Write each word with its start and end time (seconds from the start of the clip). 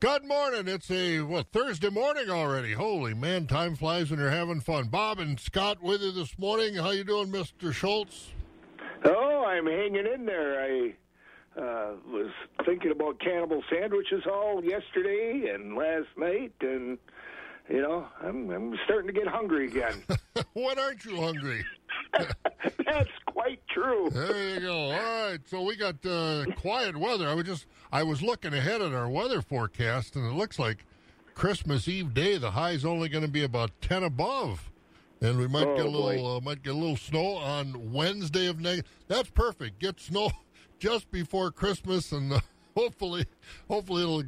Good 0.00 0.24
morning. 0.24 0.68
It's 0.68 0.90
a 0.90 1.20
what 1.20 1.50
Thursday 1.52 1.88
morning 1.88 2.28
already. 2.28 2.72
Holy 2.72 3.14
man, 3.14 3.46
time 3.46 3.74
flies 3.74 4.10
when 4.10 4.18
you're 4.20 4.28
having 4.28 4.60
fun. 4.60 4.88
Bob 4.88 5.18
and 5.18 5.38
Scott 5.38 5.82
with 5.82 6.02
you 6.02 6.12
this 6.12 6.38
morning. 6.38 6.74
How 6.74 6.90
you 6.90 7.04
doing, 7.04 7.28
Mr. 7.32 7.72
Schultz? 7.72 8.32
Oh, 9.04 9.44
I'm 9.46 9.66
hanging 9.66 10.06
in 10.06 10.26
there. 10.26 10.60
I 10.60 10.94
uh, 11.58 11.92
was 12.10 12.30
thinking 12.66 12.90
about 12.90 13.20
cannibal 13.20 13.62
sandwiches 13.70 14.24
all 14.30 14.62
yesterday 14.62 15.50
and 15.54 15.76
last 15.76 16.08
night, 16.18 16.52
and 16.60 16.98
you 17.70 17.80
know, 17.80 18.06
I'm 18.22 18.50
I'm 18.50 18.78
starting 18.84 19.06
to 19.06 19.18
get 19.18 19.28
hungry 19.28 19.68
again. 19.68 20.02
what 20.52 20.78
aren't 20.78 21.04
you 21.04 21.20
hungry? 21.20 21.64
That's 22.86 23.10
quite 23.26 23.60
true. 23.68 24.08
There 24.10 24.54
you 24.54 24.60
go. 24.60 24.90
All 24.92 25.28
right, 25.30 25.38
so 25.46 25.62
we 25.62 25.76
got 25.76 26.04
uh, 26.06 26.44
quiet 26.56 26.96
weather. 26.96 27.28
I 27.28 27.34
was 27.34 27.44
just 27.46 27.66
I 27.92 28.02
was 28.02 28.22
looking 28.22 28.54
ahead 28.54 28.80
at 28.82 28.92
our 28.92 29.08
weather 29.08 29.42
forecast, 29.42 30.16
and 30.16 30.26
it 30.26 30.34
looks 30.34 30.58
like 30.58 30.84
Christmas 31.34 31.88
Eve 31.88 32.14
day 32.14 32.36
the 32.38 32.52
high 32.52 32.70
is 32.72 32.84
only 32.84 33.08
going 33.08 33.24
to 33.24 33.30
be 33.30 33.42
about 33.44 33.70
ten 33.80 34.02
above, 34.02 34.70
and 35.20 35.38
we 35.38 35.48
might 35.48 35.66
Oh, 35.68 35.76
get 35.76 35.86
a 35.86 35.88
little 35.88 36.36
uh, 36.36 36.40
might 36.40 36.62
get 36.62 36.74
a 36.74 36.78
little 36.78 36.96
snow 36.96 37.36
on 37.36 37.92
Wednesday 37.92 38.46
of 38.46 38.60
next. 38.60 38.84
That's 39.08 39.30
perfect. 39.30 39.78
Get 39.80 39.98
snow 40.00 40.30
just 40.78 41.10
before 41.10 41.50
Christmas, 41.50 42.12
and 42.12 42.32
uh, 42.32 42.40
hopefully, 42.76 43.26
hopefully 43.68 44.02
it'll 44.02 44.22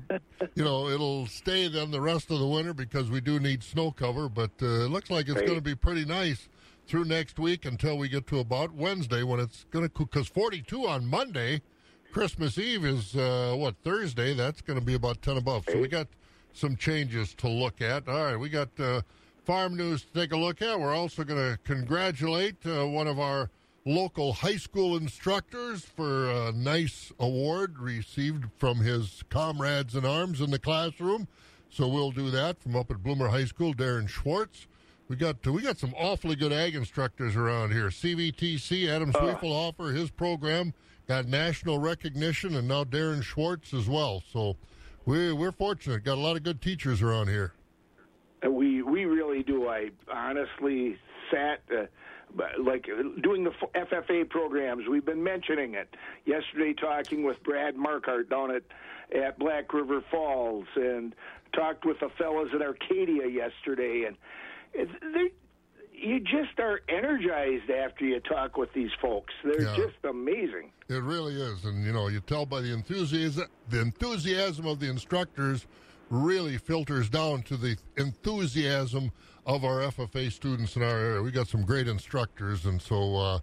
you 0.55 0.64
know 0.64 0.89
it'll 0.89 1.27
stay 1.27 1.69
then 1.69 1.91
the 1.92 2.00
rest 2.00 2.30
of 2.30 2.39
the 2.41 2.47
winter 2.47 2.75
because 2.75 3.11
we 3.11 3.20
do 3.20 3.39
need 3.39 3.62
snow 3.62 3.91
cover. 3.92 4.28
But 4.28 4.50
uh, 4.61 4.84
it 4.84 4.91
looks 4.91 5.11
like 5.11 5.27
it's 5.28 5.37
Right. 5.37 5.47
going 5.47 5.59
to 5.59 5.62
be 5.64 5.75
pretty 5.77 6.05
nice 6.05 6.48
through 6.87 7.05
next 7.05 7.39
week 7.39 7.65
until 7.65 7.99
we 7.99 8.09
get 8.09 8.27
to 8.29 8.39
about 8.39 8.73
Wednesday 8.73 9.23
when 9.23 9.41
it's 9.41 9.65
going 9.71 9.89
to 9.89 9.99
because 9.99 10.29
42 10.29 10.87
on 10.87 11.07
Monday. 11.07 11.62
Christmas 12.12 12.57
Eve 12.57 12.85
is 12.85 13.17
uh, 13.17 13.55
what 13.57 13.75
Thursday. 13.83 14.33
That's 14.33 14.62
going 14.62 14.79
to 14.79 14.85
be 14.85 14.95
about 14.95 15.21
10 15.21 15.37
above. 15.37 15.65
So 15.69 15.81
we 15.81 15.89
got 15.89 16.07
some 16.53 16.77
changes 16.77 17.35
to 17.35 17.49
look 17.49 17.83
at. 17.83 18.09
All 18.09 18.25
right, 18.25 18.37
we 18.37 18.49
got 18.49 18.69
uh, 18.79 19.03
farm 19.45 19.77
news 19.77 20.05
to 20.05 20.12
take 20.12 20.33
a 20.33 20.37
look 20.37 20.62
at. 20.62 20.81
We're 20.81 20.95
also 20.95 21.25
going 21.25 21.41
to 21.41 21.59
congratulate 21.65 22.56
uh, 22.65 22.87
one 22.87 23.06
of 23.06 23.19
our 23.19 23.50
local 23.84 24.33
high 24.33 24.56
school 24.56 24.97
instructors 24.97 25.84
for 25.84 26.31
a 26.31 26.53
nice 26.53 27.12
award 27.19 27.78
received 27.78 28.45
from 28.56 28.78
his 28.78 29.23
comrades 29.28 29.95
in 29.95 30.06
arms 30.06 30.41
in 30.41 30.50
the 30.50 30.59
classroom. 30.59 31.28
So 31.69 31.87
we'll 31.87 32.12
do 32.12 32.31
that 32.31 32.62
from 32.62 32.77
up 32.77 32.91
at 32.91 33.03
Bloomer 33.03 33.28
High 33.28 33.45
School, 33.45 33.75
Darren 33.75 34.09
Schwartz. 34.09 34.67
We 35.09 35.15
got 35.15 35.47
we 35.47 35.62
got 35.62 35.79
some 35.79 35.95
awfully 35.97 36.35
good 36.35 36.53
ag 36.53 36.75
instructors 36.75 37.37
around 37.37 37.73
here. 37.73 37.89
CVTC 37.89 38.89
Adam 38.89 39.12
Swiefelhofer, 39.12 39.95
his 39.95 40.11
program 40.11 40.75
got 41.07 41.27
national 41.27 41.79
recognition, 41.79 42.57
and 42.57 42.67
now 42.67 42.83
Darren 42.83 43.23
Schwartz 43.23 43.73
as 43.73 43.89
well. 43.89 44.23
So 44.33 44.57
we're 45.05 45.34
we're 45.37 45.53
fortunate. 45.53 46.03
Got 46.03 46.19
a 46.19 46.21
lot 46.21 46.37
of 46.37 46.43
good 46.43 46.61
teachers 46.61 47.03
around 47.03 47.29
here. 47.29 47.53
We 48.49 48.83
we 48.83 49.05
really 49.05 49.45
do. 49.45 49.69
I 49.69 49.91
honestly 50.12 50.99
sat 51.31 51.61
uh, 51.71 51.84
like 52.59 52.89
uh, 52.89 53.21
doing 53.23 53.45
the 53.45 53.53
FFA 53.77 54.29
programs. 54.29 54.89
We've 54.89 55.07
been 55.07 55.23
mentioning 55.23 55.75
it 55.75 55.95
yesterday, 56.25 56.73
talking 56.73 57.23
with 57.23 57.41
Brad 57.45 57.77
Markart 57.77 58.29
down 58.29 58.51
at 58.51 58.65
at 59.17 59.39
Black 59.39 59.73
River 59.73 60.03
Falls, 60.11 60.67
and 60.75 61.15
talked 61.55 61.84
with 61.84 62.01
the 62.01 62.09
fellas 62.19 62.49
at 62.53 62.61
Arcadia 62.61 63.29
yesterday, 63.29 64.03
and. 64.09 64.17
You 65.92 66.20
just 66.20 66.59
are 66.61 66.81
energized 66.89 67.70
after 67.70 68.05
you 68.05 68.20
talk 68.20 68.56
with 68.56 68.72
these 68.75 68.91
folks. 69.00 69.33
They're 69.42 69.62
Yeah. 69.62 69.77
just 69.77 69.97
amazing. 70.05 70.70
It 70.89 71.03
really 71.03 71.34
is, 71.41 71.64
and 71.64 71.84
you 71.84 71.92
know, 71.92 72.09
you 72.09 72.20
tell 72.20 72.45
by 72.47 72.61
the 72.61 72.72
enthusiasm, 72.72 73.47
the 73.70 73.81
enthusiasm 73.81 74.67
of 74.67 74.78
the 74.78 74.89
instructors 74.89 75.67
really 76.11 76.59
filters 76.59 77.09
down 77.09 77.42
to 77.42 77.56
the 77.56 77.77
enthusiasm 77.97 79.11
of 79.47 79.64
our 79.64 79.81
FFA 79.81 80.31
students 80.31 80.77
in 80.77 80.83
our 80.83 80.97
area. 80.98 81.22
We 81.22 81.31
got 81.33 81.48
some 81.48 81.64
great 81.64 81.89
instructors, 81.89 82.67
and 82.67 82.81
so 82.81 83.16
uh, 83.16 83.38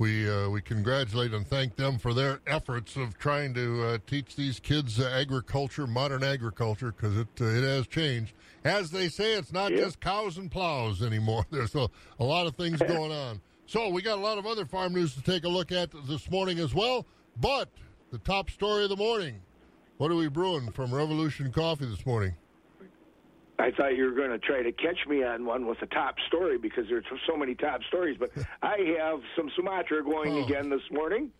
we 0.00 0.28
uh, 0.30 0.48
we 0.48 0.62
congratulate 0.62 1.34
and 1.34 1.46
thank 1.46 1.76
them 1.76 1.98
for 1.98 2.14
their 2.14 2.40
efforts 2.46 2.96
of 2.96 3.18
trying 3.18 3.52
to 3.52 3.84
uh, 3.84 3.98
teach 4.06 4.34
these 4.34 4.58
kids 4.58 4.98
uh, 4.98 5.04
agriculture, 5.14 5.86
modern 5.86 6.24
agriculture, 6.24 6.90
because 6.90 7.18
it 7.18 7.28
uh, 7.38 7.44
it 7.44 7.62
has 7.62 7.86
changed. 7.86 8.32
As 8.64 8.90
they 8.90 9.08
say, 9.10 9.34
it's 9.34 9.52
not 9.52 9.70
Yeah. 9.72 9.84
just 9.84 10.00
cows 10.00 10.38
and 10.38 10.50
plows 10.50 11.02
anymore. 11.10 11.44
There's 11.50 11.74
a, 11.74 11.86
a 12.18 12.24
lot 12.24 12.46
of 12.46 12.56
things 12.56 12.78
going 12.88 13.12
on. 13.12 13.42
So 13.66 13.90
we 13.90 14.00
got 14.00 14.16
a 14.16 14.22
lot 14.22 14.38
of 14.38 14.46
other 14.46 14.64
farm 14.64 14.94
news 14.94 15.14
to 15.16 15.22
take 15.22 15.44
a 15.44 15.48
look 15.48 15.70
at 15.70 15.90
this 16.08 16.30
morning 16.30 16.58
as 16.60 16.74
well. 16.74 17.04
But 17.38 17.68
the 18.10 18.18
top 18.18 18.48
story 18.50 18.84
of 18.84 18.88
the 18.90 18.96
morning. 18.96 19.40
What 19.98 20.10
are 20.10 20.16
we 20.16 20.28
brewing 20.28 20.72
from 20.72 20.94
Revolution 20.94 21.52
Coffee 21.52 21.84
this 21.84 22.06
morning? 22.06 22.34
I 23.60 23.70
thought 23.70 23.96
you 23.96 24.04
were 24.04 24.12
going 24.12 24.30
to 24.30 24.38
try 24.38 24.62
to 24.62 24.72
catch 24.72 25.06
me 25.08 25.22
on 25.22 25.44
one 25.44 25.66
with 25.66 25.80
a 25.82 25.86
top 25.86 26.14
story 26.28 26.56
because 26.58 26.84
there's 26.88 27.04
so 27.28 27.36
many 27.36 27.54
top 27.54 27.82
stories. 27.84 28.16
But 28.18 28.30
I 28.62 28.96
have 28.98 29.20
some 29.36 29.50
Sumatra 29.54 30.02
going 30.02 30.32
Oh. 30.32 30.44
again 30.44 30.70
this 30.70 30.80
morning 30.90 31.30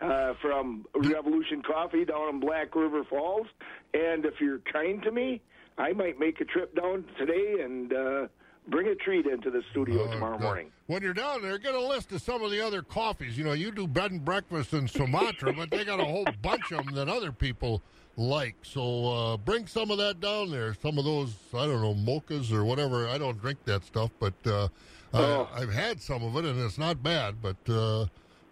uh, 0.00 0.32
from 0.40 0.86
Revolution 0.94 1.62
Coffee 1.62 2.04
down 2.04 2.28
in 2.30 2.40
Black 2.40 2.74
River 2.74 3.04
Falls. 3.04 3.46
And 3.94 4.24
if 4.24 4.40
you're 4.40 4.60
kind 4.72 5.02
to 5.02 5.10
me, 5.10 5.40
I 5.76 5.92
might 5.92 6.18
make 6.18 6.40
a 6.40 6.44
trip 6.44 6.74
down 6.74 7.04
today 7.18 7.60
and 7.62 7.92
uh, 7.92 8.26
bring 8.68 8.88
a 8.88 8.94
treat 8.94 9.26
into 9.26 9.50
the 9.50 9.62
studio 9.70 10.06
Oh, 10.08 10.12
tomorrow 10.12 10.38
good. 10.38 10.44
morning. 10.44 10.70
When 10.86 11.02
you're 11.02 11.14
down 11.14 11.42
there, 11.42 11.58
get 11.58 11.74
a 11.74 11.80
list 11.80 12.12
of 12.12 12.22
some 12.22 12.42
of 12.42 12.50
the 12.50 12.60
other 12.64 12.82
coffees. 12.82 13.36
You 13.36 13.44
know, 13.44 13.52
you 13.52 13.70
do 13.70 13.86
bed 13.86 14.10
and 14.10 14.24
breakfast 14.24 14.72
in 14.72 14.88
Sumatra, 14.88 15.52
but 15.52 15.70
they 15.70 15.84
got 15.84 16.00
a 16.00 16.04
whole 16.04 16.26
bunch 16.42 16.72
of 16.72 16.84
them 16.86 16.94
that 16.94 17.08
other 17.08 17.30
people 17.30 17.82
like. 18.18 18.56
So 18.62 19.06
uh, 19.06 19.36
bring 19.38 19.66
some 19.66 19.90
of 19.90 19.96
that 19.98 20.20
down 20.20 20.50
there. 20.50 20.74
Some 20.74 20.98
of 20.98 21.04
those, 21.06 21.34
I 21.54 21.64
don't 21.66 21.80
know, 21.80 21.94
mochas 21.94 22.52
or 22.52 22.64
whatever. 22.64 23.08
I 23.08 23.16
don't 23.16 23.40
drink 23.40 23.64
that 23.64 23.84
stuff, 23.84 24.10
but 24.20 24.34
uh, 24.46 24.68
Oh. 25.14 25.48
I, 25.54 25.62
I've 25.62 25.72
had 25.72 26.02
some 26.02 26.22
of 26.22 26.36
it, 26.36 26.44
and 26.48 26.60
it's 26.60 26.76
not 26.76 27.02
bad. 27.02 27.36
But 27.40 27.56
uh, 27.66 28.06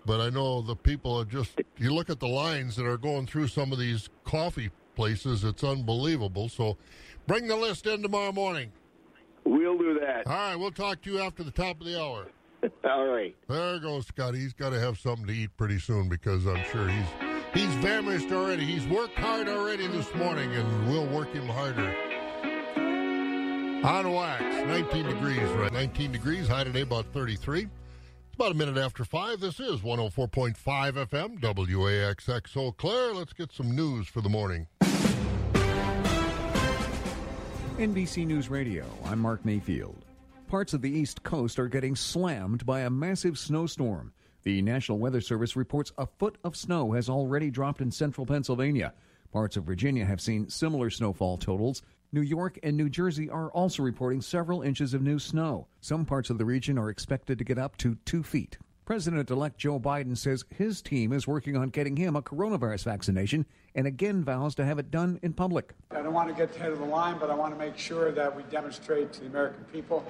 but 0.06 0.22
I 0.22 0.30
know 0.30 0.62
the 0.62 0.74
people 0.74 1.14
are 1.20 1.26
just. 1.26 1.60
You 1.76 1.92
look 1.92 2.08
at 2.08 2.18
the 2.18 2.28
lines 2.28 2.76
that 2.76 2.86
are 2.86 2.96
going 2.96 3.26
through 3.26 3.48
some 3.48 3.72
of 3.72 3.78
these 3.78 4.08
coffee 4.24 4.70
places. 4.94 5.44
It's 5.44 5.62
unbelievable. 5.62 6.48
So 6.48 6.78
bring 7.26 7.46
the 7.46 7.56
list 7.56 7.86
in 7.86 8.00
tomorrow 8.00 8.32
morning. 8.32 8.72
We'll 9.44 9.76
do 9.76 10.00
that. 10.00 10.26
All 10.26 10.32
right, 10.32 10.56
we'll 10.56 10.70
talk 10.70 11.02
to 11.02 11.12
you 11.12 11.20
after 11.20 11.44
the 11.44 11.50
top 11.50 11.78
of 11.80 11.86
the 11.86 12.00
hour. 12.02 12.26
All 12.84 13.06
right. 13.06 13.36
There 13.48 13.78
goes 13.78 14.06
Scott. 14.06 14.34
He's 14.34 14.54
got 14.54 14.70
to 14.70 14.80
have 14.80 14.98
something 14.98 15.26
to 15.26 15.34
eat 15.34 15.50
pretty 15.58 15.78
soon 15.78 16.08
because 16.08 16.46
I'm 16.46 16.64
sure 16.72 16.88
he's 16.88 17.04
he's 17.56 17.74
famished 17.76 18.30
already. 18.30 18.64
He's 18.64 18.86
worked 18.86 19.18
hard 19.18 19.48
already 19.48 19.86
this 19.86 20.14
morning, 20.14 20.54
and 20.54 20.88
we'll 20.88 21.06
work 21.06 21.32
him 21.32 21.46
harder. 21.46 21.94
On 23.84 24.12
wax, 24.12 24.42
19 24.66 25.06
degrees, 25.06 25.48
right? 25.50 25.72
19 25.72 26.12
degrees. 26.12 26.48
High 26.48 26.64
today 26.64 26.82
about 26.82 27.06
33. 27.12 27.62
It's 27.62 28.34
about 28.34 28.52
a 28.52 28.54
minute 28.54 28.76
after 28.76 29.04
five. 29.04 29.40
This 29.40 29.60
is 29.60 29.80
104.5 29.80 30.56
FM 30.56 31.40
WAXX 31.40 32.56
Eau 32.56 32.72
Claire. 32.72 33.14
Let's 33.14 33.32
get 33.32 33.52
some 33.52 33.74
news 33.74 34.08
for 34.08 34.20
the 34.20 34.28
morning. 34.28 34.66
NBC 37.78 38.26
News 38.26 38.48
Radio, 38.48 38.84
I'm 39.04 39.18
Mark 39.18 39.44
Mayfield. 39.44 40.04
Parts 40.48 40.72
of 40.72 40.80
the 40.80 40.90
East 40.90 41.22
Coast 41.22 41.58
are 41.58 41.68
getting 41.68 41.94
slammed 41.94 42.64
by 42.64 42.80
a 42.80 42.90
massive 42.90 43.38
snowstorm. 43.38 44.12
The 44.46 44.62
National 44.62 45.00
Weather 45.00 45.20
Service 45.20 45.56
reports 45.56 45.90
a 45.98 46.06
foot 46.06 46.38
of 46.44 46.54
snow 46.54 46.92
has 46.92 47.08
already 47.08 47.50
dropped 47.50 47.80
in 47.80 47.90
central 47.90 48.24
Pennsylvania. 48.24 48.94
Parts 49.32 49.56
of 49.56 49.64
Virginia 49.64 50.04
have 50.04 50.20
seen 50.20 50.48
similar 50.48 50.88
snowfall 50.88 51.36
totals. 51.36 51.82
New 52.12 52.20
York 52.20 52.56
and 52.62 52.76
New 52.76 52.88
Jersey 52.88 53.28
are 53.28 53.50
also 53.50 53.82
reporting 53.82 54.20
several 54.20 54.62
inches 54.62 54.94
of 54.94 55.02
new 55.02 55.18
snow. 55.18 55.66
Some 55.80 56.04
parts 56.04 56.30
of 56.30 56.38
the 56.38 56.44
region 56.44 56.78
are 56.78 56.90
expected 56.90 57.38
to 57.38 57.44
get 57.44 57.58
up 57.58 57.76
to 57.78 57.96
two 58.04 58.22
feet. 58.22 58.56
President 58.86 59.28
elect 59.30 59.58
Joe 59.58 59.80
Biden 59.80 60.16
says 60.16 60.44
his 60.56 60.80
team 60.80 61.12
is 61.12 61.26
working 61.26 61.56
on 61.56 61.70
getting 61.70 61.96
him 61.96 62.14
a 62.14 62.22
coronavirus 62.22 62.84
vaccination 62.84 63.44
and 63.74 63.84
again 63.84 64.22
vows 64.22 64.54
to 64.54 64.64
have 64.64 64.78
it 64.78 64.92
done 64.92 65.18
in 65.24 65.32
public. 65.32 65.74
I 65.90 66.02
don't 66.02 66.12
want 66.12 66.28
to 66.28 66.34
get 66.34 66.54
ahead 66.54 66.70
of 66.70 66.78
the 66.78 66.84
line, 66.84 67.18
but 67.18 67.28
I 67.28 67.34
want 67.34 67.52
to 67.52 67.58
make 67.58 67.76
sure 67.76 68.12
that 68.12 68.34
we 68.34 68.44
demonstrate 68.44 69.12
to 69.14 69.22
the 69.22 69.26
American 69.26 69.64
people 69.72 70.06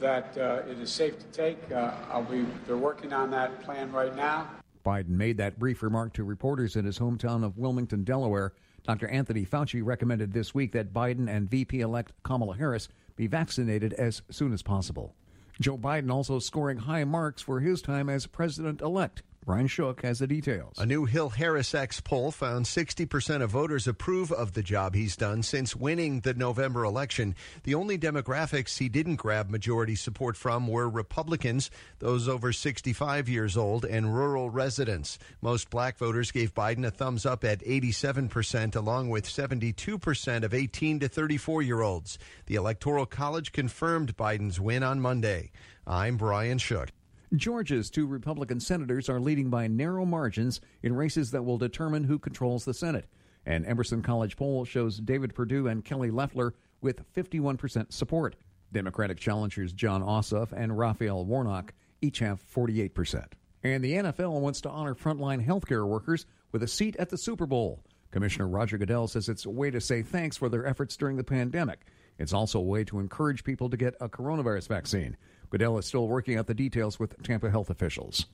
that 0.00 0.36
uh, 0.36 0.62
it 0.68 0.80
is 0.80 0.90
safe 0.90 1.20
to 1.20 1.24
take. 1.26 1.58
Uh, 1.70 2.20
be, 2.22 2.44
they're 2.66 2.76
working 2.76 3.12
on 3.12 3.30
that 3.30 3.62
plan 3.62 3.92
right 3.92 4.16
now. 4.16 4.50
Biden 4.84 5.10
made 5.10 5.36
that 5.36 5.60
brief 5.60 5.80
remark 5.80 6.12
to 6.14 6.24
reporters 6.24 6.74
in 6.74 6.84
his 6.84 6.98
hometown 6.98 7.44
of 7.44 7.58
Wilmington, 7.58 8.02
Delaware. 8.02 8.54
Dr. 8.82 9.06
Anthony 9.06 9.46
Fauci 9.46 9.82
recommended 9.84 10.32
this 10.32 10.52
week 10.52 10.72
that 10.72 10.92
Biden 10.92 11.28
and 11.28 11.48
VP 11.48 11.78
elect 11.78 12.12
Kamala 12.24 12.56
Harris 12.56 12.88
be 13.14 13.28
vaccinated 13.28 13.92
as 13.92 14.22
soon 14.30 14.52
as 14.52 14.62
possible. 14.62 15.14
Joe 15.60 15.76
Biden 15.76 16.10
also 16.10 16.38
scoring 16.38 16.78
high 16.78 17.04
marks 17.04 17.42
for 17.42 17.60
his 17.60 17.82
time 17.82 18.08
as 18.08 18.26
president 18.26 18.80
elect. 18.80 19.22
Brian 19.46 19.66
Shook 19.68 20.02
has 20.02 20.18
the 20.18 20.26
details. 20.26 20.76
A 20.78 20.84
new 20.84 21.06
Hill 21.06 21.30
Harris 21.30 21.74
X 21.74 21.98
poll 21.98 22.30
found 22.30 22.66
60% 22.66 23.42
of 23.42 23.50
voters 23.50 23.88
approve 23.88 24.30
of 24.30 24.52
the 24.52 24.62
job 24.62 24.94
he's 24.94 25.16
done 25.16 25.42
since 25.42 25.74
winning 25.74 26.20
the 26.20 26.34
November 26.34 26.84
election. 26.84 27.34
The 27.64 27.74
only 27.74 27.96
demographics 27.96 28.76
he 28.76 28.90
didn't 28.90 29.16
grab 29.16 29.48
majority 29.48 29.94
support 29.96 30.36
from 30.36 30.68
were 30.68 30.90
Republicans, 30.90 31.70
those 32.00 32.28
over 32.28 32.52
65 32.52 33.30
years 33.30 33.56
old, 33.56 33.86
and 33.86 34.14
rural 34.14 34.50
residents. 34.50 35.18
Most 35.40 35.70
black 35.70 35.96
voters 35.96 36.30
gave 36.30 36.54
Biden 36.54 36.86
a 36.86 36.90
thumbs 36.90 37.24
up 37.24 37.42
at 37.42 37.64
87%, 37.64 38.76
along 38.76 39.08
with 39.08 39.26
72% 39.26 40.44
of 40.44 40.52
18 40.52 41.00
to 41.00 41.08
34 41.08 41.62
year 41.62 41.80
olds. 41.80 42.18
The 42.44 42.56
Electoral 42.56 43.06
College 43.06 43.52
confirmed 43.52 44.18
Biden's 44.18 44.60
win 44.60 44.82
on 44.82 45.00
Monday. 45.00 45.50
I'm 45.86 46.18
Brian 46.18 46.58
Shook. 46.58 46.90
Georgia's 47.36 47.90
two 47.90 48.06
Republican 48.08 48.58
senators 48.58 49.08
are 49.08 49.20
leading 49.20 49.50
by 49.50 49.68
narrow 49.68 50.04
margins 50.04 50.60
in 50.82 50.96
races 50.96 51.30
that 51.30 51.44
will 51.44 51.58
determine 51.58 52.02
who 52.02 52.18
controls 52.18 52.64
the 52.64 52.74
Senate. 52.74 53.06
An 53.46 53.64
Emerson 53.64 54.02
College 54.02 54.36
poll 54.36 54.64
shows 54.64 54.98
David 54.98 55.32
Perdue 55.34 55.68
and 55.68 55.84
Kelly 55.84 56.10
Loeffler 56.10 56.54
with 56.80 57.04
51% 57.14 57.92
support. 57.92 58.34
Democratic 58.72 59.18
challengers 59.18 59.72
Jon 59.72 60.02
Ossoff 60.02 60.52
and 60.52 60.76
Raphael 60.76 61.24
Warnock 61.24 61.72
each 62.00 62.18
have 62.18 62.42
48%. 62.52 63.26
And 63.62 63.84
the 63.84 63.92
NFL 63.92 64.40
wants 64.40 64.60
to 64.62 64.70
honor 64.70 64.96
frontline 64.96 65.44
healthcare 65.46 65.86
workers 65.86 66.26
with 66.50 66.64
a 66.64 66.68
seat 66.68 66.96
at 66.96 67.10
the 67.10 67.18
Super 67.18 67.46
Bowl. 67.46 67.84
Commissioner 68.10 68.48
Roger 68.48 68.76
Goodell 68.76 69.06
says 69.06 69.28
it's 69.28 69.46
a 69.46 69.50
way 69.50 69.70
to 69.70 69.80
say 69.80 70.02
thanks 70.02 70.36
for 70.36 70.48
their 70.48 70.66
efforts 70.66 70.96
during 70.96 71.16
the 71.16 71.22
pandemic. 71.22 71.86
It's 72.18 72.32
also 72.32 72.58
a 72.58 72.62
way 72.62 72.82
to 72.84 72.98
encourage 72.98 73.44
people 73.44 73.70
to 73.70 73.76
get 73.76 73.94
a 74.00 74.08
coronavirus 74.08 74.68
vaccine. 74.68 75.16
Goodell 75.50 75.78
is 75.78 75.86
still 75.86 76.06
working 76.06 76.36
out 76.36 76.46
the 76.46 76.54
details 76.54 77.00
with 77.00 77.20
Tampa 77.24 77.50
health 77.50 77.70
officials. 77.70 78.26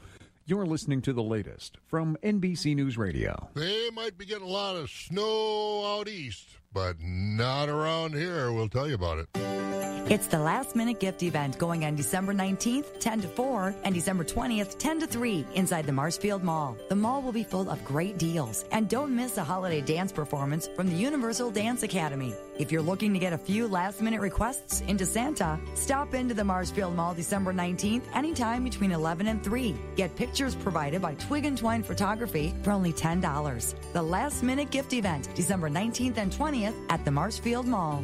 You're 0.44 0.66
listening 0.66 1.00
to 1.02 1.14
the 1.14 1.22
latest 1.22 1.78
from 1.86 2.18
NBC 2.22 2.76
News 2.76 2.98
Radio. 2.98 3.48
They 3.54 3.90
might 3.90 4.18
be 4.18 4.26
getting 4.26 4.46
a 4.46 4.50
lot 4.50 4.76
of 4.76 4.90
snow 4.90 5.98
out 5.98 6.08
east, 6.08 6.50
but 6.76 7.00
not 7.00 7.70
around 7.70 8.12
here. 8.12 8.52
We'll 8.52 8.68
tell 8.68 8.86
you 8.86 8.96
about 8.96 9.16
it. 9.16 9.28
It's 10.08 10.28
the 10.28 10.38
last 10.38 10.76
minute 10.76 11.00
gift 11.00 11.24
event 11.24 11.58
going 11.58 11.84
on 11.84 11.96
December 11.96 12.32
19th, 12.32 13.00
10 13.00 13.22
to 13.22 13.28
4, 13.28 13.74
and 13.82 13.92
December 13.92 14.22
20th, 14.22 14.78
10 14.78 15.00
to 15.00 15.06
3, 15.06 15.44
inside 15.54 15.84
the 15.86 15.92
Marshfield 15.92 16.44
Mall. 16.44 16.76
The 16.88 16.94
mall 16.94 17.22
will 17.22 17.32
be 17.32 17.42
full 17.42 17.68
of 17.68 17.84
great 17.84 18.16
deals. 18.16 18.66
And 18.70 18.88
don't 18.88 19.16
miss 19.16 19.36
a 19.36 19.42
holiday 19.42 19.80
dance 19.80 20.12
performance 20.12 20.68
from 20.76 20.86
the 20.86 20.94
Universal 20.94 21.50
Dance 21.50 21.82
Academy. 21.82 22.34
If 22.58 22.70
you're 22.70 22.82
looking 22.82 23.12
to 23.14 23.18
get 23.18 23.32
a 23.32 23.38
few 23.38 23.66
last 23.66 24.00
minute 24.00 24.20
requests 24.20 24.80
into 24.82 25.04
Santa, 25.04 25.58
stop 25.74 26.14
into 26.14 26.34
the 26.34 26.44
Marshfield 26.44 26.94
Mall 26.94 27.12
December 27.12 27.52
19th, 27.52 28.04
anytime 28.14 28.62
between 28.64 28.92
11 28.92 29.26
and 29.26 29.42
3. 29.42 29.74
Get 29.96 30.14
pictures 30.14 30.54
provided 30.54 31.02
by 31.02 31.14
Twig 31.14 31.46
and 31.46 31.58
Twine 31.58 31.82
Photography 31.82 32.54
for 32.62 32.70
only 32.70 32.92
$10. 32.92 33.74
The 33.92 34.02
last 34.02 34.44
minute 34.44 34.70
gift 34.70 34.92
event, 34.92 35.28
December 35.34 35.68
19th 35.68 36.18
and 36.18 36.30
20th 36.30 36.65
at 36.88 37.04
the 37.04 37.10
Marshfield 37.10 37.66
Mall. 37.66 38.02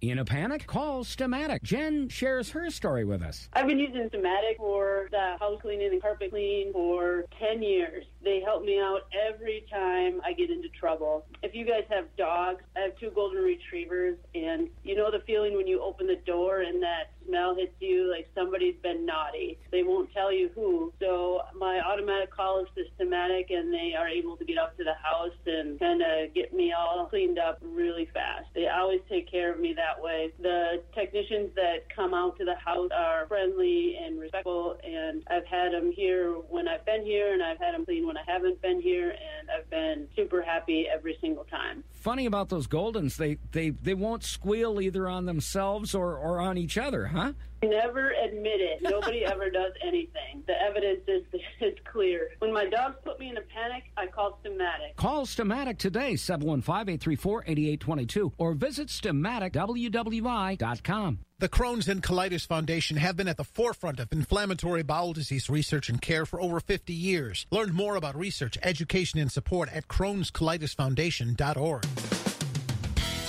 In 0.00 0.18
a 0.18 0.24
panic? 0.24 0.66
Call 0.66 1.02
Stamatic. 1.02 1.62
Jen 1.62 2.08
shares 2.10 2.50
her 2.50 2.70
story 2.70 3.04
with 3.04 3.22
us. 3.22 3.48
I've 3.54 3.66
been 3.66 3.78
using 3.78 4.08
Stamatic 4.10 4.58
for 4.58 5.08
the 5.10 5.36
house 5.40 5.60
cleaning 5.62 5.92
and 5.92 6.02
carpet 6.02 6.30
clean 6.30 6.72
for 6.72 7.24
10 7.38 7.62
years. 7.62 8.04
They 8.24 8.40
help 8.40 8.64
me 8.64 8.80
out 8.80 9.02
every 9.12 9.66
time 9.70 10.20
I 10.24 10.32
get 10.32 10.50
into 10.50 10.68
trouble. 10.70 11.26
If 11.42 11.54
you 11.54 11.66
guys 11.66 11.84
have 11.90 12.06
dogs, 12.16 12.62
I 12.76 12.80
have 12.80 12.98
two 12.98 13.10
golden 13.14 13.42
retrievers, 13.42 14.16
and 14.34 14.68
you 14.82 14.96
know 14.96 15.10
the 15.10 15.22
feeling 15.26 15.56
when 15.56 15.66
you 15.66 15.82
open 15.82 16.06
the 16.06 16.20
door 16.26 16.62
and 16.62 16.82
that 16.82 17.10
smell 17.26 17.54
hits 17.54 17.74
you 17.80 18.10
like 18.10 18.28
somebody's 18.34 18.76
been 18.82 19.06
naughty. 19.06 19.58
They 19.70 19.82
won't 19.82 20.12
tell 20.12 20.32
you 20.32 20.50
who. 20.54 20.92
So 21.00 21.42
my 21.58 21.80
automatic 21.80 22.34
call 22.34 22.60
is 22.60 22.68
systematic, 22.74 23.50
and 23.50 23.72
they 23.72 23.94
are 23.96 24.08
able 24.08 24.36
to 24.36 24.44
get 24.44 24.58
up 24.58 24.76
to 24.78 24.84
the 24.84 24.94
house 24.94 25.32
and 25.46 25.78
kind 25.78 26.02
of 26.02 26.34
get 26.34 26.54
me 26.54 26.72
all 26.72 27.06
cleaned 27.06 27.38
up 27.38 27.58
really 27.62 28.08
fast. 28.12 28.46
They 28.54 28.68
always 28.68 29.00
take 29.08 29.30
care 29.30 29.52
of 29.52 29.60
me 29.60 29.74
that 29.74 30.02
way. 30.02 30.32
The 30.40 30.82
technicians 30.94 31.50
that 31.56 31.94
come 31.94 32.14
out 32.14 32.38
to 32.38 32.44
the 32.44 32.56
house 32.56 32.90
are 32.94 33.26
friendly 33.26 33.96
and 34.02 34.18
respectful, 34.18 34.76
and 34.82 35.22
I've 35.30 35.46
had 35.46 35.72
them 35.72 35.92
here 35.92 36.32
when 36.32 36.68
I've 36.68 36.84
been 36.84 37.04
here, 37.04 37.32
and 37.32 37.42
I've 37.42 37.58
had 37.58 37.74
them 37.74 37.84
clean 37.84 38.06
when 38.06 38.13
I 38.16 38.22
haven't 38.30 38.60
been 38.62 38.80
here, 38.80 39.10
and 39.10 39.50
I've 39.50 39.68
been 39.70 40.08
super 40.16 40.42
happy 40.42 40.86
every 40.92 41.16
single 41.20 41.44
time. 41.44 41.84
Funny 41.92 42.26
about 42.26 42.48
those 42.48 42.66
Goldens, 42.66 43.16
they, 43.16 43.38
they, 43.52 43.70
they 43.70 43.94
won't 43.94 44.24
squeal 44.24 44.80
either 44.80 45.08
on 45.08 45.26
themselves 45.26 45.94
or, 45.94 46.16
or 46.16 46.40
on 46.40 46.58
each 46.58 46.76
other, 46.76 47.06
huh? 47.06 47.32
Never 47.62 48.10
admit 48.10 48.60
it. 48.60 48.82
Nobody 48.82 49.24
ever 49.30 49.48
does 49.50 49.72
anything. 49.82 50.42
The 50.46 50.60
evidence 50.60 51.00
is, 51.08 51.22
is 51.60 51.74
clear. 51.90 52.28
When 52.40 52.52
my 52.52 52.66
dogs 52.66 52.96
put 53.04 53.18
me 53.18 53.30
in 53.30 53.36
a 53.36 53.42
panic, 53.42 53.84
I 53.96 54.06
call 54.06 54.38
Stamatic. 54.44 54.94
Call 54.96 55.26
Stamatic 55.26 55.78
today, 55.78 56.12
715-834-8822, 56.14 58.32
or 58.38 58.54
visit 58.54 58.88
StamaticWWI.com. 58.88 61.18
The 61.44 61.50
Crohn's 61.50 61.88
and 61.88 62.02
Colitis 62.02 62.46
Foundation 62.46 62.96
have 62.96 63.18
been 63.18 63.28
at 63.28 63.36
the 63.36 63.44
forefront 63.44 64.00
of 64.00 64.10
inflammatory 64.10 64.82
bowel 64.82 65.12
disease 65.12 65.50
research 65.50 65.90
and 65.90 66.00
care 66.00 66.24
for 66.24 66.40
over 66.40 66.58
50 66.58 66.94
years. 66.94 67.44
Learn 67.50 67.74
more 67.74 67.96
about 67.96 68.16
research, 68.16 68.56
education, 68.62 69.20
and 69.20 69.30
support 69.30 69.68
at 69.70 69.86
Crohn'sColitisFoundation.org. 69.86 71.84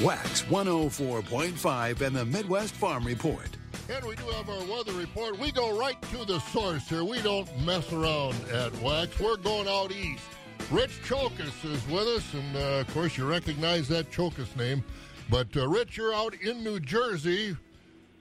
Wax 0.01 0.43
104.5 0.43 2.01
and 2.01 2.15
the 2.15 2.23
Midwest 2.23 2.73
Farm 2.75 3.03
Report. 3.03 3.49
And 3.89 4.05
we 4.05 4.15
do 4.15 4.23
have 4.27 4.49
our 4.49 4.63
weather 4.63 4.93
report. 4.93 5.37
We 5.37 5.51
go 5.51 5.77
right 5.77 6.01
to 6.13 6.23
the 6.23 6.39
source 6.39 6.87
here. 6.87 7.03
We 7.03 7.21
don't 7.21 7.49
mess 7.65 7.91
around 7.91 8.35
at 8.49 8.73
Wax. 8.81 9.19
We're 9.19 9.35
going 9.35 9.67
out 9.67 9.91
east. 9.91 10.23
Rich 10.71 11.01
Chokas 11.03 11.65
is 11.65 11.85
with 11.89 12.07
us, 12.07 12.33
and 12.33 12.55
uh, 12.55 12.79
of 12.79 12.93
course, 12.93 13.17
you 13.17 13.29
recognize 13.29 13.89
that 13.89 14.09
Chokas 14.09 14.55
name. 14.55 14.85
But 15.29 15.47
uh, 15.57 15.67
Rich, 15.67 15.97
you're 15.97 16.13
out 16.13 16.33
in 16.35 16.63
New 16.63 16.79
Jersey. 16.79 17.57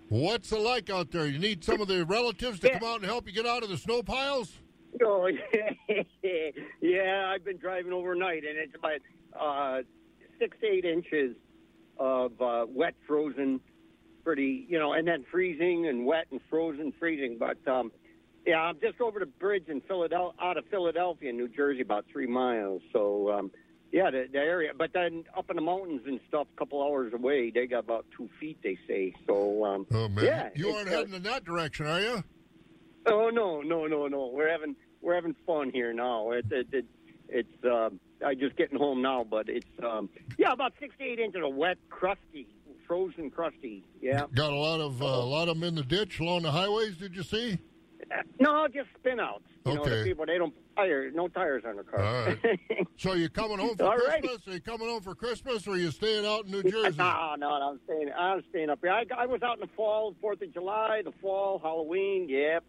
What's 0.08 0.52
it 0.52 0.60
like 0.60 0.90
out 0.90 1.10
there? 1.10 1.26
You 1.26 1.38
need 1.38 1.64
some 1.64 1.80
of 1.80 1.88
the 1.88 2.04
relatives 2.04 2.60
to 2.60 2.70
come 2.70 2.88
out 2.88 2.96
and 2.96 3.04
help 3.04 3.26
you 3.26 3.32
get 3.32 3.46
out 3.46 3.62
of 3.62 3.68
the 3.68 3.76
snow 3.76 4.02
piles? 4.02 4.52
Oh, 5.04 5.26
yeah. 5.26 6.02
yeah, 6.80 7.32
I've 7.34 7.44
been 7.44 7.56
driving 7.56 7.92
overnight, 7.92 8.44
and 8.44 8.58
it's 8.58 8.74
about 8.74 9.00
uh, 9.38 9.82
six 10.38 10.56
to 10.60 10.66
eight 10.66 10.84
inches 10.84 11.36
of 11.98 12.40
uh, 12.40 12.66
wet, 12.68 12.94
frozen, 13.06 13.60
pretty, 14.22 14.66
you 14.68 14.78
know, 14.78 14.92
and 14.92 15.06
then 15.06 15.24
freezing 15.30 15.88
and 15.88 16.06
wet 16.06 16.26
and 16.30 16.40
frozen, 16.50 16.92
freezing. 16.98 17.38
But 17.38 17.66
um, 17.70 17.90
yeah, 18.46 18.60
I'm 18.60 18.78
just 18.80 19.00
over 19.00 19.18
the 19.18 19.26
bridge 19.26 19.68
in 19.68 19.80
Philadelphia, 19.82 20.38
out 20.40 20.56
of 20.56 20.64
Philadelphia, 20.70 21.32
New 21.32 21.48
Jersey, 21.48 21.80
about 21.80 22.04
three 22.12 22.26
miles. 22.26 22.82
So 22.92 23.32
um, 23.32 23.50
yeah, 23.94 24.10
the, 24.10 24.26
the 24.30 24.40
area. 24.40 24.72
But 24.76 24.92
then 24.92 25.22
up 25.38 25.48
in 25.50 25.56
the 25.56 25.62
mountains 25.62 26.00
and 26.04 26.18
stuff, 26.26 26.48
a 26.52 26.58
couple 26.58 26.82
hours 26.82 27.12
away, 27.14 27.52
they 27.54 27.66
got 27.66 27.84
about 27.84 28.04
two 28.16 28.28
feet, 28.40 28.58
they 28.64 28.76
say. 28.88 29.14
So 29.24 29.64
um, 29.64 29.86
oh 29.92 30.08
man, 30.08 30.24
yeah, 30.24 30.48
you 30.56 30.70
aren't 30.70 30.88
uh, 30.88 30.90
heading 30.90 31.14
in 31.14 31.22
that 31.22 31.44
direction, 31.44 31.86
are 31.86 32.00
you? 32.00 32.24
Oh 33.06 33.30
no, 33.32 33.62
no, 33.62 33.86
no, 33.86 34.08
no. 34.08 34.26
We're 34.34 34.50
having 34.50 34.74
we're 35.00 35.14
having 35.14 35.36
fun 35.46 35.70
here 35.70 35.92
now. 35.92 36.32
It, 36.32 36.46
it, 36.50 36.66
it 36.72 36.86
it's 37.28 37.64
uh, 37.64 37.90
I 38.26 38.34
just 38.34 38.56
getting 38.56 38.78
home 38.78 39.00
now, 39.00 39.22
but 39.22 39.48
it's 39.48 39.64
um, 39.80 40.10
yeah, 40.38 40.50
about 40.50 40.72
68 40.80 41.20
inches 41.20 41.42
of 41.44 41.54
wet, 41.54 41.78
crusty, 41.88 42.48
frozen, 42.88 43.30
crusty. 43.30 43.84
Yeah. 44.00 44.24
Got 44.34 44.52
a 44.52 44.56
lot 44.56 44.80
of 44.80 45.02
uh, 45.02 45.04
a 45.04 45.06
lot 45.06 45.46
of 45.46 45.60
them 45.60 45.68
in 45.68 45.76
the 45.76 45.84
ditch 45.84 46.18
along 46.18 46.42
the 46.42 46.50
highways. 46.50 46.96
Did 46.96 47.14
you 47.14 47.22
see? 47.22 47.58
No, 48.40 48.66
just 48.68 48.88
spin 48.98 49.20
outs. 49.20 49.44
You 49.66 49.74
know, 49.74 49.80
Okay. 49.82 49.98
the 49.98 50.04
people 50.04 50.26
they 50.26 50.38
don't 50.38 50.52
tire, 50.76 51.10
no 51.10 51.28
tires 51.28 51.62
on 51.66 51.76
the 51.76 51.82
car. 51.84 52.00
All 52.04 52.24
right. 52.26 52.38
So 52.96 53.14
you 53.14 53.28
coming 53.28 53.58
home 53.58 53.76
for 53.76 53.84
All 53.86 53.96
right. 53.96 54.22
Christmas? 54.22 54.46
Are 54.46 54.52
you 54.52 54.60
coming 54.60 54.88
home 54.88 55.02
for 55.02 55.14
Christmas, 55.14 55.66
or 55.66 55.72
are 55.72 55.76
you 55.76 55.90
staying 55.90 56.24
out 56.24 56.44
in 56.46 56.52
New 56.52 56.62
Jersey? 56.62 56.96
No, 56.98 57.34
no, 57.38 57.58
no, 57.58 57.70
I'm 57.72 57.80
staying. 57.84 58.10
I'm 58.16 58.42
staying 58.50 58.70
up 58.70 58.78
here. 58.82 58.92
I, 58.92 59.04
I 59.16 59.26
was 59.26 59.42
out 59.42 59.54
in 59.54 59.60
the 59.60 59.74
fall, 59.74 60.14
Fourth 60.20 60.42
of 60.42 60.52
July, 60.52 61.02
the 61.04 61.12
fall, 61.20 61.58
Halloween. 61.58 62.28
Yep. 62.28 62.62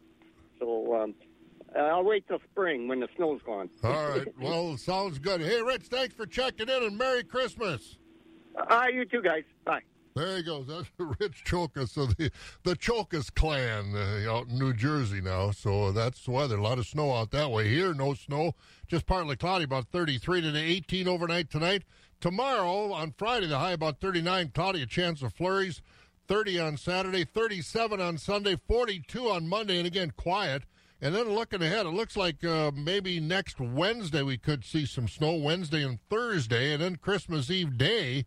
So 0.59 0.95
um, 1.01 1.13
uh, 1.75 1.79
I'll 1.79 2.03
wait 2.03 2.27
till 2.27 2.39
spring 2.51 2.87
when 2.87 2.99
the 3.01 3.07
snow's 3.17 3.41
gone. 3.45 3.69
All 3.83 4.09
right. 4.09 4.27
Well, 4.39 4.77
sounds 4.77 5.19
good. 5.19 5.41
Hey, 5.41 5.61
Rich, 5.61 5.83
thanks 5.87 6.13
for 6.15 6.25
checking 6.25 6.69
in, 6.69 6.83
and 6.83 6.97
Merry 6.97 7.23
Christmas. 7.23 7.97
Right, 8.69 8.93
you 8.93 9.05
too, 9.05 9.21
guys. 9.21 9.43
Bye. 9.65 9.81
There 10.15 10.37
he 10.37 10.43
goes. 10.43 10.65
That's 10.67 10.89
Rich 10.97 11.43
Chokus 11.45 11.97
of 11.97 12.15
the 12.15 12.31
the 12.63 12.75
Chokus 12.75 13.33
clan 13.33 13.93
uh, 13.95 14.31
out 14.31 14.47
in 14.47 14.57
New 14.57 14.73
Jersey 14.73 15.19
now. 15.19 15.51
So 15.51 15.91
that's 15.91 16.23
the 16.23 16.31
weather. 16.31 16.57
A 16.57 16.61
lot 16.61 16.79
of 16.79 16.87
snow 16.87 17.13
out 17.13 17.31
that 17.31 17.51
way. 17.51 17.67
Here, 17.67 17.93
no 17.93 18.13
snow. 18.13 18.53
Just 18.87 19.05
partly 19.05 19.35
cloudy. 19.35 19.65
About 19.65 19.87
33 19.91 20.41
to 20.41 20.57
18 20.57 21.07
overnight 21.07 21.49
tonight. 21.49 21.83
Tomorrow 22.21 22.93
on 22.93 23.13
Friday, 23.17 23.47
the 23.47 23.59
high 23.59 23.73
about 23.73 23.99
39. 23.99 24.51
Cloudy, 24.53 24.81
a 24.81 24.85
chance 24.85 25.21
of 25.21 25.33
flurries. 25.33 25.81
30 26.27 26.59
on 26.59 26.77
Saturday, 26.77 27.23
37 27.23 28.01
on 28.01 28.17
Sunday, 28.17 28.57
42 28.67 29.29
on 29.29 29.47
Monday, 29.47 29.77
and 29.77 29.85
again 29.85 30.11
quiet. 30.17 30.63
And 31.01 31.13
then 31.13 31.29
looking 31.29 31.61
ahead, 31.61 31.85
it 31.85 31.89
looks 31.89 32.17
like 32.17 32.43
uh, 32.43 32.71
maybe 32.73 33.19
next 33.19 33.59
Wednesday 33.59 34.23
we 34.23 34.37
could 34.37 34.63
see 34.63 34.85
some 34.85 35.07
snow. 35.07 35.35
Wednesday 35.35 35.83
and 35.83 35.99
Thursday, 36.09 36.73
and 36.73 36.81
then 36.81 36.95
Christmas 36.95 37.51
Eve 37.51 37.77
day. 37.77 38.25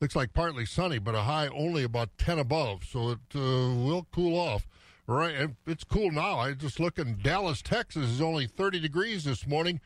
Looks 0.00 0.14
like 0.14 0.32
partly 0.32 0.64
sunny, 0.64 0.98
but 0.98 1.16
a 1.16 1.22
high 1.22 1.48
only 1.48 1.82
about 1.82 2.16
10 2.18 2.38
above, 2.38 2.84
so 2.84 3.10
it 3.10 3.18
uh, 3.34 3.40
will 3.40 4.06
cool 4.12 4.38
off. 4.38 4.66
Right, 5.08 5.50
it's 5.66 5.84
cool 5.84 6.12
now. 6.12 6.38
I 6.38 6.52
just 6.52 6.78
look 6.78 6.98
in 6.98 7.18
Dallas, 7.22 7.62
Texas 7.62 8.08
is 8.08 8.20
only 8.20 8.46
30 8.46 8.78
degrees 8.78 9.24
this 9.24 9.46
morning. 9.46 9.80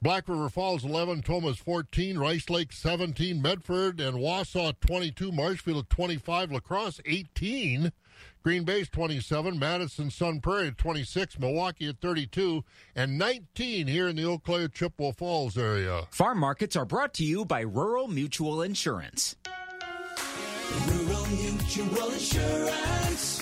Black 0.00 0.28
River 0.28 0.48
Falls 0.48 0.84
11, 0.84 1.22
Thomas 1.22 1.58
14, 1.58 2.18
Rice 2.18 2.50
Lake 2.50 2.72
17, 2.72 3.40
Medford 3.40 4.00
and 4.00 4.16
Wausau 4.16 4.74
22, 4.80 5.30
Marshfield 5.30 5.88
25, 5.88 6.50
La 6.50 6.58
Crosse 6.58 7.00
18, 7.04 7.92
Green 8.42 8.64
Bay's 8.64 8.88
27, 8.88 9.56
Madison 9.58 10.10
Sun 10.10 10.40
Prairie 10.40 10.68
at 10.68 10.78
26, 10.78 11.38
Milwaukee 11.38 11.88
at 11.88 12.00
32, 12.00 12.64
and 12.96 13.16
19 13.16 13.86
here 13.86 14.08
in 14.08 14.16
the 14.16 14.24
Eau 14.24 14.38
Claire 14.38 14.66
Chippewa 14.68 15.12
Falls 15.12 15.56
area. 15.56 16.02
Farm 16.10 16.38
markets 16.38 16.74
are 16.74 16.84
brought 16.84 17.14
to 17.14 17.24
you 17.24 17.44
by 17.44 17.60
Rural 17.60 18.08
Mutual 18.08 18.62
Insurance. 18.62 19.36
Rural 20.88 21.26
Mutual 21.26 22.10
Insurance, 22.10 23.41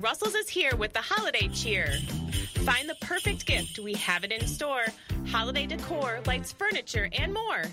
Russell's 0.00 0.36
is 0.36 0.48
here 0.48 0.76
with 0.76 0.92
the 0.92 1.00
holiday 1.00 1.48
cheer. 1.48 1.92
Find 2.64 2.88
the 2.88 2.94
perfect 3.00 3.46
gift. 3.46 3.80
We 3.80 3.94
have 3.94 4.22
it 4.22 4.30
in 4.30 4.46
store. 4.46 4.84
Holiday 5.26 5.66
decor, 5.66 6.20
lights, 6.24 6.52
furniture, 6.52 7.08
and 7.18 7.34
more. 7.34 7.64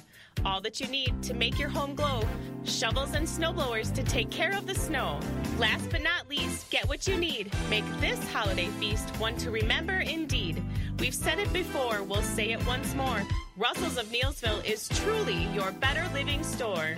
All 0.43 0.59
that 0.61 0.79
you 0.79 0.87
need 0.87 1.21
to 1.21 1.35
make 1.35 1.59
your 1.59 1.69
home 1.69 1.93
glow. 1.93 2.23
Shovels 2.63 3.13
and 3.13 3.27
snowblowers 3.27 3.93
to 3.93 4.03
take 4.03 4.31
care 4.31 4.57
of 4.57 4.65
the 4.65 4.73
snow. 4.73 5.19
Last 5.59 5.91
but 5.91 6.01
not 6.01 6.27
least, 6.27 6.71
get 6.71 6.87
what 6.87 7.07
you 7.07 7.15
need. 7.15 7.51
Make 7.69 7.85
this 8.01 8.19
holiday 8.31 8.67
feast 8.79 9.07
one 9.19 9.37
to 9.37 9.51
remember 9.51 9.99
indeed. 9.99 10.63
We've 10.97 11.13
said 11.13 11.37
it 11.37 11.53
before, 11.53 12.01
we'll 12.01 12.23
say 12.23 12.53
it 12.53 12.65
once 12.65 12.95
more. 12.95 13.21
Russell's 13.55 13.97
of 13.97 14.07
Neillsville 14.07 14.65
is 14.65 14.89
truly 14.89 15.45
your 15.53 15.71
better 15.73 16.07
living 16.13 16.43
store. 16.43 16.95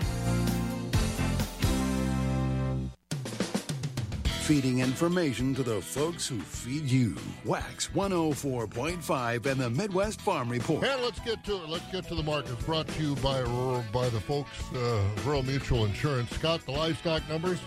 Feeding 4.48 4.80
information 4.80 5.54
to 5.56 5.62
the 5.62 5.82
folks 5.82 6.26
who 6.26 6.40
feed 6.40 6.86
you. 6.90 7.18
Wax 7.44 7.90
104.5 7.94 9.46
and 9.46 9.60
the 9.60 9.70
Midwest 9.70 10.22
Farm 10.22 10.48
Report. 10.48 10.86
And 10.86 11.04
let's 11.04 11.20
get 11.20 11.44
to 11.44 11.56
it. 11.56 11.68
Let's 11.68 11.86
get 11.92 12.08
to 12.08 12.16
the 12.16 12.24
markets. 12.24 12.64
Brought 12.64 12.88
to 12.88 13.04
you 13.04 13.16
by 13.16 13.44
by 13.92 14.08
the 14.08 14.22
folks 14.22 14.50
uh, 14.74 15.04
Rural 15.26 15.44
Mutual 15.44 15.84
Insurance. 15.84 16.30
Scott, 16.30 16.62
the 16.66 16.72
livestock 16.72 17.28
numbers. 17.28 17.60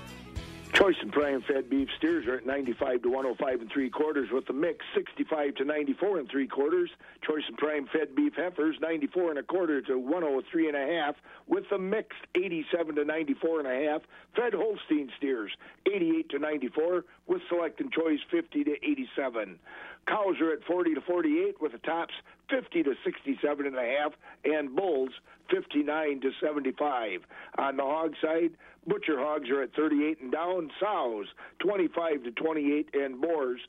Choice 0.72 0.96
and 1.02 1.12
prime 1.12 1.42
fed 1.42 1.68
beef 1.68 1.88
steers 1.98 2.26
are 2.26 2.36
at 2.36 2.46
95 2.46 3.02
to 3.02 3.08
105 3.08 3.60
and 3.60 3.70
three 3.70 3.90
quarters 3.90 4.30
with 4.32 4.46
the 4.46 4.52
mix 4.52 4.84
65 4.94 5.56
to 5.56 5.64
94 5.64 6.18
and 6.18 6.30
three 6.30 6.46
quarters. 6.46 6.90
Choice 7.22 7.42
and 7.48 7.56
prime 7.58 7.86
fed 7.92 8.14
beef 8.14 8.34
heifers 8.36 8.76
94 8.80 9.30
and 9.30 9.38
a 9.40 9.42
quarter 9.42 9.82
to 9.82 9.98
103 9.98 10.68
and 10.68 10.76
a 10.76 11.00
half 11.00 11.16
with 11.48 11.64
the 11.70 11.78
mixed 11.78 12.20
87 12.34 12.94
to 12.94 13.04
94 13.04 13.60
and 13.60 13.68
a 13.68 13.90
half. 13.90 14.02
Fed 14.36 14.54
Holstein 14.54 15.10
steers 15.18 15.50
88 15.86 16.30
to 16.30 16.38
94 16.38 17.04
with 17.26 17.42
select 17.48 17.80
and 17.80 17.92
choice 17.92 18.20
50 18.30 18.64
to 18.64 18.72
87. 18.82 19.58
Cows 20.06 20.40
are 20.40 20.52
at 20.52 20.64
40 20.64 20.94
to 20.94 21.00
48 21.00 21.60
with 21.60 21.72
the 21.72 21.78
tops 21.78 22.14
50 22.50 22.82
to 22.84 22.94
67 23.04 23.66
and 23.66 23.76
a 23.76 23.96
half 23.98 24.12
and 24.44 24.74
bulls 24.74 25.10
59 25.50 26.20
to 26.20 26.30
75. 26.40 27.20
On 27.58 27.76
the 27.76 27.82
hog 27.82 28.14
side, 28.22 28.50
butcher 28.86 29.18
hogs 29.18 29.48
are 29.50 29.62
at 29.62 29.74
38 29.74 30.20
and 30.20 30.32
down, 30.32 30.70
sows 30.80 31.26
25 31.60 32.24
to 32.24 32.30
28 32.32 32.90
and 32.94 33.20
boars 33.20 33.60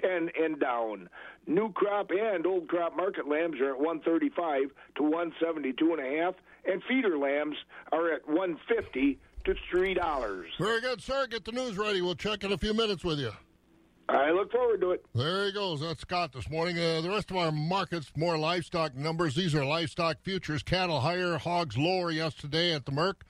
10 0.00 0.30
and 0.40 0.58
down. 0.58 1.08
New 1.46 1.72
crop 1.72 2.10
and 2.10 2.46
old 2.46 2.68
crop 2.68 2.96
market 2.96 3.28
lambs 3.28 3.60
are 3.60 3.72
at 3.72 3.78
135 3.78 4.70
to 4.96 5.02
172 5.02 5.92
and 5.92 6.00
a 6.00 6.22
half 6.22 6.34
and 6.64 6.82
feeder 6.88 7.18
lambs 7.18 7.56
are 7.90 8.12
at 8.12 8.26
150 8.26 9.18
to 9.44 9.54
$3. 9.72 10.44
Very 10.58 10.80
good, 10.80 11.00
sir. 11.00 11.26
Get 11.26 11.44
the 11.44 11.52
news 11.52 11.76
ready. 11.76 12.00
We'll 12.00 12.14
check 12.14 12.44
in 12.44 12.52
a 12.52 12.58
few 12.58 12.74
minutes 12.74 13.04
with 13.04 13.18
you. 13.18 13.32
I 14.08 14.30
look 14.30 14.52
forward 14.52 14.80
to 14.80 14.90
it. 14.92 15.04
There 15.14 15.46
he 15.46 15.52
goes. 15.52 15.80
That's 15.80 16.00
Scott 16.02 16.32
this 16.32 16.50
morning. 16.50 16.78
Uh, 16.78 17.00
the 17.00 17.10
rest 17.10 17.30
of 17.30 17.36
our 17.36 17.52
markets, 17.52 18.12
more 18.16 18.36
livestock 18.36 18.94
numbers. 18.94 19.34
These 19.34 19.54
are 19.54 19.64
livestock 19.64 20.18
futures. 20.22 20.62
Cattle 20.62 21.00
higher, 21.00 21.38
hogs 21.38 21.78
lower 21.78 22.10
yesterday 22.10 22.74
at 22.74 22.84
the 22.84 22.92
Merc. 22.92 23.24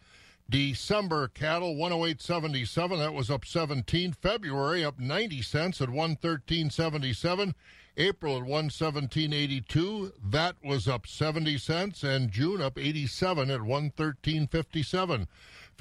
December 0.51 1.29
cattle 1.29 1.75
108.77. 1.77 2.99
That 2.99 3.15
was 3.15 3.31
up 3.31 3.45
17. 3.45 4.13
February 4.13 4.85
up 4.85 4.99
90 4.99 5.41
cents 5.41 5.81
at 5.81 5.89
113.77. 5.89 7.55
April 7.97 8.37
at 8.39 8.43
117.82. 8.43 10.13
That 10.23 10.57
was 10.63 10.89
up 10.89 11.07
70 11.07 11.59
cents. 11.59 12.03
And 12.03 12.31
June 12.31 12.61
up 12.61 12.79
87 12.79 13.51
at 13.51 13.61
113.57. 13.61 15.27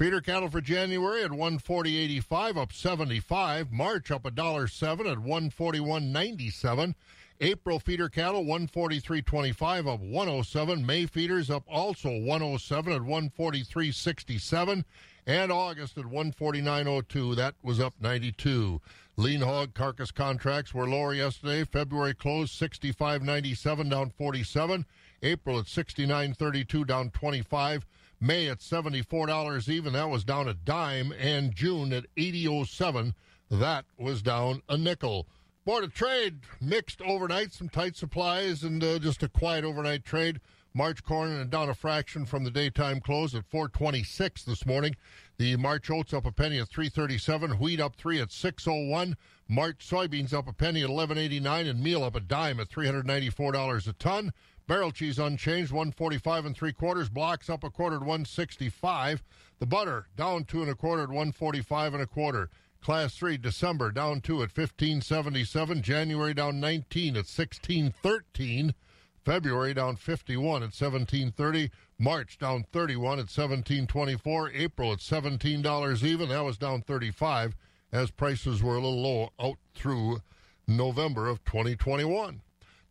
Feeder 0.02 0.20
cattle 0.20 0.50
for 0.50 0.60
January 0.60 1.22
at 1.22 1.30
140.85, 1.30 2.56
up 2.56 2.72
75. 2.72 3.70
March 3.70 4.10
up 4.10 4.24
$1.07 4.24 5.08
at 5.08 5.18
141.97. 5.18 6.96
April 7.40 7.78
feeder 7.78 8.08
cattle 8.08 8.42
143.25 8.42 9.94
up 9.94 10.00
107. 10.00 10.84
May 10.84 11.06
feeders 11.06 11.50
up 11.50 11.62
also 11.68 12.18
107 12.18 12.92
at 12.92 13.02
143.67. 13.02 14.84
And 15.28 15.52
August 15.52 15.96
at 15.96 16.06
149.02. 16.06 17.36
That 17.36 17.54
was 17.62 17.78
up 17.78 17.94
92. 18.00 18.80
Lean 19.16 19.40
hog 19.40 19.72
carcass 19.72 20.10
contracts 20.10 20.74
were 20.74 20.88
lower 20.88 21.14
yesterday. 21.14 21.62
February 21.62 22.14
closed 22.14 22.60
65.97 22.60 23.88
down 23.88 24.10
47. 24.10 24.84
April 25.22 25.60
at 25.60 25.66
69.32 25.66 26.88
down 26.88 27.10
25. 27.10 27.86
May 28.22 28.46
at 28.46 28.60
$74 28.60 29.68
even. 29.68 29.94
That 29.94 30.08
was 30.08 30.22
down 30.22 30.46
a 30.46 30.54
dime. 30.54 31.12
And 31.18 31.52
June 31.52 31.92
at 31.92 32.06
80.07. 32.14 33.14
That 33.50 33.84
was 33.98 34.22
down 34.22 34.62
a 34.68 34.78
nickel. 34.78 35.26
Board 35.64 35.82
of 35.82 35.92
Trade 35.92 36.38
mixed 36.60 37.02
overnight, 37.02 37.52
some 37.52 37.68
tight 37.68 37.96
supplies, 37.96 38.62
and 38.62 38.82
uh, 38.82 39.00
just 39.00 39.24
a 39.24 39.28
quiet 39.28 39.64
overnight 39.64 40.04
trade. 40.04 40.40
March 40.72 41.02
corn 41.02 41.32
and 41.32 41.50
down 41.50 41.68
a 41.68 41.74
fraction 41.74 42.24
from 42.24 42.44
the 42.44 42.50
daytime 42.50 43.00
close 43.00 43.34
at 43.34 43.44
426 43.46 44.44
this 44.44 44.64
morning. 44.64 44.94
The 45.36 45.56
March 45.56 45.90
oats 45.90 46.14
up 46.14 46.24
a 46.24 46.32
penny 46.32 46.58
at 46.58 46.68
337, 46.68 47.58
wheat 47.58 47.80
up 47.80 47.96
three 47.96 48.20
at 48.20 48.30
601, 48.30 49.16
March 49.48 49.86
soybeans 49.86 50.32
up 50.32 50.48
a 50.48 50.52
penny 50.52 50.80
at 50.80 50.88
1189, 50.88 51.66
and 51.66 51.82
meal 51.82 52.02
up 52.02 52.14
a 52.14 52.20
dime 52.20 52.58
at 52.58 52.70
$394 52.70 53.86
a 53.86 53.92
ton. 53.94 54.32
Barrel 54.66 54.92
cheese 54.92 55.18
unchanged, 55.18 55.72
145 55.72 56.46
and 56.46 56.56
three 56.56 56.72
quarters. 56.72 57.08
Blocks 57.08 57.50
up 57.50 57.64
a 57.64 57.70
quarter 57.70 57.96
at 57.96 58.02
165. 58.02 59.22
The 59.58 59.66
butter 59.66 60.06
down 60.16 60.44
two 60.44 60.62
and 60.62 60.70
a 60.70 60.74
quarter 60.74 61.02
at 61.02 61.08
145 61.08 61.94
and 61.94 62.02
a 62.02 62.06
quarter. 62.06 62.50
Class 62.82 63.14
3 63.14 63.38
December 63.38 63.92
down 63.92 64.20
2 64.20 64.42
at 64.42 64.56
1577, 64.56 65.82
January 65.82 66.34
down 66.34 66.58
19 66.58 67.14
at 67.14 67.28
1613, 67.28 68.74
February 69.24 69.72
down 69.72 69.94
51 69.94 70.64
at 70.64 70.74
1730, 70.74 71.70
March 71.96 72.38
down 72.38 72.64
31 72.72 73.20
at 73.20 73.30
1724, 73.30 74.50
April 74.50 74.92
at 74.92 74.98
$17 74.98 76.02
even, 76.02 76.28
that 76.28 76.44
was 76.44 76.58
down 76.58 76.82
35 76.82 77.54
as 77.92 78.10
prices 78.10 78.64
were 78.64 78.74
a 78.74 78.80
little 78.80 79.00
low 79.00 79.32
out 79.38 79.58
through 79.74 80.20
November 80.66 81.28
of 81.28 81.44
2021. 81.44 82.40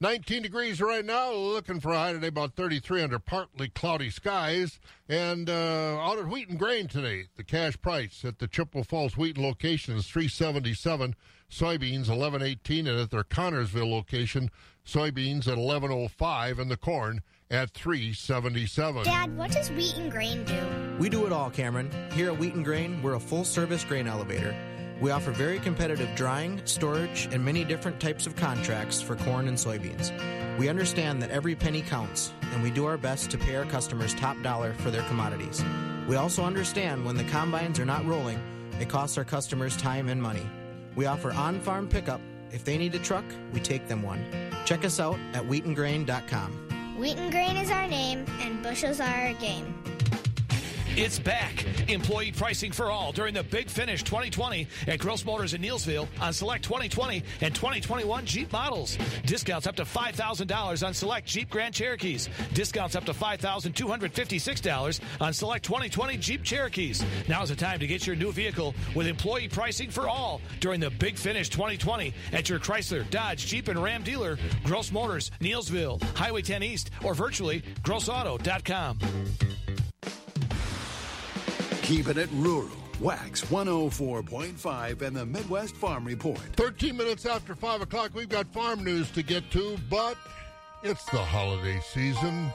19 0.02 0.42
degrees 0.42 0.82
right 0.82 1.06
now, 1.06 1.32
looking 1.32 1.80
for 1.80 1.92
a 1.92 1.98
high 1.98 2.12
today 2.12 2.28
about 2.28 2.56
33 2.56 3.04
under 3.04 3.20
partly 3.20 3.70
cloudy 3.70 4.10
skies. 4.10 4.80
And 5.08 5.48
uh, 5.48 6.00
out 6.00 6.18
at 6.18 6.28
Wheaton 6.28 6.58
Grain 6.58 6.88
today, 6.88 7.26
the 7.38 7.44
cash 7.44 7.80
price 7.80 8.26
at 8.26 8.40
the 8.40 8.48
Chippewa 8.48 8.84
Falls 8.84 9.16
Wheaton 9.16 9.44
location 9.44 9.96
is 9.96 10.08
377, 10.08 11.16
soybeans 11.52 12.10
1118, 12.10 12.88
and 12.88 13.00
at 13.00 13.12
their 13.12 13.24
Connorsville 13.24 13.92
location, 13.92 14.50
soybeans 14.84 15.48
at 15.48 15.60
1105, 15.60 16.58
and 16.58 16.72
the 16.72 16.78
corn 16.78 17.22
at 17.52 17.70
377. 17.70 19.04
Dad, 19.04 19.38
what 19.38 19.52
does 19.52 19.70
Wheaton 19.70 20.10
Grain 20.10 20.44
do? 20.46 20.60
We 20.98 21.10
do 21.10 21.28
it 21.28 21.32
all, 21.32 21.52
Cameron. 21.52 21.92
Here 22.14 22.32
at 22.32 22.40
Wheaton 22.40 22.64
Grain, 22.64 23.04
we're 23.04 23.14
a 23.14 23.20
full 23.20 23.46
service 23.46 23.84
grain 23.84 24.08
elevator. 24.08 24.56
We 25.02 25.10
offer 25.10 25.32
very 25.32 25.60
competitive 25.60 26.10
drying, 26.16 26.62
storage, 26.66 27.28
and 27.32 27.44
many 27.44 27.64
different 27.64 28.00
types 28.00 28.28
of 28.28 28.36
contracts 28.36 29.02
for 29.02 29.16
corn 29.16 29.48
and 29.48 29.58
soybeans. 29.58 30.12
We 30.60 30.70
understand 30.70 31.24
that 31.24 31.32
every 31.32 31.56
penny 31.56 31.82
counts, 31.82 32.32
and 32.54 32.62
we 32.62 32.70
do 32.70 32.86
our 32.86 32.98
best 32.98 33.32
to 33.32 33.38
pay 33.40 33.56
our 33.56 33.66
customers 33.66 34.14
top 34.14 34.40
dollar 34.44 34.74
for 34.76 34.92
their 34.92 35.02
commodities. 35.04 35.64
We 36.08 36.18
also 36.18 36.44
understand 36.44 37.04
when 37.04 37.18
the 37.18 37.24
combines 37.24 37.80
are 37.80 37.86
not 37.86 38.06
rolling, 38.06 38.40
it 38.80 38.90
costs 38.90 39.18
our 39.18 39.24
customers 39.24 39.76
time 39.76 40.08
and 40.08 40.22
money. 40.22 40.48
We 40.96 41.08
offer 41.08 41.32
on 41.32 41.60
farm 41.62 41.88
pickup 41.88 42.22
If 42.52 42.66
they 42.66 42.78
need 42.78 42.94
a 42.96 43.00
truck, 43.00 43.24
we 43.54 43.62
take 43.62 43.88
them 43.88 44.04
one. 44.04 44.24
Check 44.66 44.84
us 44.84 45.00
out 45.00 45.18
at 45.34 45.44
wheatongrain.com. 45.44 46.96
Wheaton 47.00 47.32
Grain 47.32 47.56
is 47.56 47.72
our 47.72 47.88
name, 47.88 48.26
and 48.42 48.62
bushels 48.62 49.00
are 49.00 49.06
our 49.06 49.34
game. 49.36 49.74
It's 50.98 51.20
back. 51.20 51.66
Employee 51.90 52.34
pricing 52.34 52.74
for 52.74 52.92
all 52.92 53.14
during 53.14 53.34
the 53.34 53.44
Big 53.44 53.70
Finish 53.70 54.04
2020 54.04 54.68
at 54.88 55.00
Gross 55.00 55.24
Motors 55.24 55.54
in 55.54 55.62
Neillsville 55.62 56.06
on 56.20 56.34
select 56.34 56.66
2020 56.66 57.24
and 57.40 57.56
2021 57.56 58.26
Jeep 58.26 58.52
models. 58.52 58.98
Discounts 59.26 59.68
up 59.68 59.78
to 59.78 59.84
$5,000 59.84 60.86
on 60.86 60.94
select 60.94 61.28
Jeep 61.28 61.50
Grand 61.50 61.74
Cherokees. 61.74 62.28
Discounts 62.54 62.98
up 62.98 63.06
to 63.06 63.14
$5,256 63.14 65.00
on 65.22 65.32
select 65.32 65.64
2020 65.64 66.18
Jeep 66.18 66.44
Cherokees. 66.44 67.02
Now's 67.30 67.48
the 67.50 67.56
time 67.56 67.80
to 67.80 67.88
get 67.88 68.06
your 68.06 68.18
new 68.18 68.34
vehicle 68.34 68.76
with 68.94 69.08
employee 69.08 69.48
pricing 69.48 69.90
for 69.90 70.10
all 70.10 70.42
during 70.60 70.82
the 70.82 70.90
Big 70.90 71.16
Finish 71.18 71.48
2020 71.48 72.14
at 72.34 72.50
your 72.50 72.60
Chrysler, 72.60 73.10
Dodge, 73.10 73.48
Jeep, 73.48 73.70
and 73.70 73.82
Ram 73.82 74.04
dealer, 74.04 74.38
Gross 74.66 74.92
Motors, 74.92 75.32
Neillsville, 75.40 76.04
Highway 76.18 76.42
10 76.42 76.64
East, 76.64 76.92
or 77.02 77.14
virtually 77.14 77.62
grossauto.com. 77.84 79.00
Keeping 81.92 82.18
it 82.20 82.30
rural. 82.36 82.70
Wax 83.02 83.42
104.5 83.42 85.02
and 85.02 85.14
the 85.14 85.26
Midwest 85.26 85.76
Farm 85.76 86.06
Report. 86.06 86.40
13 86.56 86.96
minutes 86.96 87.26
after 87.26 87.54
5 87.54 87.82
o'clock, 87.82 88.12
we've 88.14 88.30
got 88.30 88.48
farm 88.54 88.82
news 88.82 89.12
to 89.12 89.22
get 89.22 89.52
to, 89.52 89.78
but 89.90 90.16
it's 90.84 91.04
the 91.08 91.18
holiday 91.18 91.82
season. 91.82 92.50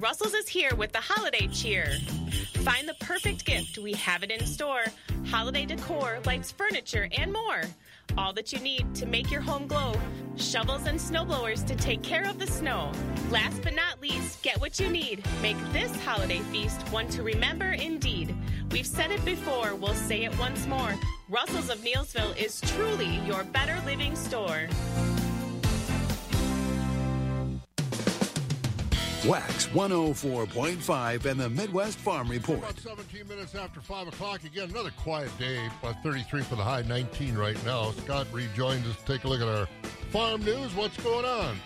Russell's 0.00 0.34
is 0.34 0.48
here 0.48 0.74
with 0.76 0.92
the 0.92 1.00
holiday 1.00 1.46
cheer. 1.48 1.86
Find 2.64 2.88
the 2.88 2.94
perfect 3.00 3.44
gift. 3.44 3.78
We 3.78 3.92
have 3.94 4.22
it 4.22 4.30
in 4.30 4.46
store. 4.46 4.84
Holiday 5.26 5.66
decor, 5.66 6.20
lights, 6.24 6.50
furniture, 6.50 7.08
and 7.16 7.32
more. 7.32 7.62
All 8.16 8.32
that 8.32 8.52
you 8.52 8.58
need 8.60 8.94
to 8.94 9.06
make 9.06 9.30
your 9.30 9.40
home 9.40 9.66
glow. 9.66 9.94
Shovels 10.36 10.86
and 10.86 10.98
snowblowers 10.98 11.66
to 11.66 11.74
take 11.76 12.02
care 12.02 12.28
of 12.28 12.38
the 12.38 12.46
snow. 12.46 12.92
Last 13.30 13.62
but 13.62 13.74
not 13.74 14.00
least, 14.00 14.42
get 14.42 14.60
what 14.60 14.80
you 14.80 14.88
need. 14.88 15.24
Make 15.42 15.56
this 15.72 15.94
holiday 16.04 16.40
feast 16.50 16.80
one 16.92 17.08
to 17.08 17.22
remember 17.22 17.72
indeed. 17.72 18.34
We've 18.70 18.86
said 18.86 19.10
it 19.10 19.24
before, 19.24 19.74
we'll 19.74 19.94
say 19.94 20.24
it 20.24 20.38
once 20.38 20.66
more. 20.66 20.94
Russell's 21.28 21.70
of 21.70 21.78
Neillsville 21.78 22.36
is 22.36 22.60
truly 22.60 23.18
your 23.26 23.44
better 23.44 23.80
living 23.86 24.16
store. 24.16 24.68
Wax 29.26 29.66
104.5 29.66 31.26
and 31.26 31.38
the 31.38 31.50
Midwest 31.50 31.98
Farm 31.98 32.26
Report. 32.28 32.58
About 32.60 32.78
17 32.78 33.28
minutes 33.28 33.54
after 33.54 33.78
5 33.78 34.08
o'clock. 34.08 34.44
Again, 34.44 34.70
another 34.70 34.92
quiet 34.96 35.30
day. 35.38 35.60
About 35.82 36.02
33 36.02 36.40
for 36.42 36.56
the 36.56 36.62
high, 36.62 36.80
19 36.82 37.36
right 37.36 37.62
now. 37.66 37.90
Scott 37.90 38.26
rejoins 38.32 38.86
us 38.86 38.96
to 38.96 39.04
take 39.04 39.24
a 39.24 39.28
look 39.28 39.42
at 39.42 39.48
our 39.48 39.68
farm 40.10 40.42
news. 40.42 40.74
What's 40.74 40.96
going 41.02 41.26
on? 41.26 41.58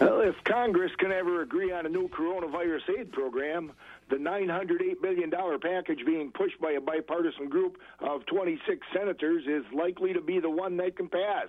Well, 0.00 0.22
if 0.22 0.34
Congress 0.42 0.90
can 0.98 1.12
ever 1.12 1.42
agree 1.42 1.70
on 1.70 1.86
a 1.86 1.88
new 1.88 2.08
coronavirus 2.08 2.80
aid 2.98 3.12
program, 3.12 3.70
the 4.10 4.16
$908 4.16 5.00
billion 5.00 5.30
package 5.30 6.04
being 6.04 6.32
pushed 6.32 6.60
by 6.60 6.72
a 6.72 6.80
bipartisan 6.80 7.48
group 7.48 7.78
of 8.00 8.26
26 8.26 8.84
senators 8.92 9.44
is 9.46 9.62
likely 9.72 10.12
to 10.12 10.20
be 10.20 10.40
the 10.40 10.50
one 10.50 10.76
that 10.78 10.96
can 10.96 11.08
pass. 11.08 11.46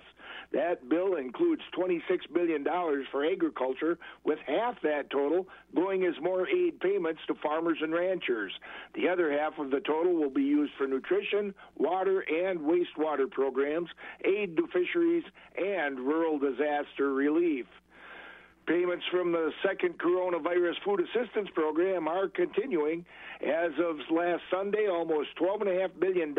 That 0.56 0.88
bill 0.88 1.16
includes 1.16 1.60
$26 1.78 2.00
billion 2.32 2.64
for 3.12 3.26
agriculture, 3.26 3.98
with 4.24 4.38
half 4.46 4.80
that 4.80 5.10
total 5.10 5.46
going 5.74 6.06
as 6.06 6.14
more 6.22 6.48
aid 6.48 6.80
payments 6.80 7.20
to 7.26 7.34
farmers 7.42 7.76
and 7.82 7.92
ranchers. 7.92 8.52
The 8.94 9.06
other 9.06 9.30
half 9.30 9.58
of 9.58 9.70
the 9.70 9.80
total 9.80 10.14
will 10.14 10.30
be 10.30 10.42
used 10.42 10.72
for 10.78 10.86
nutrition, 10.86 11.52
water, 11.76 12.20
and 12.20 12.60
wastewater 12.60 13.30
programs, 13.30 13.90
aid 14.24 14.56
to 14.56 14.66
fisheries, 14.68 15.24
and 15.58 16.00
rural 16.00 16.38
disaster 16.38 17.12
relief. 17.12 17.66
Payments 18.66 19.04
from 19.12 19.32
the 19.32 19.50
second 19.62 19.98
coronavirus 19.98 20.74
food 20.84 21.00
assistance 21.00 21.48
program 21.54 22.08
are 22.08 22.28
continuing. 22.28 23.04
As 23.42 23.72
of 23.78 23.96
last 24.10 24.42
Sunday, 24.50 24.88
almost 24.88 25.28
$12.5 25.40 26.00
billion 26.00 26.34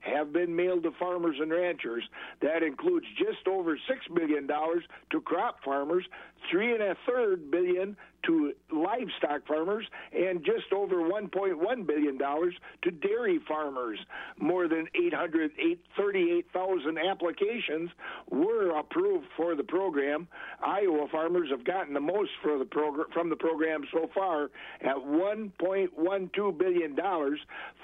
have 0.00 0.32
been 0.32 0.54
mailed 0.54 0.82
to 0.82 0.90
farmers 0.98 1.36
and 1.40 1.50
ranchers. 1.50 2.04
That 2.42 2.62
includes 2.62 3.06
just 3.18 3.48
over 3.48 3.76
$6 3.76 3.78
billion 4.14 4.46
to 4.46 5.20
crop 5.22 5.64
farmers, 5.64 6.04
three 6.50 6.72
and 6.72 6.82
a 6.82 6.96
third 7.06 7.50
billion 7.50 7.96
to 8.26 8.52
livestock 8.72 9.46
farmers, 9.46 9.86
and 10.12 10.44
just 10.44 10.72
over 10.72 10.96
$1.1 10.96 11.86
billion 11.86 12.18
to 12.18 12.90
dairy 12.90 13.38
farmers. 13.46 14.00
More 14.38 14.66
than 14.68 14.88
838,000 14.94 16.98
applications 16.98 17.90
were 18.30 18.78
approved 18.78 19.26
for 19.36 19.54
the 19.54 19.62
program. 19.62 20.26
Iowa 20.60 21.06
farmers 21.10 21.50
have 21.50 21.64
gotten 21.64 21.94
the 21.94 22.00
most 22.00 22.30
the 22.44 22.64
progr- 22.64 23.12
from 23.12 23.30
the 23.30 23.36
program 23.36 23.84
so 23.92 24.10
far 24.14 24.50
at 24.80 24.96
$1.12 26.30 26.58
billion, 26.58 26.96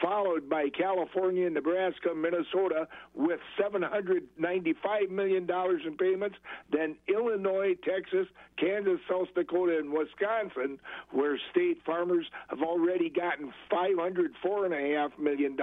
followed 0.00 0.48
by 0.48 0.68
California, 0.68 1.48
Nebraska, 1.50 2.14
Minnesota 2.14 2.88
with 3.14 3.40
$795 3.60 5.10
million 5.10 5.48
in 5.86 5.96
payments, 5.96 6.36
then 6.70 6.96
Illinois, 7.08 7.74
Texas, 7.84 8.26
Kansas, 8.56 9.00
South 9.08 9.28
Dakota, 9.34 9.78
and 9.78 9.92
Wisconsin, 9.92 10.78
where 11.10 11.38
state 11.50 11.78
farmers 11.84 12.26
have 12.48 12.62
already 12.62 13.08
gotten 13.08 13.52
$504.5 13.70 15.18
million 15.18 15.56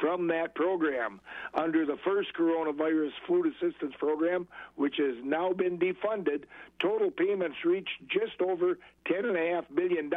from 0.00 0.26
that 0.28 0.54
program. 0.54 1.20
Under 1.54 1.86
the 1.86 1.96
first 2.04 2.28
coronavirus 2.38 3.10
food 3.26 3.46
assistance 3.46 3.94
program, 3.98 4.46
which 4.76 4.96
has 4.98 5.16
now 5.22 5.52
been 5.52 5.78
defunded, 5.78 6.44
total 6.80 7.10
payments 7.10 7.56
reached 7.64 7.90
just 8.08 8.40
over 8.40 8.78
$10.5 9.10 9.64
billion 9.74 10.10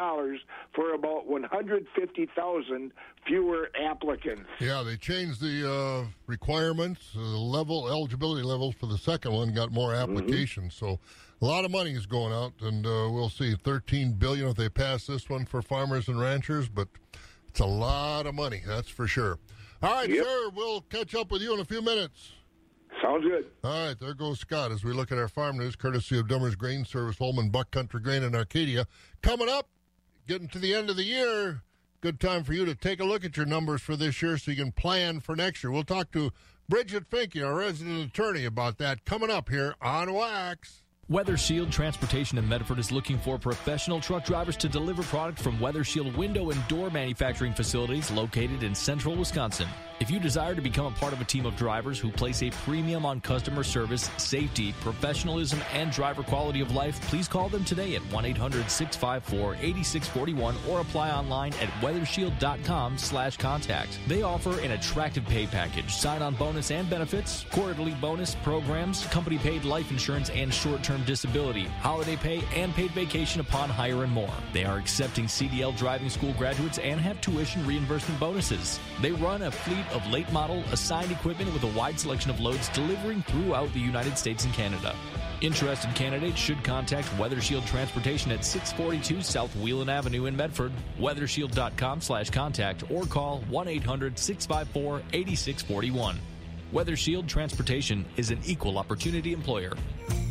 for 0.73 0.93
about 0.93 1.28
150,000 1.28 2.91
fewer 3.26 3.69
applicants. 3.80 4.43
Yeah, 4.60 4.84
they 4.84 4.95
changed 4.97 5.41
the 5.41 5.69
uh, 5.69 6.08
requirements, 6.28 7.02
uh, 7.15 7.19
the 7.19 7.38
level 7.38 7.89
eligibility 7.89 8.43
levels 8.43 8.76
for 8.76 8.86
the 8.86 8.97
second 8.97 9.34
one 9.34 9.54
got 9.54 9.71
more 9.71 9.93
applications. 9.93 10.76
So 10.76 11.00
a 11.41 11.45
lot 11.45 11.65
of 11.65 11.71
money 11.71 11.91
is 11.91 12.06
going 12.06 12.34
out, 12.34 12.54
and 12.62 12.86
uh, 12.86 13.10
we'll 13.12 13.30
see 13.30 13.56
13 13.56 14.13
billion 14.13 14.47
if 14.47 14.56
they 14.56 14.69
pass 14.69 15.06
this 15.06 15.30
one 15.30 15.45
for 15.45 15.62
farmers 15.62 16.08
and 16.08 16.19
ranchers. 16.19 16.69
But 16.69 16.88
it's 17.47 17.60
a 17.60 17.65
lot 17.65 18.26
of 18.26 18.36
money, 18.36 18.62
that's 18.65 18.89
for 18.89 19.08
sure. 19.08 19.38
All 19.82 19.93
right, 19.93 20.10
sir, 20.10 20.50
we'll 20.56 20.82
catch 20.82 21.13
up 21.13 21.32
with 21.32 21.41
you 21.41 21.54
in 21.54 21.60
a 21.60 21.65
few 21.65 21.82
minutes. 21.82 22.32
Sounds 23.02 23.24
good. 23.24 23.46
All 23.64 23.88
right, 23.88 24.00
there 24.00 24.14
goes 24.14 24.40
Scott 24.40 24.72
as 24.72 24.84
we 24.84 24.92
look 24.92 25.12
at 25.12 25.18
our 25.18 25.28
farm 25.28 25.58
news, 25.58 25.76
courtesy 25.76 26.18
of 26.18 26.28
Dummer's 26.28 26.56
Grain 26.56 26.84
Service, 26.84 27.18
Holmen, 27.18 27.50
Buck 27.50 27.70
Country 27.72 28.00
Grain, 28.02 28.24
in 28.24 28.34
Arcadia. 28.34 28.88
Coming 29.22 29.50
up, 29.50 29.68
getting 30.28 30.48
to 30.50 30.60
the 30.60 30.74
end 30.74 30.90
of 30.90 30.96
the 30.96 31.04
year, 31.04 31.62
good 32.02 32.20
time 32.20 32.44
for 32.44 32.54
you 32.54 32.66
to 32.66 32.76
take 32.76 33.00
a 33.00 33.06
look 33.06 33.24
at 33.24 33.38
your 33.38 33.46
numbers 33.46 33.82
for 33.82 33.96
this 33.96 34.22
year 34.22 34.38
so 34.38 34.52
you 34.52 34.58
can 34.58 34.72
plan 34.72 35.20
for 35.20 35.36
next 35.36 35.64
year. 35.64 35.72
We'll 35.72 35.84
talk 35.84 36.12
to 36.14 36.32
Bridget 36.68 37.10
Finke, 37.10 37.46
our 37.46 37.56
resident 37.56 38.10
attorney, 38.10 38.46
about 38.46 38.78
that 38.80 39.06
coming 39.06 39.30
up 39.30 39.50
here 39.50 39.76
on 39.82 40.14
Wax. 40.14 40.84
Weather 41.10 41.38
Shield 41.38 41.72
Transportation 41.72 42.38
in 42.38 42.50
Medford 42.50 42.80
is 42.80 42.91
looking 42.91 43.17
for 43.17 43.38
professional 43.38 44.02
truck 44.02 44.26
drivers 44.26 44.58
to 44.58 44.67
deliver 44.67 45.04
product 45.04 45.39
from 45.39 45.58
Weather 45.58 45.86
Shield 45.86 46.13
window 46.17 46.50
and 46.50 46.67
door 46.67 46.89
manufacturing 46.89 47.54
facilities 47.54 48.12
located 48.12 48.62
in 48.62 48.76
central 48.76 49.15
Wisconsin. 49.15 49.70
If 50.00 50.12
you 50.12 50.20
desire 50.20 50.54
to 50.54 50.62
become 50.62 50.86
a 50.86 50.91
part 50.91 51.13
of 51.13 51.22
a 51.22 51.24
team 51.24 51.46
of 51.46 51.56
drivers 51.56 51.98
who 51.98 52.12
place 52.12 52.43
a 52.43 52.52
premium 52.52 53.06
on 53.06 53.22
customer 53.22 53.63
service, 53.63 54.12
safety, 54.17 54.76
professionalism, 54.82 55.62
and 55.74 55.91
driver 55.91 56.24
quality 56.24 56.60
of 56.62 56.76
life, 56.76 57.02
please 57.08 57.28
call 57.28 57.50
them 57.50 57.63
today 57.63 57.96
at 57.96 58.04
1-800-654-8641 58.04 60.56
or 60.70 60.82
apply 60.82 61.10
online 61.10 61.54
at 61.54 61.70
weathershield.com 61.82 62.96
slash 62.98 63.38
contact. 63.38 63.98
They 64.08 64.22
offer 64.22 64.60
an 64.60 64.72
attractive 64.72 65.26
pay 65.26 65.48
package, 65.48 65.96
sign-on 65.96 66.36
bonus 66.36 66.70
and 66.70 66.88
benefits, 66.89 67.46
quarterly 67.52 67.93
bonus 67.96 68.36
programs, 68.36 69.06
company 69.08 69.39
paid 69.39 69.63
life 69.63 69.89
insurance 69.89 70.30
and 70.30 70.54
short-term 70.54 70.97
disability, 71.06 71.66
holiday 71.82 72.16
pay, 72.16 72.44
and 72.56 72.74
paid 72.74 72.92
vacation 72.92 73.42
upon 73.42 73.70
hire 73.70 74.04
and 74.04 74.12
more. 74.12 74.34
They 74.54 74.64
are 74.64 74.78
accepting 74.78 75.26
CDL 75.26 75.76
driving 75.78 76.10
school 76.10 76.34
graduates 76.34 76.78
and 76.78 77.02
have 77.02 77.20
tuition 77.22 77.66
reimbursement 77.66 78.20
bonuses. 78.20 78.80
They 79.02 79.12
run 79.12 79.42
a 79.42 79.52
fleet 79.52 79.86
of 79.94 80.06
late 80.08 80.32
model 80.32 80.64
assigned 80.72 81.12
equipment 81.12 81.54
with 81.54 81.64
a 81.64 81.78
wide 81.78 82.00
selection 82.00 82.32
of 82.32 82.40
loads 82.40 82.70
delivering 82.70 83.24
throughout 83.24 83.74
the 83.74 83.80
United 83.80 84.18
States 84.18 84.46
and 84.46 84.54
Canada. 84.54 84.96
Interested 85.42 85.94
candidates 85.94 86.40
should 86.40 86.64
contact 86.64 87.16
Weather 87.20 87.40
Shield 87.40 87.68
Transportation 87.68 88.32
at 88.32 88.44
642 88.44 89.22
South 89.22 89.56
Wheelan 89.58 89.90
Avenue 89.90 90.26
in 90.26 90.36
Medford, 90.36 90.72
weathershield.com 91.00 92.02
slash 92.02 92.32
contact, 92.32 92.90
or 92.90 93.06
call 93.06 93.44
1-800-654-8641. 93.52 96.16
Weather 96.73 96.97
Shield 96.97 97.30
Transportation 97.30 98.06
is 98.17 98.30
an 98.30 98.39
equal 98.45 98.77
opportunity 98.77 99.32
employer. 99.32 99.73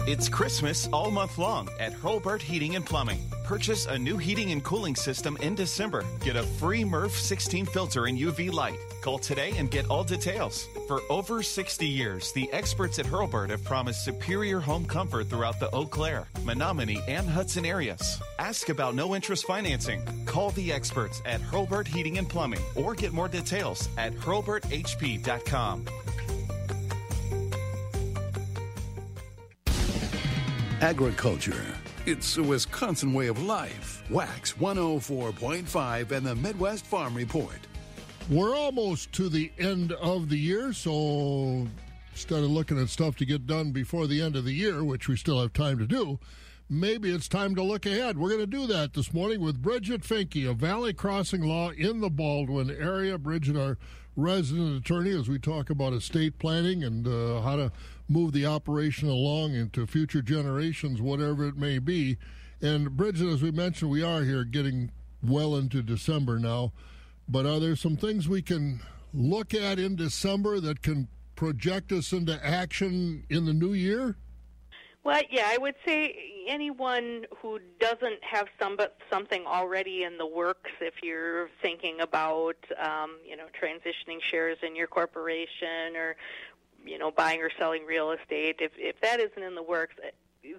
It's 0.06 0.28
Christmas 0.28 0.86
all 0.92 1.10
month 1.10 1.38
long 1.38 1.68
at 1.80 1.92
Hurlburt 1.92 2.42
Heating 2.42 2.76
and 2.76 2.84
Plumbing. 2.84 3.20
Purchase 3.44 3.86
a 3.86 3.98
new 3.98 4.18
heating 4.18 4.52
and 4.52 4.62
cooling 4.62 4.94
system 4.94 5.38
in 5.40 5.54
December. 5.54 6.04
Get 6.20 6.36
a 6.36 6.42
free 6.42 6.84
MERV 6.84 7.10
16 7.10 7.66
filter 7.66 8.04
and 8.06 8.18
UV 8.18 8.52
light. 8.52 8.78
Call 9.00 9.18
today 9.18 9.54
and 9.56 9.70
get 9.70 9.88
all 9.88 10.04
details. 10.04 10.68
For 10.86 11.00
over 11.08 11.42
60 11.42 11.86
years, 11.86 12.32
the 12.32 12.52
experts 12.52 12.98
at 12.98 13.06
Hurlburt 13.06 13.50
have 13.50 13.64
promised 13.64 14.04
superior 14.04 14.60
home 14.60 14.84
comfort 14.84 15.28
throughout 15.28 15.58
the 15.58 15.70
Eau 15.74 15.86
Claire, 15.86 16.28
Menomonie, 16.44 17.02
and 17.08 17.28
Hudson 17.28 17.64
areas. 17.64 18.20
Ask 18.38 18.68
about 18.68 18.94
no 18.94 19.14
interest 19.14 19.46
financing. 19.46 20.02
Call 20.26 20.50
the 20.50 20.72
experts 20.72 21.22
at 21.24 21.40
Hurlburt 21.40 21.86
Heating 21.86 22.18
and 22.18 22.28
Plumbing 22.28 22.62
or 22.74 22.94
get 22.94 23.12
more 23.12 23.28
details 23.28 23.88
at 23.96 24.12
hurlburthp.com. 24.12 25.86
Agriculture. 30.86 31.66
It's 32.06 32.36
a 32.36 32.42
Wisconsin 32.44 33.12
way 33.12 33.26
of 33.26 33.42
life. 33.42 34.04
Wax 34.08 34.52
104.5 34.52 36.12
and 36.12 36.24
the 36.24 36.36
Midwest 36.36 36.86
Farm 36.86 37.12
Report. 37.12 37.58
We're 38.30 38.54
almost 38.54 39.10
to 39.14 39.28
the 39.28 39.50
end 39.58 39.90
of 39.94 40.28
the 40.28 40.38
year, 40.38 40.72
so 40.72 41.66
instead 42.12 42.44
of 42.44 42.52
looking 42.52 42.80
at 42.80 42.88
stuff 42.88 43.16
to 43.16 43.26
get 43.26 43.48
done 43.48 43.72
before 43.72 44.06
the 44.06 44.22
end 44.22 44.36
of 44.36 44.44
the 44.44 44.52
year, 44.52 44.84
which 44.84 45.08
we 45.08 45.16
still 45.16 45.40
have 45.40 45.52
time 45.52 45.76
to 45.80 45.88
do, 45.88 46.20
maybe 46.70 47.10
it's 47.10 47.26
time 47.26 47.56
to 47.56 47.64
look 47.64 47.84
ahead. 47.84 48.16
We're 48.16 48.28
going 48.28 48.40
to 48.42 48.46
do 48.46 48.68
that 48.68 48.94
this 48.94 49.12
morning 49.12 49.40
with 49.40 49.60
Bridget 49.60 50.02
Finke 50.02 50.48
of 50.48 50.58
Valley 50.58 50.92
Crossing 50.92 51.42
Law 51.42 51.70
in 51.70 52.00
the 52.00 52.10
Baldwin 52.10 52.70
area. 52.70 53.18
Bridget, 53.18 53.56
our 53.56 53.76
resident 54.14 54.78
attorney, 54.78 55.10
as 55.10 55.28
we 55.28 55.40
talk 55.40 55.68
about 55.68 55.94
estate 55.94 56.38
planning 56.38 56.84
and 56.84 57.08
uh, 57.08 57.40
how 57.40 57.56
to 57.56 57.72
move 58.08 58.32
the 58.32 58.46
operation 58.46 59.08
along 59.08 59.54
into 59.54 59.86
future 59.86 60.22
generations, 60.22 61.00
whatever 61.00 61.46
it 61.46 61.56
may 61.56 61.78
be. 61.78 62.16
And 62.62 62.96
Bridget, 62.96 63.28
as 63.28 63.42
we 63.42 63.50
mentioned, 63.50 63.90
we 63.90 64.02
are 64.02 64.22
here 64.22 64.44
getting 64.44 64.90
well 65.22 65.56
into 65.56 65.82
December 65.82 66.38
now. 66.38 66.72
But 67.28 67.46
are 67.46 67.58
there 67.58 67.76
some 67.76 67.96
things 67.96 68.28
we 68.28 68.42
can 68.42 68.80
look 69.12 69.54
at 69.54 69.78
in 69.78 69.96
December 69.96 70.60
that 70.60 70.82
can 70.82 71.08
project 71.34 71.92
us 71.92 72.12
into 72.12 72.38
action 72.44 73.24
in 73.28 73.44
the 73.44 73.52
new 73.52 73.72
year? 73.72 74.16
Well, 75.04 75.22
yeah, 75.30 75.46
I 75.48 75.58
would 75.58 75.76
say 75.86 76.16
anyone 76.48 77.26
who 77.40 77.60
doesn't 77.78 78.24
have 78.24 78.48
some 78.60 78.76
something 79.12 79.44
already 79.46 80.02
in 80.02 80.18
the 80.18 80.26
works, 80.26 80.70
if 80.80 80.94
you're 81.02 81.48
thinking 81.62 82.00
about, 82.00 82.56
um, 82.76 83.18
you 83.24 83.36
know, 83.36 83.46
transitioning 83.60 84.20
shares 84.20 84.58
in 84.62 84.74
your 84.74 84.88
corporation 84.88 85.94
or, 85.94 86.16
you 86.86 86.98
know, 86.98 87.10
buying 87.10 87.40
or 87.40 87.50
selling 87.58 87.84
real 87.84 88.12
estate, 88.12 88.56
if 88.60 88.72
if 88.76 89.00
that 89.02 89.20
isn't 89.20 89.42
in 89.42 89.54
the 89.54 89.62
works 89.62 89.94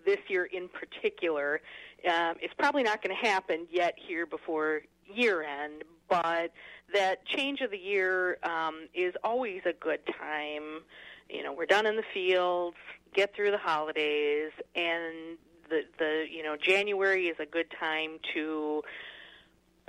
this 0.06 0.20
year 0.28 0.46
in 0.46 0.70
particular, 0.70 1.62
um, 2.06 2.36
it's 2.42 2.54
probably 2.58 2.84
not 2.84 3.02
going 3.02 3.16
to 3.16 3.28
happen 3.28 3.68
yet 3.72 3.96
here 3.98 4.26
before 4.26 4.82
year 5.06 5.44
end. 5.44 5.84
But 6.10 6.52
that 6.94 7.26
change 7.26 7.62
of 7.62 7.72
the 7.72 7.78
year 7.78 8.38
um, 8.44 8.88
is 8.94 9.14
always 9.24 9.62
a 9.66 9.74
good 9.74 10.00
time. 10.06 10.82
You 11.30 11.44
know, 11.44 11.52
we're 11.52 11.66
done 11.66 11.86
in 11.86 11.98
the 11.98 12.04
fields, 12.14 12.78
get 13.14 13.36
through 13.36 13.52
the 13.52 13.58
holidays, 13.58 14.52
and 14.76 15.38
the 15.70 15.82
the 15.98 16.26
you 16.30 16.44
know 16.44 16.56
January 16.56 17.28
is 17.28 17.38
a 17.40 17.46
good 17.46 17.68
time 17.80 18.20
to 18.34 18.84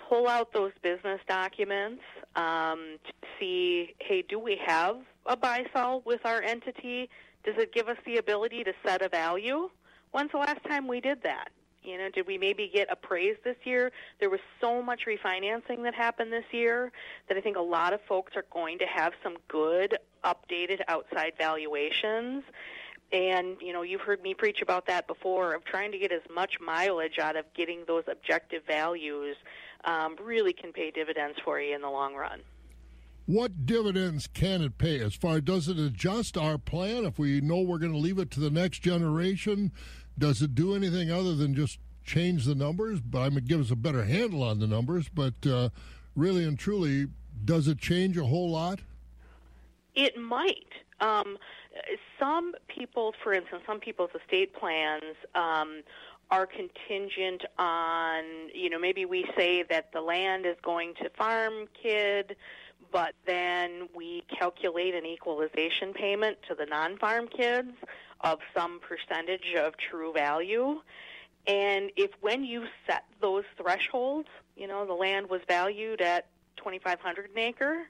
pull 0.09 0.27
out 0.27 0.53
those 0.53 0.73
business 0.83 1.21
documents 1.29 2.03
um, 2.35 2.99
to 3.05 3.12
see, 3.38 3.94
hey, 3.99 4.23
do 4.23 4.38
we 4.38 4.59
have 4.64 4.97
a 5.27 5.37
buy 5.37 5.66
sell 5.73 6.03
with 6.05 6.25
our 6.25 6.42
entity? 6.42 7.11
Does 7.44 7.57
it 7.59 7.73
give 7.73 7.88
us 7.88 7.99
the 8.07 8.16
ability 8.16 8.64
to 8.64 8.73
set 8.85 9.03
a 9.03 9.09
value? 9.09 9.68
When's 10.12 10.33
the 10.33 10.38
last 10.38 10.64
time 10.64 10.88
we 10.88 11.01
did 11.01 11.23
that? 11.23 11.51
You 11.83 11.97
know, 11.97 12.11
did 12.11 12.27
we 12.27 12.38
maybe 12.38 12.71
get 12.73 12.88
appraised 12.90 13.44
this 13.44 13.57
year? 13.64 13.92
There 14.18 14.31
was 14.31 14.40
so 14.61 14.83
much 14.83 15.03
refinancing 15.07 15.83
that 15.85 15.94
happened 15.94 16.33
this 16.33 16.44
year 16.51 16.92
that 17.29 17.37
I 17.37 17.40
think 17.40 17.57
a 17.57 17.62
lot 17.62 17.92
of 17.92 18.01
folks 18.03 18.37
are 18.37 18.44
going 18.51 18.79
to 18.79 18.87
have 18.87 19.12
some 19.23 19.37
good 19.47 19.97
updated 20.25 20.81
outside 20.88 21.35
valuations. 21.38 22.42
And, 23.11 23.57
you 23.62 23.73
know, 23.73 23.83
you've 23.83 24.03
heard 24.03 24.23
me 24.23 24.35
preach 24.35 24.61
about 24.61 24.87
that 24.87 25.07
before 25.07 25.55
of 25.55 25.64
trying 25.64 25.92
to 25.92 25.99
get 25.99 26.12
as 26.12 26.21
much 26.35 26.61
mileage 26.61 27.18
out 27.18 27.37
of 27.37 27.47
getting 27.55 27.85
those 27.87 28.05
objective 28.07 28.64
values 28.66 29.37
um, 29.85 30.17
really 30.23 30.53
can 30.53 30.73
pay 30.73 30.91
dividends 30.91 31.38
for 31.45 31.61
you 31.61 31.75
in 31.75 31.83
the 31.83 31.91
long 31.91 32.14
run. 32.14 32.41
What 33.27 33.67
dividends 33.67 34.27
can 34.27 34.62
it 34.62 34.79
pay? 34.79 35.01
As 35.01 35.14
far 35.14 35.41
does 35.41 35.69
it 35.69 35.79
adjust 35.79 36.38
our 36.38 36.57
plan 36.57 37.05
if 37.05 37.19
we 37.19 37.43
know 37.43 37.61
we're 37.61 37.79
going 37.79 37.93
to 37.93 37.99
leave 37.99 38.19
it 38.19 38.31
to 38.33 38.41
the 38.41 38.51
next 38.51 38.79
generation? 38.79 39.71
Does 40.19 40.41
it 40.41 40.55
do 40.55 40.75
anything 40.75 41.11
other 41.11 41.35
than 41.35 41.55
just 41.55 41.79
change 42.05 42.47
the 42.47 42.55
numbers? 42.55 43.01
But 43.01 43.21
I 43.21 43.29
mean, 43.29 43.45
give 43.45 43.61
us 43.61 43.71
a 43.71 43.77
better 43.77 44.05
handle 44.05 44.43
on 44.43 44.61
the 44.61 44.67
numbers. 44.67 45.11
But 45.11 45.35
uh, 45.47 45.69
really 46.17 46.45
and 46.45 46.59
truly, 46.59 47.09
does 47.45 47.69
it 47.69 47.79
change 47.79 48.17
a 48.17 48.25
whole 48.25 48.51
lot? 48.51 48.81
It 49.95 50.17
might. 50.17 50.73
Um, 51.01 51.37
some 52.19 52.55
people, 52.67 53.14
for 53.23 53.33
instance, 53.33 53.62
some 53.67 53.79
people's 53.79 54.11
estate 54.21 54.55
plans 54.55 55.17
um, 55.35 55.83
are 56.31 56.47
contingent 56.47 57.45
on, 57.59 58.25
you 58.55 58.69
know, 58.69 58.79
maybe 58.79 59.05
we 59.05 59.25
say 59.37 59.62
that 59.71 59.93
the 59.93 60.01
land 60.01 60.45
is 60.47 60.57
going 60.62 60.95
to 61.03 61.09
farm 61.11 61.67
kid, 61.81 62.37
but 62.93 63.14
then 63.27 63.88
we 63.95 64.25
calculate 64.38 64.95
an 64.95 65.07
equalization 65.07 65.93
payment 65.93 66.38
to 66.49 66.55
the 66.55 66.67
non 66.67 66.99
farm 66.99 67.29
kids 67.29 67.73
of 68.21 68.38
some 68.57 68.81
percentage 68.81 69.55
of 69.57 69.75
true 69.77 70.12
value. 70.12 70.81
And 71.47 71.91
if 71.97 72.11
when 72.21 72.45
you 72.45 72.64
set 72.87 73.05
those 73.21 73.45
thresholds, 73.57 74.29
you 74.57 74.67
know, 74.67 74.87
the 74.87 74.93
land 74.93 75.31
was 75.31 75.41
valued 75.49 76.01
at 76.03 76.27
2500 76.57 77.31
an 77.31 77.38
acre, 77.38 77.88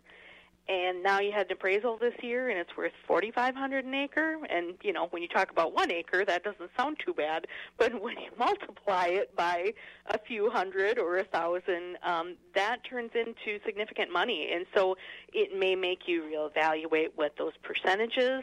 and 0.69 1.03
now 1.03 1.19
you 1.19 1.33
had 1.33 1.47
an 1.47 1.53
appraisal 1.53 1.97
this 1.97 2.15
year 2.23 2.51
and 2.51 2.59
it's 2.59 2.77
worth 2.77 2.93
4500 3.07 3.85
an 3.85 3.95
acre. 3.95 4.39
And 4.51 4.75
you 4.83 4.93
know 4.93 5.07
when 5.07 5.23
you 5.23 5.29
talk 5.29 5.51
about 5.51 5.73
one 5.73 5.91
acre 5.91 6.25
that 6.25 6.45
doesn't 6.45 6.71
sound 6.77 6.99
too 7.05 7.15
bad. 7.15 7.47
But 7.79 8.03
when 8.03 8.19
you 8.19 8.31
multiply 8.39 9.07
it 9.07 9.35
by 9.37 9.73
a 10.07 10.19
few 10.19 10.51
hundred 10.51 10.99
or 10.99 11.19
a 11.19 11.25
thousand 11.25 11.97
um, 12.03 12.37
that 12.55 12.79
turns 12.85 13.13
into 13.15 13.63
significant 13.65 14.13
money. 14.13 14.51
And 14.53 14.67
so 14.75 14.97
it 15.33 15.57
may 15.57 15.75
make 15.75 16.07
you 16.07 16.23
reevaluate 16.23 17.11
what 17.15 17.37
those 17.39 17.53
percentages 17.63 18.43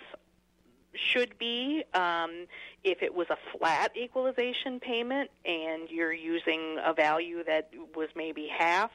should 0.96 1.38
be 1.38 1.84
um, 1.94 2.48
if 2.84 3.02
it 3.02 3.14
was 3.14 3.28
a 3.30 3.38
flat 3.58 3.92
equalization 3.98 4.80
payment 4.80 5.30
and 5.44 5.90
you're 5.90 6.14
using 6.14 6.78
a 6.84 6.94
value 6.94 7.44
that 7.44 7.70
was 7.96 8.08
maybe 8.16 8.48
half 8.48 8.92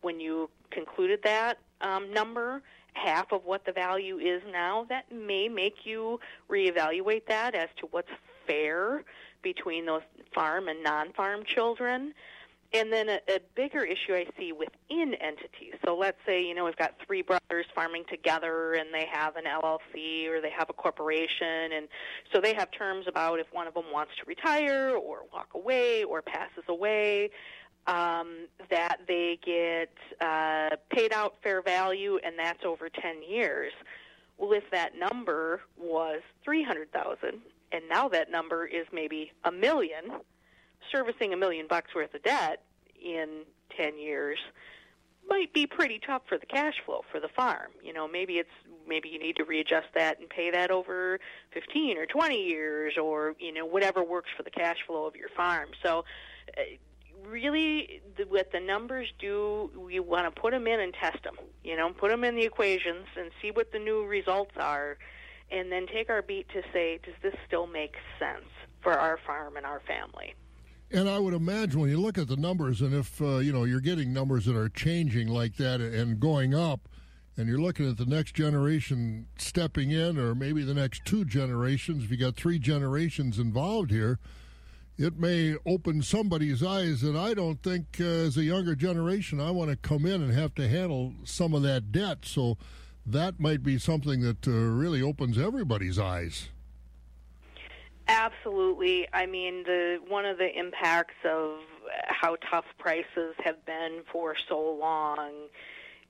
when 0.00 0.18
you 0.20 0.50
concluded 0.70 1.20
that 1.22 1.58
um, 1.84 2.12
number, 2.12 2.62
half 2.94 3.32
of 3.32 3.44
what 3.44 3.64
the 3.64 3.72
value 3.72 4.18
is 4.18 4.42
now, 4.50 4.86
that 4.88 5.10
may 5.12 5.48
make 5.48 5.84
you 5.84 6.18
reevaluate 6.50 7.26
that 7.28 7.54
as 7.54 7.68
to 7.78 7.86
what's 7.90 8.08
fair 8.46 9.04
between 9.42 9.86
those 9.86 10.02
farm 10.34 10.68
and 10.68 10.82
non 10.82 11.12
farm 11.12 11.42
children. 11.44 12.14
And 12.72 12.92
then 12.92 13.08
a, 13.08 13.20
a 13.28 13.38
bigger 13.54 13.84
issue 13.84 14.14
I 14.14 14.26
see 14.36 14.50
within 14.50 15.14
entities. 15.14 15.74
So 15.84 15.96
let's 15.96 16.16
say, 16.26 16.44
you 16.44 16.54
know, 16.56 16.64
we've 16.64 16.76
got 16.76 16.94
three 17.06 17.22
brothers 17.22 17.66
farming 17.72 18.04
together 18.10 18.74
and 18.74 18.92
they 18.92 19.06
have 19.12 19.36
an 19.36 19.44
LLC 19.44 20.28
or 20.28 20.40
they 20.40 20.50
have 20.50 20.70
a 20.70 20.72
corporation. 20.72 21.72
And 21.72 21.86
so 22.32 22.40
they 22.40 22.52
have 22.54 22.72
terms 22.72 23.06
about 23.06 23.38
if 23.38 23.46
one 23.52 23.68
of 23.68 23.74
them 23.74 23.84
wants 23.92 24.12
to 24.18 24.24
retire 24.26 24.96
or 24.96 25.18
walk 25.32 25.50
away 25.54 26.02
or 26.02 26.20
passes 26.20 26.64
away, 26.68 27.30
um, 27.86 28.46
that 28.70 28.98
they 29.06 29.38
get 29.44 29.92
uh, 30.20 30.76
paid 30.90 31.12
out 31.12 31.36
fair 31.42 31.62
value 31.62 32.18
and 32.24 32.38
that's 32.38 32.64
over 32.64 32.88
10 32.88 33.22
years. 33.28 33.72
Well, 34.38 34.52
if 34.52 34.64
that 34.72 34.98
number 34.98 35.60
was 35.76 36.20
300,000 36.44 37.40
and 37.72 37.88
now 37.88 38.08
that 38.08 38.30
number 38.30 38.66
is 38.66 38.86
maybe 38.92 39.32
a 39.44 39.52
million, 39.52 40.12
servicing 40.92 41.32
a 41.32 41.36
million 41.36 41.66
bucks 41.68 41.94
worth 41.94 42.14
of 42.14 42.22
debt 42.22 42.62
in 43.02 43.42
10 43.76 43.98
years 43.98 44.38
might 45.28 45.52
be 45.52 45.66
pretty 45.66 46.00
tough 46.04 46.22
for 46.28 46.38
the 46.38 46.46
cash 46.46 46.74
flow 46.84 47.02
for 47.10 47.20
the 47.20 47.28
farm. 47.28 47.70
You 47.82 47.92
know, 47.92 48.06
maybe 48.06 48.34
it's 48.34 48.50
maybe 48.86 49.08
you 49.08 49.18
need 49.18 49.36
to 49.36 49.44
readjust 49.44 49.88
that 49.94 50.20
and 50.20 50.28
pay 50.28 50.50
that 50.50 50.70
over 50.70 51.18
15 51.52 51.96
or 51.96 52.06
20 52.06 52.36
years 52.36 52.94
or, 53.02 53.34
you 53.38 53.52
know, 53.52 53.64
whatever 53.64 54.04
works 54.04 54.28
for 54.36 54.42
the 54.42 54.50
cash 54.50 54.76
flow 54.86 55.06
of 55.06 55.16
your 55.16 55.30
farm. 55.30 55.70
So 55.82 56.04
uh, 56.58 56.62
really 57.28 58.00
what 58.28 58.50
the 58.52 58.60
numbers 58.60 59.08
do 59.18 59.70
we 59.76 60.00
want 60.00 60.32
to 60.32 60.40
put 60.40 60.52
them 60.52 60.66
in 60.66 60.80
and 60.80 60.94
test 60.94 61.22
them 61.24 61.36
you 61.62 61.76
know 61.76 61.90
put 61.90 62.10
them 62.10 62.24
in 62.24 62.34
the 62.34 62.44
equations 62.44 63.06
and 63.16 63.30
see 63.40 63.50
what 63.50 63.72
the 63.72 63.78
new 63.78 64.04
results 64.04 64.52
are 64.58 64.96
and 65.50 65.70
then 65.70 65.86
take 65.86 66.10
our 66.10 66.22
beat 66.22 66.48
to 66.50 66.62
say 66.72 66.98
does 67.04 67.14
this 67.22 67.34
still 67.46 67.66
make 67.66 67.94
sense 68.18 68.48
for 68.84 68.92
our 68.92 69.18
farm 69.26 69.56
and 69.56 69.64
our 69.64 69.80
family? 69.80 70.34
And 70.90 71.08
I 71.08 71.18
would 71.18 71.34
imagine 71.34 71.80
when 71.80 71.90
you 71.90 72.00
look 72.00 72.18
at 72.18 72.28
the 72.28 72.36
numbers, 72.36 72.80
and 72.80 72.94
if 72.94 73.20
uh, 73.20 73.38
you 73.38 73.52
know 73.52 73.64
you're 73.64 73.80
getting 73.80 74.12
numbers 74.12 74.44
that 74.44 74.56
are 74.56 74.68
changing 74.68 75.28
like 75.28 75.56
that 75.56 75.80
and 75.80 76.20
going 76.20 76.54
up, 76.54 76.88
and 77.36 77.48
you're 77.48 77.58
looking 77.58 77.88
at 77.88 77.96
the 77.96 78.06
next 78.06 78.34
generation 78.34 79.26
stepping 79.38 79.90
in, 79.90 80.18
or 80.18 80.34
maybe 80.34 80.62
the 80.62 80.74
next 80.74 81.04
two 81.04 81.24
generations, 81.24 82.04
if 82.04 82.10
you 82.10 82.16
got 82.16 82.36
three 82.36 82.58
generations 82.58 83.38
involved 83.38 83.90
here, 83.90 84.18
it 84.96 85.18
may 85.18 85.56
open 85.66 86.02
somebody's 86.02 86.62
eyes 86.62 87.00
that 87.00 87.16
I 87.16 87.34
don't 87.34 87.62
think, 87.62 87.86
uh, 88.00 88.04
as 88.04 88.36
a 88.36 88.44
younger 88.44 88.74
generation, 88.74 89.40
I 89.40 89.50
want 89.50 89.70
to 89.70 89.76
come 89.76 90.06
in 90.06 90.22
and 90.22 90.32
have 90.32 90.54
to 90.56 90.68
handle 90.68 91.12
some 91.24 91.54
of 91.54 91.62
that 91.62 91.90
debt. 91.90 92.18
So 92.22 92.58
that 93.04 93.40
might 93.40 93.62
be 93.62 93.78
something 93.78 94.20
that 94.20 94.46
uh, 94.46 94.50
really 94.50 95.02
opens 95.02 95.38
everybody's 95.38 95.98
eyes. 95.98 96.48
Absolutely. 98.06 99.08
I 99.12 99.26
mean, 99.26 99.64
the 99.64 99.98
one 100.06 100.26
of 100.26 100.38
the 100.38 100.56
impacts 100.56 101.14
of 101.24 101.58
how 102.06 102.36
tough 102.50 102.66
prices 102.78 103.34
have 103.42 103.64
been 103.64 104.02
for 104.12 104.34
so 104.48 104.76
long 104.78 105.30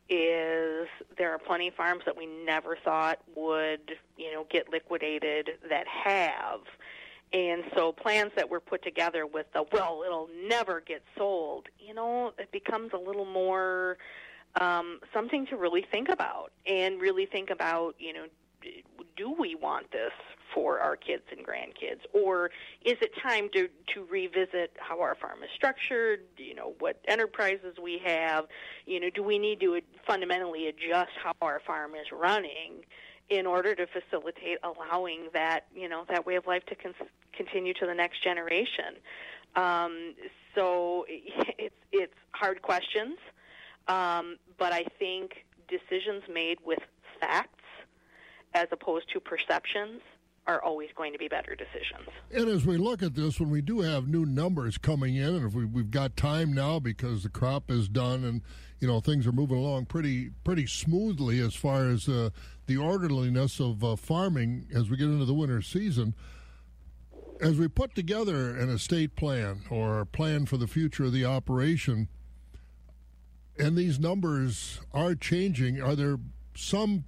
is 0.09 0.89
there 1.17 1.33
are 1.33 1.39
plenty 1.39 1.69
of 1.69 1.75
farms 1.75 2.03
that 2.05 2.17
we 2.17 2.27
never 2.27 2.77
thought 2.85 3.21
would, 3.35 3.93
you 4.19 4.33
know, 4.33 4.47
get 4.51 4.69
liquidated 4.69 5.51
that 5.71 5.87
have. 5.87 6.61
And 7.35 7.65
so 7.75 7.91
plans 7.91 8.31
that 8.37 8.49
were 8.49 8.61
put 8.61 8.85
together 8.85 9.27
with 9.27 9.47
the 9.53 9.65
well, 9.73 10.03
it'll 10.07 10.31
never 10.47 10.81
get 10.81 11.03
sold, 11.19 11.67
you 11.81 11.93
know, 11.93 12.33
it 12.39 12.53
becomes 12.53 12.93
a 12.95 12.97
little 12.97 13.25
more 13.27 13.99
um, 14.61 15.01
something 15.13 15.45
to 15.47 15.57
really 15.57 15.85
think 15.91 16.09
about 16.09 16.53
and 16.65 17.01
really 17.01 17.27
think 17.27 17.51
about, 17.51 17.97
you 17.99 18.13
know, 18.13 18.27
do 19.17 19.35
we 19.37 19.57
want 19.57 19.91
this 19.91 20.13
for 20.55 20.79
our 20.79 20.95
kids 20.95 21.25
and 21.37 21.45
grandkids? 21.45 22.01
Or 22.13 22.53
is 22.85 22.95
it 23.01 23.11
time 23.21 23.49
to 23.55 23.69
to 23.95 24.05
revisit 24.09 24.77
how 24.79 25.01
our 25.01 25.17
farm 25.17 25.43
is 25.43 25.51
structured 25.55 26.21
you 26.37 26.55
know 26.55 26.75
what 26.79 27.01
enterprises 27.09 27.77
we 27.83 28.01
have? 28.05 28.47
You 28.87 29.01
know 29.01 29.11
do 29.11 29.25
we 29.25 29.41
need 29.41 29.59
to 29.61 29.81
fundamentally 30.07 30.69
adjust 30.69 31.11
how 31.23 31.33
our 31.43 31.61
farm 31.67 31.97
is 31.97 32.07
running 32.13 32.85
in 33.31 33.47
order 33.47 33.75
to 33.75 33.87
facilitate 33.87 34.59
allowing 34.63 35.29
that 35.33 35.67
you 35.75 35.89
know 35.89 36.05
that 36.09 36.27
way 36.27 36.37
of 36.37 36.47
life 36.47 36.65
to 36.67 36.75
con- 36.75 36.95
continue 37.33 37.73
to 37.75 37.87
the 37.87 37.95
next 37.95 38.23
generation 38.23 38.95
um, 39.57 40.15
so 40.55 41.05
it's 41.09 41.75
it's 41.93 42.15
hard 42.33 42.63
questions 42.63 43.17
um, 43.89 44.37
but 44.59 44.73
I 44.73 44.85
think 44.99 45.45
decisions 45.69 46.23
made 46.33 46.59
with 46.65 46.79
facts 47.21 47.61
as 48.55 48.69
opposed 48.71 49.13
to 49.13 49.21
perceptions 49.21 50.01
are 50.47 50.63
always 50.63 50.91
going 50.95 51.13
to 51.13 51.19
be 51.19 51.27
better 51.27 51.55
decisions. 51.55 52.09
And 52.31 52.49
as 52.49 52.67
we 52.67 52.77
look 52.77 53.03
at 53.03 53.15
this, 53.15 53.41
when 53.41 53.49
we 53.49 53.63
do 53.63 53.81
have 53.81 54.09
new 54.09 54.27
numbers 54.27 54.77
coming 54.77 55.17
in, 55.17 55.35
and 55.35 55.47
if 55.47 55.55
we, 55.55 55.65
we've 55.65 55.91
got 55.91 56.17
time 56.17 56.53
now 56.53 56.79
because 56.79 57.23
the 57.23 57.31
crop 57.31 57.71
is 57.71 57.89
done 57.89 58.25
and 58.25 58.43
you 58.79 58.87
know 58.87 59.01
things 59.01 59.27
are 59.27 59.33
moving 59.33 59.57
along 59.57 59.87
pretty 59.87 60.31
pretty 60.45 60.67
smoothly 60.67 61.41
as 61.41 61.55
far 61.55 61.89
as 61.89 62.09
uh, 62.09 62.29
the 62.67 62.77
orderliness 62.77 63.61
of 63.61 63.85
uh, 63.85 63.97
farming 63.97 64.67
as 64.75 64.89
we 64.89 64.97
get 64.97 65.09
into 65.09 65.25
the 65.25 65.35
winter 65.35 65.63
season. 65.63 66.15
As 67.41 67.59
we 67.59 67.69
put 67.69 67.95
together 67.95 68.57
an 68.57 68.71
estate 68.71 69.17
plan 69.17 69.63
or 69.71 70.01
a 70.01 70.07
plan 70.07 70.47
for 70.47 70.57
the 70.57 70.67
future 70.67 71.05
of 71.05 71.13
the 71.13 71.25
operation, 71.25 72.09
and 73.59 73.77
these 73.77 73.99
numbers 73.99 74.81
are 74.93 75.15
changing, 75.15 75.81
are 75.81 75.95
there 75.95 76.19
some 76.57 77.05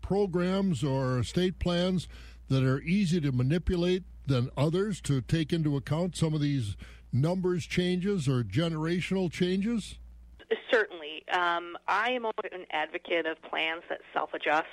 programs 0.00 0.84
or 0.84 1.18
estate 1.18 1.58
plans 1.58 2.06
that 2.48 2.62
are 2.62 2.80
easy 2.80 3.20
to 3.20 3.32
manipulate 3.32 4.04
than 4.26 4.50
others 4.56 5.00
to 5.00 5.20
take 5.20 5.52
into 5.52 5.76
account 5.76 6.16
some 6.16 6.34
of 6.34 6.40
these 6.40 6.76
numbers 7.12 7.66
changes 7.66 8.28
or 8.28 8.42
generational 8.42 9.30
changes? 9.30 9.98
Um, 11.32 11.76
I 11.88 12.10
am 12.10 12.24
an 12.24 12.66
advocate 12.70 13.26
of 13.26 13.40
plans 13.42 13.82
that 13.88 14.00
self 14.12 14.34
adjust 14.34 14.68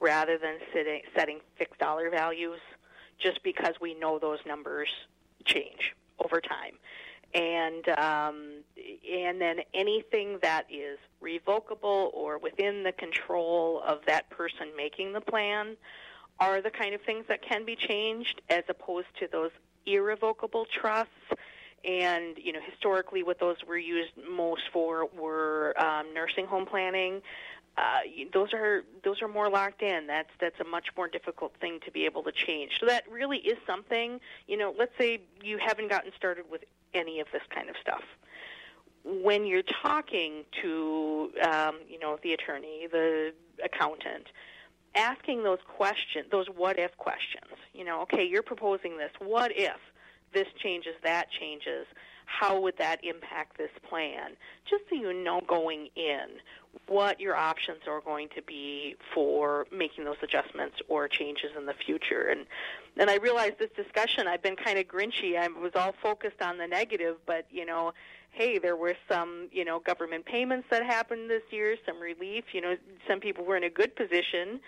rather 0.00 0.38
than 0.38 0.58
sitting, 0.72 1.02
setting 1.16 1.40
fixed 1.56 1.80
dollar 1.80 2.10
values 2.10 2.60
just 3.18 3.42
because 3.42 3.74
we 3.80 3.94
know 3.94 4.18
those 4.18 4.38
numbers 4.46 4.88
change 5.44 5.94
over 6.24 6.40
time. 6.40 6.74
And 7.34 7.88
um, 7.98 8.62
and 9.10 9.40
then 9.40 9.60
anything 9.72 10.38
that 10.42 10.66
is 10.70 10.98
revocable 11.20 12.12
or 12.14 12.38
within 12.38 12.84
the 12.84 12.92
control 12.92 13.82
of 13.84 14.00
that 14.06 14.30
person 14.30 14.68
making 14.76 15.14
the 15.14 15.20
plan 15.20 15.76
are 16.38 16.60
the 16.60 16.70
kind 16.70 16.94
of 16.94 17.00
things 17.02 17.24
that 17.28 17.42
can 17.42 17.64
be 17.64 17.74
changed 17.74 18.40
as 18.50 18.62
opposed 18.68 19.08
to 19.18 19.28
those 19.30 19.50
irrevocable 19.86 20.66
trusts 20.66 21.12
and 21.86 22.36
you 22.38 22.52
know 22.52 22.60
historically 22.68 23.22
what 23.22 23.38
those 23.40 23.56
were 23.66 23.78
used 23.78 24.12
most 24.30 24.62
for 24.72 25.06
were 25.18 25.74
um, 25.78 26.12
nursing 26.14 26.46
home 26.46 26.66
planning 26.66 27.20
uh, 27.76 28.00
those 28.32 28.52
are 28.52 28.84
those 29.02 29.20
are 29.20 29.28
more 29.28 29.50
locked 29.50 29.82
in 29.82 30.06
that's 30.06 30.30
that's 30.40 30.58
a 30.60 30.64
much 30.64 30.88
more 30.96 31.08
difficult 31.08 31.52
thing 31.60 31.78
to 31.84 31.90
be 31.90 32.04
able 32.04 32.22
to 32.22 32.32
change 32.32 32.72
so 32.80 32.86
that 32.86 33.04
really 33.10 33.38
is 33.38 33.58
something 33.66 34.20
you 34.46 34.56
know 34.56 34.74
let's 34.78 34.92
say 34.98 35.20
you 35.42 35.58
haven't 35.58 35.88
gotten 35.88 36.12
started 36.16 36.44
with 36.50 36.64
any 36.94 37.20
of 37.20 37.26
this 37.32 37.42
kind 37.50 37.68
of 37.68 37.76
stuff 37.80 38.02
when 39.04 39.44
you're 39.44 39.62
talking 39.62 40.44
to 40.62 41.30
um, 41.42 41.78
you 41.88 41.98
know 41.98 42.18
the 42.22 42.32
attorney 42.32 42.86
the 42.90 43.32
accountant 43.62 44.26
asking 44.94 45.42
those 45.42 45.58
questions, 45.66 46.26
those 46.30 46.46
what 46.54 46.78
if 46.78 46.96
questions. 46.96 47.52
You 47.72 47.84
know, 47.84 48.02
okay, 48.02 48.24
you're 48.24 48.42
proposing 48.42 48.96
this. 48.96 49.10
What 49.18 49.52
if 49.54 49.76
this 50.34 50.48
changes, 50.62 50.94
that 51.02 51.30
changes? 51.30 51.86
How 52.26 52.60
would 52.60 52.78
that 52.78 53.04
impact 53.04 53.58
this 53.58 53.70
plan? 53.88 54.32
Just 54.68 54.84
so 54.88 54.96
you 54.96 55.12
know 55.12 55.40
going 55.46 55.88
in 55.94 56.40
what 56.88 57.20
your 57.20 57.36
options 57.36 57.80
are 57.86 58.00
going 58.00 58.28
to 58.34 58.42
be 58.42 58.96
for 59.14 59.66
making 59.70 60.04
those 60.04 60.16
adjustments 60.22 60.76
or 60.88 61.06
changes 61.06 61.50
in 61.56 61.66
the 61.66 61.74
future. 61.74 62.28
And 62.30 62.46
and 62.96 63.10
I 63.10 63.16
realized 63.16 63.58
this 63.58 63.70
discussion 63.76 64.26
I've 64.26 64.42
been 64.42 64.56
kind 64.56 64.78
of 64.78 64.86
grinchy. 64.86 65.38
I 65.38 65.48
was 65.48 65.72
all 65.74 65.94
focused 66.02 66.42
on 66.42 66.58
the 66.58 66.66
negative, 66.66 67.16
but 67.26 67.46
you 67.50 67.66
know, 67.66 67.92
hey, 68.34 68.58
there 68.58 68.76
were 68.76 68.96
some, 69.08 69.48
you 69.52 69.64
know, 69.64 69.78
government 69.78 70.26
payments 70.26 70.66
that 70.70 70.84
happened 70.84 71.30
this 71.30 71.42
year, 71.50 71.76
some 71.86 72.00
relief. 72.00 72.44
You 72.52 72.60
know, 72.60 72.76
some 73.08 73.20
people 73.20 73.44
were 73.44 73.56
in 73.56 73.64
a 73.64 73.70
good 73.70 73.94
position, 73.94 74.60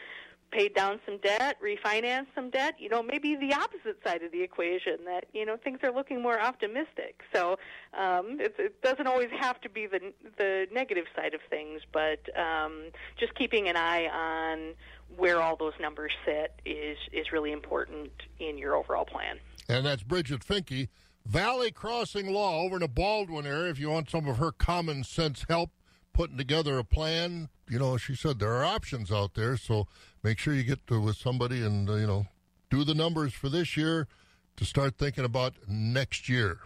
paid 0.50 0.74
down 0.74 1.00
some 1.04 1.18
debt, 1.18 1.56
refinanced 1.62 2.28
some 2.34 2.50
debt. 2.50 2.74
You 2.78 2.88
know, 2.88 3.02
maybe 3.02 3.36
the 3.36 3.52
opposite 3.54 3.98
side 4.04 4.22
of 4.22 4.32
the 4.32 4.42
equation 4.42 4.98
that 5.04 5.26
you 5.32 5.44
know 5.44 5.56
things 5.56 5.78
are 5.82 5.92
looking 5.92 6.22
more 6.22 6.40
optimistic. 6.40 7.20
So 7.34 7.58
um, 7.98 8.38
it, 8.40 8.54
it 8.58 8.82
doesn't 8.82 9.06
always 9.06 9.30
have 9.38 9.60
to 9.62 9.68
be 9.68 9.86
the 9.86 10.12
the 10.38 10.66
negative 10.72 11.06
side 11.14 11.34
of 11.34 11.40
things, 11.50 11.82
but 11.92 12.20
um, 12.38 12.86
just 13.18 13.34
keeping 13.34 13.68
an 13.68 13.76
eye 13.76 14.06
on 14.06 14.74
where 15.16 15.40
all 15.40 15.56
those 15.56 15.74
numbers 15.80 16.12
sit 16.24 16.52
is 16.64 16.98
is 17.12 17.32
really 17.32 17.52
important 17.52 18.10
in 18.38 18.58
your 18.58 18.74
overall 18.74 19.04
plan. 19.04 19.38
And 19.68 19.84
that's 19.84 20.02
Bridget 20.02 20.40
Finke. 20.40 20.88
Valley 21.24 21.72
Crossing 21.72 22.32
Law 22.32 22.60
over 22.60 22.76
in 22.76 22.82
the 22.82 22.88
Baldwin 22.88 23.46
area. 23.46 23.70
If 23.70 23.80
you 23.80 23.90
want 23.90 24.08
some 24.10 24.28
of 24.28 24.38
her 24.38 24.52
common 24.52 25.02
sense 25.02 25.44
help 25.48 25.70
putting 26.12 26.36
together 26.36 26.78
a 26.78 26.84
plan, 26.84 27.48
you 27.68 27.78
know, 27.78 27.96
she 27.96 28.14
said 28.14 28.38
there 28.38 28.52
are 28.52 28.64
options 28.64 29.10
out 29.10 29.34
there. 29.34 29.56
So 29.56 29.86
make 30.22 30.38
sure 30.38 30.54
you 30.54 30.62
get 30.62 30.86
to, 30.86 31.00
with 31.00 31.16
somebody 31.16 31.64
and, 31.64 31.88
uh, 31.88 31.94
you 31.94 32.06
know, 32.06 32.26
do 32.70 32.84
the 32.84 32.94
numbers 32.94 33.32
for 33.32 33.48
this 33.48 33.76
year 33.76 34.08
to 34.56 34.64
start 34.64 34.96
thinking 34.98 35.24
about 35.24 35.54
next 35.68 36.28
year. 36.28 36.58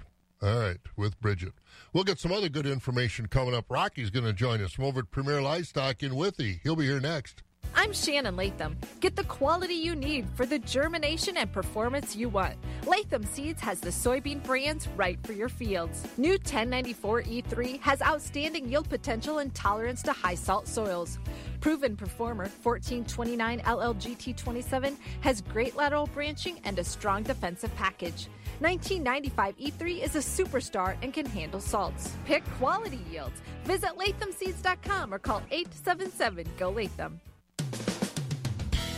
All 0.43 0.59
right, 0.59 0.79
with 0.97 1.21
Bridget. 1.21 1.53
We'll 1.93 2.05
get 2.05 2.19
some 2.19 2.33
other 2.33 2.49
good 2.49 2.67
information 2.67 3.27
coming 3.27 3.55
up. 3.55 3.67
Rocky's 3.69 4.09
going 4.09 4.25
to 4.25 4.33
join 4.33 4.63
us 4.63 4.73
from 4.73 4.87
over 4.87 5.01
at 5.01 5.11
Premier 5.11 5.43
Livestock 5.43 6.03
in 6.03 6.17
Withee. 6.17 6.61
He'll 6.63 6.77
be 6.77 6.87
here 6.87 7.01
next. 7.01 7.43
I'm 7.75 7.93
Shannon 7.93 8.37
Latham. 8.37 8.77
Get 9.01 9.17
the 9.17 9.25
quality 9.25 9.75
you 9.75 9.95
need 9.95 10.29
for 10.35 10.45
the 10.45 10.59
germination 10.59 11.37
and 11.37 11.51
performance 11.53 12.17
you 12.17 12.29
want. 12.29 12.57
Latham 12.87 13.25
Seeds 13.25 13.61
has 13.61 13.81
the 13.81 13.91
soybean 13.91 14.43
brands 14.43 14.89
right 14.97 15.19
for 15.25 15.33
your 15.33 15.49
fields. 15.49 16.07
New 16.19 16.33
1094 16.33 17.23
E3 17.23 17.81
has 17.81 18.03
outstanding 18.03 18.69
yield 18.69 18.89
potential 18.89 19.39
and 19.39 19.55
tolerance 19.55 20.03
to 20.03 20.13
high 20.13 20.35
salt 20.35 20.67
soils. 20.67 21.19
Proven 21.61 21.97
performer 21.97 22.51
1429 22.63 23.61
LLGT27 23.61 24.97
has 25.21 25.41
great 25.43 25.77
lateral 25.77 26.07
branching 26.09 26.61
and 26.65 26.79
a 26.79 26.85
strong 26.85 27.23
defensive 27.23 27.75
package. 27.77 28.29
1995 28.59 29.57
E3 29.57 30.03
is 30.03 30.17
a 30.17 30.19
superstar 30.19 30.97
and 31.03 31.15
can 31.15 31.25
handle 31.25 31.61
salts. 31.61 32.13
Pick 32.27 32.45
quality 32.59 33.01
yields. 33.11 33.41
Visit 33.65 33.91
lathamseeds.com 33.97 35.15
or 35.15 35.19
call 35.19 35.43
877 35.51 36.47
GO 36.59 36.71
Latham. 36.71 37.21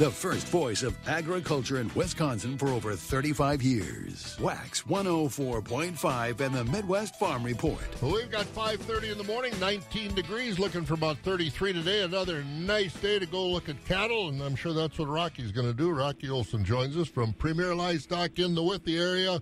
The 0.03 0.11
first 0.11 0.49
voice 0.49 0.83
of 0.83 0.97
agriculture 1.07 1.79
in 1.79 1.89
Wisconsin 1.95 2.59
for 2.59 2.69
over 2.71 2.97
35 2.97 3.63
years. 3.63 4.37
Wax 4.41 4.83
104.5 4.83 6.41
and 6.41 6.55
the 6.55 6.65
Midwest 6.65 7.17
Farm 7.21 7.45
Report. 7.45 7.79
Well, 8.01 8.15
we've 8.15 8.29
got 8.29 8.47
5.30 8.47 9.13
in 9.13 9.19
the 9.19 9.23
morning, 9.23 9.53
19 9.61 10.15
degrees, 10.15 10.59
looking 10.59 10.85
for 10.85 10.95
about 10.95 11.19
33 11.19 11.75
today. 11.75 12.03
Another 12.03 12.43
nice 12.43 12.95
day 12.95 13.21
to 13.21 13.27
go 13.27 13.47
look 13.47 13.69
at 13.69 13.85
cattle, 13.85 14.29
and 14.29 14.43
I'm 14.43 14.57
sure 14.57 14.73
that's 14.73 14.99
what 14.99 15.07
Rocky's 15.07 15.53
going 15.53 15.69
to 15.69 15.75
do. 15.75 15.91
Rocky 15.91 16.29
Olson 16.29 16.65
joins 16.65 16.97
us 16.97 17.07
from 17.07 17.33
Premier 17.35 17.73
Livestock 17.73 18.41
in 18.41 18.57
the 18.57 18.63
Withee 18.63 18.99
area. 18.99 19.41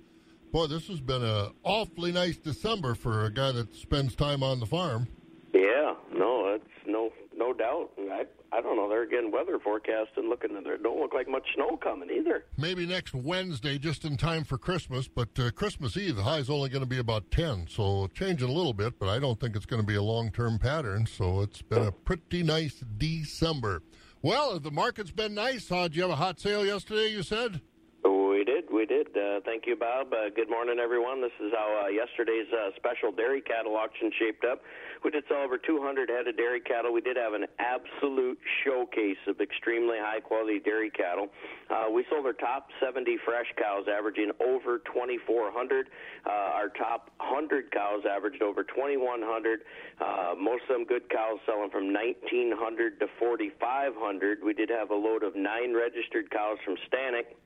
Boy, 0.53 0.67
this 0.67 0.89
has 0.89 1.01
been 1.01 1.23
an 1.23 1.53
awfully 1.63 2.13
nice 2.13 2.37
December 2.37 2.95
for 2.95 3.25
a 3.25 3.33
guy 3.33 3.53
that 3.53 3.75
spends 3.75 4.15
time 4.15 4.43
on 4.43 4.61
the 4.61 4.67
farm. 4.67 5.07
Yeah, 5.55 5.95
no, 6.13 6.49
it's 6.55 6.87
no 6.87 7.11
no 7.41 7.53
doubt. 7.55 7.91
I 7.99 8.27
I 8.53 8.61
don't 8.61 8.77
know. 8.77 8.89
They're 8.89 9.03
again 9.03 9.33
weather 9.33 9.59
forecast 9.59 10.11
and 10.17 10.29
looking 10.29 10.57
at 10.57 10.63
there 10.63 10.77
don't 10.77 11.01
look 11.01 11.15
like 11.15 11.29
much 11.29 11.47
snow 11.55 11.77
coming 11.77 12.11
either. 12.11 12.45
Maybe 12.59 12.87
next 12.87 13.15
Wednesday, 13.15 13.79
just 13.79 14.05
in 14.05 14.17
time 14.17 14.45
for 14.45 14.59
Christmas, 14.59 15.09
but 15.09 15.29
uh, 15.39 15.51
Christmas 15.51 15.97
Eve, 15.97 16.17
the 16.17 16.23
high 16.23 16.39
is 16.39 16.51
only 16.51 16.69
going 16.69 16.83
to 16.83 16.89
be 16.89 16.99
about 16.99 17.31
10, 17.31 17.67
so 17.69 18.09
changing 18.09 18.49
a 18.49 18.53
little 18.53 18.75
bit, 18.75 18.99
but 18.99 19.09
I 19.09 19.19
don't 19.19 19.41
think 19.41 19.57
it's 19.57 19.67
going 19.67 19.81
to 19.81 19.87
be 19.87 19.95
a 19.95 20.03
long 20.03 20.31
term 20.31 20.59
pattern, 20.59 21.07
so 21.07 21.41
it's 21.41 21.63
been 21.63 21.87
a 21.87 21.93
pretty 21.93 22.43
nice 22.43 22.85
December. 22.99 23.83
Well, 24.23 24.61
the 24.61 24.71
market's 24.71 25.11
been 25.11 25.35
nice. 25.35 25.73
Uh, 25.73 25.85
did 25.85 25.97
you 25.97 26.03
have 26.03 26.11
a 26.11 26.17
hot 26.17 26.39
sale 26.39 26.67
yesterday, 26.67 27.09
you 27.09 27.23
said? 27.23 27.63
We 28.81 28.87
did. 28.87 29.13
Uh, 29.13 29.45
thank 29.45 29.67
you, 29.67 29.77
Bob. 29.77 30.09
Uh, 30.09 30.33
good 30.35 30.49
morning, 30.49 30.79
everyone. 30.81 31.21
This 31.21 31.37
is 31.37 31.53
how 31.53 31.85
uh, 31.85 31.89
yesterday's 31.93 32.49
uh, 32.49 32.71
special 32.77 33.13
dairy 33.13 33.43
cattle 33.43 33.77
auction 33.77 34.11
shaped 34.19 34.43
up. 34.43 34.63
We 35.05 35.11
did 35.11 35.25
sell 35.29 35.45
over 35.45 35.59
200 35.59 36.09
head 36.09 36.27
of 36.27 36.39
dairy 36.39 36.61
cattle. 36.61 36.91
We 36.91 37.03
did 37.03 37.19
have 37.19 37.35
an 37.35 37.45
absolute 37.61 38.39
showcase 38.65 39.21
of 39.29 39.39
extremely 39.43 39.99
high 40.01 40.21
quality 40.21 40.61
dairy 40.61 40.89
cattle. 40.89 41.29
Uh, 41.69 41.93
we 41.93 42.07
sold 42.09 42.25
our 42.25 42.33
top 42.33 42.69
70 42.81 43.19
fresh 43.23 43.53
cows, 43.61 43.85
averaging 43.85 44.33
over 44.41 44.79
2,400. 44.89 45.89
Uh, 46.25 46.31
our 46.31 46.71
top 46.71 47.13
100 47.21 47.71
cows 47.73 48.09
averaged 48.09 48.41
over 48.41 48.65
2,100. 48.65 49.61
Uh, 50.01 50.33
most 50.41 50.63
of 50.71 50.81
them 50.81 50.87
good 50.87 51.05
cows 51.11 51.37
selling 51.45 51.69
from 51.69 51.93
1,900 51.93 52.99
to 52.99 53.07
4,500. 53.19 54.39
We 54.43 54.55
did 54.55 54.71
have 54.71 54.89
a 54.89 54.97
load 54.97 55.23
of 55.23 55.37
nine 55.37 55.77
registered 55.77 56.31
cows 56.31 56.57
from 56.65 56.77
Stanek. 56.89 57.37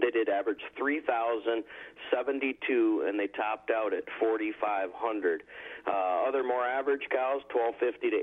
They 0.00 0.10
did 0.10 0.28
average 0.28 0.60
3,072, 0.76 3.04
and 3.06 3.18
they 3.18 3.28
topped 3.28 3.70
out 3.70 3.94
at 3.94 4.04
4,500. 4.18 5.42
Uh, 5.86 6.28
other 6.28 6.42
more 6.42 6.64
average 6.64 7.02
cows, 7.10 7.42
1250 7.50 8.10
to 8.10 8.20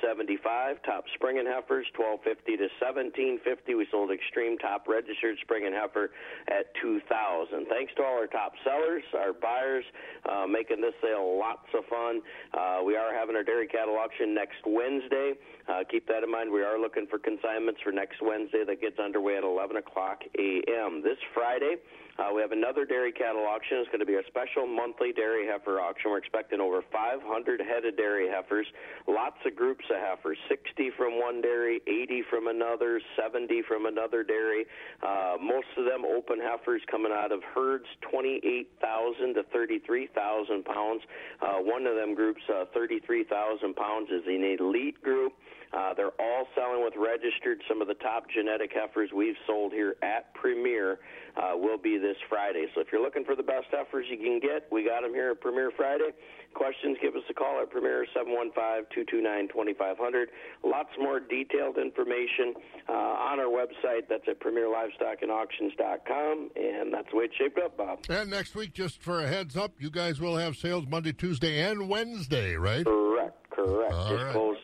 1875. 0.00 0.82
Top 0.82 1.04
spring 1.14 1.38
and 1.38 1.46
heifers, 1.46 1.86
1250 1.94 2.56
to 2.56 2.66
1750. 2.80 3.74
We 3.74 3.86
sold 3.90 4.10
extreme 4.10 4.58
top 4.58 4.88
registered 4.88 5.38
spring 5.42 5.66
and 5.66 5.74
heifer 5.74 6.10
at 6.48 6.72
2000. 6.82 7.06
Thanks 7.68 7.92
to 7.96 8.02
all 8.02 8.18
our 8.18 8.26
top 8.26 8.52
sellers, 8.64 9.04
our 9.14 9.32
buyers, 9.32 9.84
uh, 10.24 10.46
making 10.46 10.80
this 10.80 10.94
sale 11.02 11.38
lots 11.38 11.68
of 11.76 11.84
fun. 11.86 12.22
Uh, 12.54 12.82
we 12.84 12.96
are 12.96 13.12
having 13.14 13.36
our 13.36 13.44
dairy 13.44 13.68
cattle 13.68 13.96
auction 13.96 14.34
next 14.34 14.64
Wednesday. 14.64 15.34
Uh, 15.68 15.82
keep 15.90 16.06
that 16.06 16.22
in 16.22 16.30
mind. 16.30 16.50
We 16.50 16.62
are 16.62 16.78
looking 16.78 17.06
for 17.06 17.18
consignments 17.18 17.80
for 17.82 17.92
next 17.92 18.22
Wednesday 18.22 18.64
that 18.66 18.80
gets 18.80 18.98
underway 18.98 19.36
at 19.36 19.44
11 19.44 19.76
o'clock 19.76 20.22
a.m. 20.38 21.02
This 21.02 21.18
Friday, 21.34 21.76
uh, 22.18 22.32
we 22.34 22.40
have 22.40 22.52
another 22.52 22.84
dairy 22.84 23.12
cattle 23.12 23.44
auction. 23.44 23.78
It's 23.78 23.88
going 23.88 24.00
to 24.00 24.06
be 24.06 24.14
a 24.16 24.26
special 24.26 24.66
monthly 24.66 25.12
dairy 25.12 25.46
heifer 25.46 25.80
auction. 25.80 26.10
We're 26.10 26.18
expecting 26.18 26.60
over 26.60 26.82
500 26.92 27.60
head 27.60 27.84
of 27.84 27.96
dairy 27.96 28.28
heifers, 28.28 28.66
lots 29.06 29.36
of 29.44 29.54
groups 29.54 29.84
of 29.90 29.96
heifers 30.00 30.38
60 30.48 30.90
from 30.96 31.20
one 31.20 31.42
dairy, 31.42 31.80
80 31.86 32.24
from 32.30 32.48
another, 32.48 33.00
70 33.20 33.62
from 33.68 33.86
another 33.86 34.22
dairy. 34.22 34.64
Uh, 35.02 35.36
most 35.40 35.68
of 35.76 35.84
them 35.84 36.04
open 36.04 36.40
heifers 36.40 36.80
coming 36.90 37.12
out 37.12 37.32
of 37.32 37.42
herds 37.54 37.86
28,000 38.10 39.34
to 39.34 39.42
33,000 39.52 40.64
pounds. 40.64 41.02
Uh, 41.42 41.60
one 41.60 41.86
of 41.86 41.96
them 41.96 42.14
groups, 42.14 42.40
uh, 42.48 42.64
33,000 42.72 43.74
pounds, 43.76 44.08
is 44.10 44.22
an 44.26 44.56
elite 44.58 45.00
group. 45.02 45.32
Uh, 45.76 45.92
they're 45.92 46.16
all 46.18 46.48
selling 46.56 46.82
with 46.82 46.94
registered. 46.96 47.60
Some 47.68 47.82
of 47.82 47.88
the 47.88 47.94
top 47.94 48.24
genetic 48.34 48.72
heifers 48.72 49.10
we've 49.14 49.36
sold 49.46 49.72
here 49.72 49.96
at 50.02 50.32
Premier 50.32 50.98
uh, 51.36 51.52
will 51.54 51.76
be 51.76 51.98
this 51.98 52.16
Friday. 52.30 52.64
So 52.74 52.80
if 52.80 52.86
you're 52.90 53.02
looking 53.02 53.26
for 53.26 53.36
the 53.36 53.42
best 53.42 53.66
heifers 53.70 54.06
you 54.10 54.16
can 54.16 54.40
get, 54.40 54.66
we 54.72 54.84
got 54.84 55.02
them 55.02 55.12
here 55.12 55.32
at 55.32 55.40
Premier 55.42 55.70
Friday. 55.76 56.12
Questions, 56.54 56.96
give 57.02 57.14
us 57.14 57.24
a 57.28 57.34
call 57.34 57.60
at 57.60 57.68
Premier 57.70 58.06
715-229-2500. 58.16 60.26
Lots 60.64 60.88
more 60.98 61.20
detailed 61.20 61.76
information 61.76 62.54
uh, 62.88 62.92
on 62.92 63.38
our 63.38 63.52
website. 63.52 64.08
That's 64.08 64.26
at 64.28 64.40
PremierLivestockAndAuctions.com, 64.40 66.50
and 66.56 66.94
that's 66.94 67.10
the 67.10 67.16
way 67.16 67.24
it's 67.24 67.36
shaped 67.36 67.58
up, 67.58 67.76
Bob. 67.76 67.98
And 68.08 68.30
next 68.30 68.54
week, 68.54 68.72
just 68.72 69.02
for 69.02 69.22
a 69.22 69.26
heads 69.26 69.58
up, 69.58 69.72
you 69.78 69.90
guys 69.90 70.20
will 70.20 70.36
have 70.36 70.56
sales 70.56 70.86
Monday, 70.88 71.12
Tuesday, 71.12 71.60
and 71.60 71.90
Wednesday, 71.90 72.54
right? 72.54 72.86
Correct, 72.86 73.50
correct. 73.50 73.92
All 73.92 74.56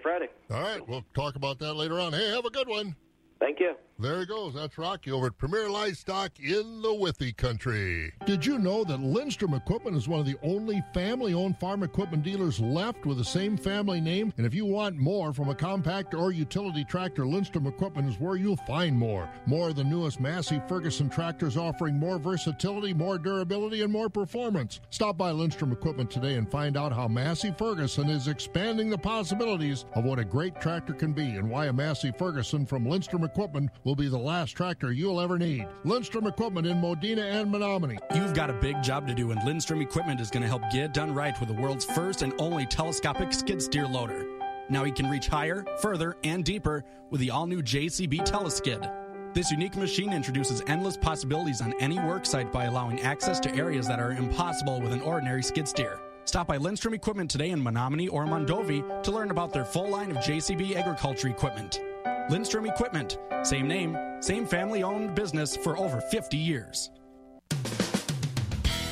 Friday. 0.00 0.28
All 0.50 0.60
right, 0.60 0.86
we'll 0.88 1.04
talk 1.14 1.36
about 1.36 1.58
that 1.60 1.74
later 1.74 1.98
on. 2.00 2.12
Hey, 2.12 2.30
have 2.30 2.44
a 2.44 2.50
good 2.50 2.68
one. 2.68 2.96
Thank 3.40 3.60
you. 3.60 3.74
There 4.00 4.20
he 4.20 4.26
goes. 4.26 4.54
That's 4.54 4.78
Rocky 4.78 5.10
over 5.10 5.26
at 5.26 5.38
Premier 5.38 5.68
Livestock 5.68 6.38
in 6.38 6.82
the 6.82 6.94
Withee 6.94 7.32
country. 7.32 8.12
Did 8.26 8.46
you 8.46 8.56
know 8.58 8.84
that 8.84 9.00
Lindstrom 9.00 9.54
Equipment 9.54 9.96
is 9.96 10.06
one 10.06 10.20
of 10.20 10.26
the 10.26 10.36
only 10.40 10.80
family 10.94 11.34
owned 11.34 11.58
farm 11.58 11.82
equipment 11.82 12.22
dealers 12.22 12.60
left 12.60 13.06
with 13.06 13.18
the 13.18 13.24
same 13.24 13.56
family 13.56 14.00
name? 14.00 14.32
And 14.36 14.46
if 14.46 14.54
you 14.54 14.66
want 14.66 14.96
more 14.96 15.32
from 15.32 15.48
a 15.48 15.54
compact 15.54 16.14
or 16.14 16.30
utility 16.30 16.84
tractor, 16.84 17.26
Lindstrom 17.26 17.66
Equipment 17.66 18.08
is 18.08 18.20
where 18.20 18.36
you'll 18.36 18.56
find 18.68 18.96
more. 18.96 19.28
More 19.46 19.70
of 19.70 19.76
the 19.76 19.82
newest 19.82 20.20
Massey 20.20 20.62
Ferguson 20.68 21.10
tractors 21.10 21.56
offering 21.56 21.96
more 21.96 22.20
versatility, 22.20 22.94
more 22.94 23.18
durability, 23.18 23.82
and 23.82 23.92
more 23.92 24.08
performance. 24.08 24.80
Stop 24.90 25.18
by 25.18 25.32
Lindstrom 25.32 25.72
Equipment 25.72 26.08
today 26.08 26.34
and 26.34 26.48
find 26.48 26.76
out 26.76 26.92
how 26.92 27.08
Massey 27.08 27.52
Ferguson 27.58 28.08
is 28.08 28.28
expanding 28.28 28.90
the 28.90 28.98
possibilities 28.98 29.86
of 29.94 30.04
what 30.04 30.20
a 30.20 30.24
great 30.24 30.60
tractor 30.60 30.92
can 30.92 31.12
be 31.12 31.30
and 31.30 31.50
why 31.50 31.66
a 31.66 31.72
Massey 31.72 32.12
Ferguson 32.16 32.64
from 32.64 32.86
Lindstrom 32.86 33.24
Equipment 33.28 33.70
will 33.84 33.94
be 33.94 34.08
the 34.08 34.18
last 34.18 34.52
tractor 34.52 34.90
you'll 34.90 35.20
ever 35.20 35.38
need. 35.38 35.66
Lindstrom 35.84 36.26
Equipment 36.26 36.66
in 36.66 36.80
Modena 36.80 37.22
and 37.22 37.52
Menomonie. 37.52 37.98
You've 38.14 38.32
got 38.32 38.48
a 38.48 38.54
big 38.54 38.82
job 38.82 39.06
to 39.06 39.14
do, 39.14 39.32
and 39.32 39.44
Lindstrom 39.44 39.82
Equipment 39.82 40.18
is 40.18 40.30
going 40.30 40.42
to 40.42 40.48
help 40.48 40.62
get 40.72 40.84
it 40.84 40.94
done 40.94 41.12
right 41.12 41.38
with 41.38 41.50
the 41.50 41.54
world's 41.54 41.84
first 41.84 42.22
and 42.22 42.32
only 42.38 42.64
telescopic 42.64 43.34
skid 43.34 43.60
steer 43.60 43.86
loader. 43.86 44.26
Now 44.70 44.82
he 44.84 44.92
can 44.92 45.10
reach 45.10 45.28
higher, 45.28 45.66
further, 45.82 46.16
and 46.24 46.42
deeper 46.42 46.84
with 47.10 47.20
the 47.20 47.30
all 47.30 47.46
new 47.46 47.62
JCB 47.62 48.26
Teleskid. 48.26 49.34
This 49.34 49.50
unique 49.50 49.76
machine 49.76 50.14
introduces 50.14 50.62
endless 50.66 50.96
possibilities 50.96 51.60
on 51.60 51.74
any 51.80 51.98
work 51.98 52.24
site 52.24 52.50
by 52.50 52.64
allowing 52.64 53.00
access 53.02 53.38
to 53.40 53.54
areas 53.54 53.86
that 53.88 54.00
are 54.00 54.12
impossible 54.12 54.80
with 54.80 54.92
an 54.92 55.02
ordinary 55.02 55.42
skid 55.42 55.68
steer. 55.68 56.00
Stop 56.28 56.46
by 56.46 56.58
Lindstrom 56.58 56.92
Equipment 56.92 57.30
today 57.30 57.52
in 57.52 57.58
Menomonie 57.58 58.12
or 58.12 58.26
Mondovi 58.26 59.02
to 59.02 59.10
learn 59.10 59.30
about 59.30 59.50
their 59.50 59.64
full 59.64 59.88
line 59.88 60.10
of 60.10 60.18
JCB 60.18 60.76
agriculture 60.76 61.28
equipment. 61.28 61.80
Lindstrom 62.28 62.66
Equipment, 62.66 63.16
same 63.42 63.66
name, 63.66 63.96
same 64.20 64.46
family 64.46 64.82
owned 64.82 65.14
business 65.14 65.56
for 65.56 65.78
over 65.78 66.02
50 66.02 66.36
years. 66.36 66.90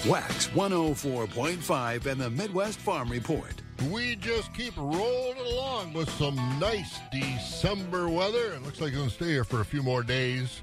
Wax 0.06 0.46
104.5 0.54 2.06
and 2.06 2.18
the 2.18 2.30
Midwest 2.30 2.78
Farm 2.78 3.10
Report. 3.10 3.52
We 3.90 4.16
just 4.16 4.54
keep 4.54 4.74
rolling 4.74 5.36
along 5.36 5.92
with 5.92 6.08
some 6.12 6.36
nice 6.58 6.98
December 7.12 8.08
weather. 8.08 8.54
It 8.54 8.62
looks 8.62 8.80
like 8.80 8.92
it's 8.92 8.96
going 8.96 9.10
to 9.10 9.14
stay 9.14 9.26
here 9.26 9.44
for 9.44 9.60
a 9.60 9.64
few 9.66 9.82
more 9.82 10.02
days. 10.02 10.62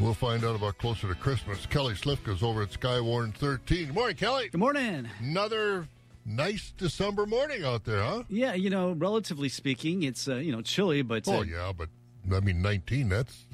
We'll 0.00 0.14
find 0.14 0.44
out 0.44 0.54
about 0.54 0.76
closer 0.78 1.08
to 1.08 1.14
Christmas. 1.14 1.64
Kelly 1.66 1.94
Slifka's 1.94 2.42
over 2.42 2.62
at 2.62 2.70
Skywarn 2.70 3.34
13. 3.34 3.86
Good 3.86 3.94
morning, 3.94 4.16
Kelly. 4.16 4.48
Good 4.50 4.58
morning. 4.60 5.08
Another 5.20 5.88
nice 6.26 6.72
December 6.76 7.24
morning 7.24 7.64
out 7.64 7.84
there, 7.84 8.02
huh? 8.02 8.24
Yeah, 8.28 8.52
you 8.54 8.68
know, 8.68 8.92
relatively 8.92 9.48
speaking, 9.48 10.02
it's 10.02 10.28
uh, 10.28 10.36
you 10.36 10.52
know 10.52 10.60
chilly, 10.60 11.00
but 11.02 11.26
uh, 11.26 11.38
Oh, 11.38 11.42
yeah, 11.42 11.72
but 11.76 11.88
I 12.34 12.40
mean, 12.40 12.62
19. 12.62 13.08
That's 13.08 13.44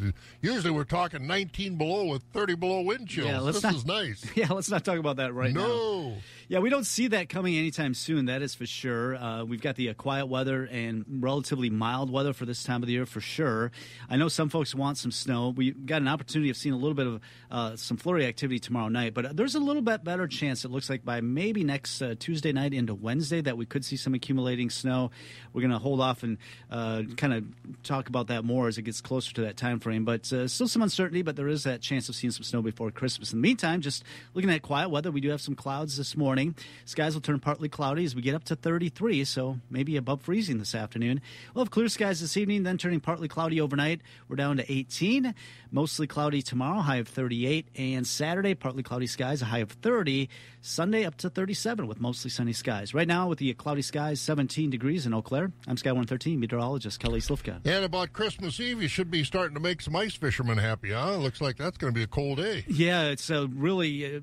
usually 0.41 0.71
we're 0.71 0.85
talking 0.85 1.27
19 1.27 1.77
below 1.77 2.05
with 2.07 2.23
30 2.33 2.55
below 2.57 2.81
wind 2.83 3.09
chills. 3.09 3.29
Yeah, 3.29 3.41
let's 3.41 3.57
this 3.61 3.65
not- 3.65 3.75
is 3.75 3.87
nice. 3.87 4.27
Yeah, 4.37 4.49
let's 4.53 4.71
not 4.71 4.85
talk 4.85 4.99
about 4.99 5.17
that 5.17 5.35
right 5.35 5.53
now. 5.53 5.67
No. 5.67 6.17
Yeah, 6.49 6.59
we 6.59 6.69
don't 6.69 6.85
see 6.85 7.09
that 7.09 7.29
coming 7.31 7.57
anytime 7.57 7.95
soon. 7.95 8.27
That 8.27 8.43
is 8.43 8.55
for 8.55 8.67
sure. 8.67 9.17
Uh, 9.17 9.45
we've 9.45 9.63
got 9.63 9.77
the 9.77 9.89
uh, 9.91 9.95
quiet 9.95 10.27
weather 10.27 10.69
and 10.71 11.05
relatively 11.09 11.71
mild 11.71 12.11
weather 12.11 12.35
for 12.35 12.45
this 12.45 12.63
time 12.63 12.83
of 12.83 12.87
the 12.89 12.93
year 12.93 13.07
for 13.07 13.21
sure. 13.23 13.73
I 14.11 14.17
know 14.17 14.29
some 14.29 14.51
folks 14.51 14.75
want 14.75 14.99
some 14.99 15.13
snow. 15.13 15.51
We 15.57 15.71
got 15.71 16.03
an 16.03 16.09
opportunity 16.09 16.51
of 16.51 16.57
seeing 16.59 16.75
a 16.75 16.77
little 16.79 16.95
bit 16.95 17.07
of 17.07 17.21
uh, 17.51 17.77
some 17.77 17.97
flurry 17.97 18.27
activity 18.27 18.59
tomorrow 18.59 18.89
night, 18.89 19.15
but 19.15 19.35
there's 19.37 19.55
a 19.55 19.61
little 19.61 19.81
bit 19.83 20.05
better 20.05 20.27
chance. 20.27 20.65
It 20.65 20.71
looks 20.71 20.91
like 20.91 21.05
by 21.05 21.21
maybe 21.23 21.65
next 21.65 22.03
uh, 22.03 22.17
Tuesday 22.19 22.53
night 22.53 22.75
into 22.75 22.95
Wednesday 22.95 23.41
that 23.41 23.57
we 23.57 23.65
could 23.65 23.85
see 23.85 23.97
some 23.97 24.13
accumulating 24.13 24.69
snow. 24.69 25.11
We're 25.55 25.63
going 25.63 25.71
to 25.73 25.79
hold 25.79 26.01
off 26.03 26.23
and 26.23 26.37
uh, 26.71 27.03
kind 27.17 27.33
of 27.33 27.45
talk 27.83 28.09
about 28.09 28.27
that 28.27 28.45
more 28.45 28.62
as 28.69 28.79
it 28.79 28.83
gets 28.83 29.01
closer 29.01 29.33
to 29.35 29.43
that 29.43 29.57
time 29.57 29.81
frame. 29.81 30.05
But 30.05 30.33
uh, 30.33 30.49
still 30.49 30.69
some 30.69 30.83
uncertainty. 30.83 31.23
But 31.23 31.37
there 31.37 31.49
is 31.49 31.65
that 31.65 31.81
chance 31.81 32.09
of 32.09 32.15
seeing 32.15 32.31
some 32.31 32.45
snow 32.45 32.63
before 32.63 32.91
Christmas. 32.91 33.33
In 33.33 33.39
the 33.39 33.43
meantime, 33.43 33.81
just 33.81 34.05
looking 34.35 34.51
at 34.51 34.63
quiet 34.63 34.91
weather, 34.91 35.11
we 35.11 35.21
do 35.21 35.31
have 35.31 35.41
some 35.41 35.55
clouds 35.55 35.97
this 35.97 36.17
morning. 36.17 36.55
Skies 36.85 37.15
will 37.15 37.21
turn 37.21 37.41
partly 37.41 37.69
cloudy 37.69 38.05
as 38.05 38.15
we 38.15 38.23
get 38.23 38.35
up 38.35 38.45
to 38.45 38.57
33, 38.57 39.25
so 39.25 39.59
maybe 39.71 39.97
above 39.97 40.23
freezing 40.23 40.59
this 40.59 40.75
afternoon. 40.75 41.21
We'll 41.55 41.65
have 41.65 41.71
clear 41.71 41.89
skies 41.89 42.21
this 42.21 42.37
evening, 42.37 42.63
then 42.63 42.79
turning 42.79 43.01
partly 43.01 43.29
cloudy 43.29 43.61
overnight. 43.61 44.01
We're 44.29 44.37
down 44.37 44.57
to 44.59 44.73
18. 44.73 45.35
Mostly 45.71 46.07
cloudy 46.07 46.43
tomorrow, 46.43 46.81
high 46.81 46.97
of 46.97 47.09
38. 47.09 47.69
And 47.77 48.07
Saturday, 48.07 48.55
partly 48.55 48.83
cloudy 48.83 49.07
skies, 49.07 49.43
a 49.43 49.47
high 49.47 49.59
of 49.59 49.71
30. 49.71 50.29
Sunday 50.61 51.05
up 51.05 51.17
to 51.17 51.29
37 51.31 51.87
with 51.89 52.01
mostly 52.01 52.31
sunny 52.31 52.53
skies. 52.53 52.95
Right 52.95 53.09
now, 53.09 53.29
with 53.29 53.39
the 53.39 53.53
cloudy 53.55 53.83
skies, 53.83 54.21
17 54.21 54.71
degrees 54.71 55.07
in 55.07 55.15
Eau 55.15 55.23
Claire. 55.23 55.51
I'm 55.67 55.77
Sky 55.77 55.91
113 55.91 56.39
meteorologist 56.39 57.01
Kelly 57.01 57.21
Slifka. 57.21 57.61
And 57.65 57.85
about 57.85 58.13
Christmas 58.13 58.52
Eve, 58.61 58.83
you 58.83 58.89
should 58.89 59.11
be 59.11 59.25
starting 59.25 59.55
to 59.55 59.61
make 59.61 59.81
some 59.81 59.95
ice 59.97 60.15
fishermen 60.15 60.59
happy, 60.59 60.91
huh? 60.93 61.17
Looks 61.17 61.41
like 61.41 61.57
that's 61.57 61.77
going 61.79 61.93
to 61.93 61.99
be 61.99 62.03
a 62.03 62.07
cold 62.07 62.39
day. 62.39 62.65
Yeah, 62.69 63.05
it's 63.05 63.29
a 63.31 63.47
really 63.47 64.17
uh, 64.17 64.21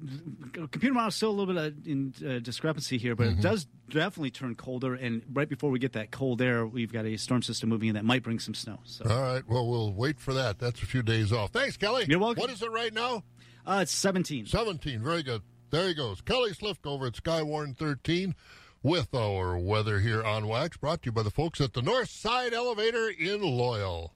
computer 0.54 0.94
model 0.94 1.12
still 1.12 1.30
a 1.30 1.32
little 1.32 1.54
bit 1.54 1.58
uh, 1.62 1.90
in 1.90 2.14
uh, 2.26 2.40
discrepancy 2.40 2.98
here, 2.98 3.16
but 3.16 3.28
Mm-hmm. 3.28 3.40
it 3.40 3.44
does 3.44 3.68
definitely 3.90 4.32
turn 4.32 4.56
colder. 4.56 4.94
And 4.96 5.24
right 5.34 5.48
before 5.50 5.70
we 5.72 5.80
get 5.80 5.94
that 5.94 6.12
cold 6.12 6.42
air, 6.42 6.66
we've 6.66 6.92
got 6.94 7.06
a 7.06 7.18
storm 7.18 7.42
system 7.42 7.70
moving 7.70 7.90
in 7.90 7.96
that 7.96 8.06
might 8.06 8.24
bring 8.24 8.40
some 8.40 8.54
snow. 8.54 8.80
So 8.84 9.06
All 9.10 9.22
right. 9.22 9.44
Well, 9.48 9.68
we'll 9.68 9.94
wait 9.94 10.20
for 10.20 10.34
that. 10.34 10.60
That's 10.60 10.82
a 10.82 10.86
few 10.86 11.02
days 11.04 11.32
off. 11.32 11.52
Thanks, 11.52 11.78
Kelly. 11.78 12.06
You're 12.08 12.20
welcome. 12.20 12.42
What 12.42 12.50
is 12.52 12.62
it 12.62 12.72
right 12.72 12.94
now? 12.94 13.24
uh, 13.66 13.80
it's 13.82 13.94
17. 13.94 14.46
17. 14.48 15.02
Very 15.02 15.24
good. 15.24 15.42
There 15.72 15.88
he 15.88 15.94
goes. 15.94 16.22
Kelly 16.22 16.52
Slift 16.52 16.86
over 16.86 17.06
at 17.08 17.14
Skywarn 17.14 17.78
13 17.78 18.34
with 18.82 19.14
our 19.14 19.58
weather 19.58 20.00
here 20.00 20.24
on 20.24 20.48
Wax, 20.48 20.78
brought 20.78 21.02
to 21.02 21.08
you 21.08 21.12
by 21.12 21.24
the 21.24 21.30
folks 21.30 21.60
at 21.60 21.74
the 21.74 21.82
North 21.82 22.10
Side 22.10 22.54
Elevator 22.54 23.10
in 23.10 23.42
Loyal. 23.42 24.14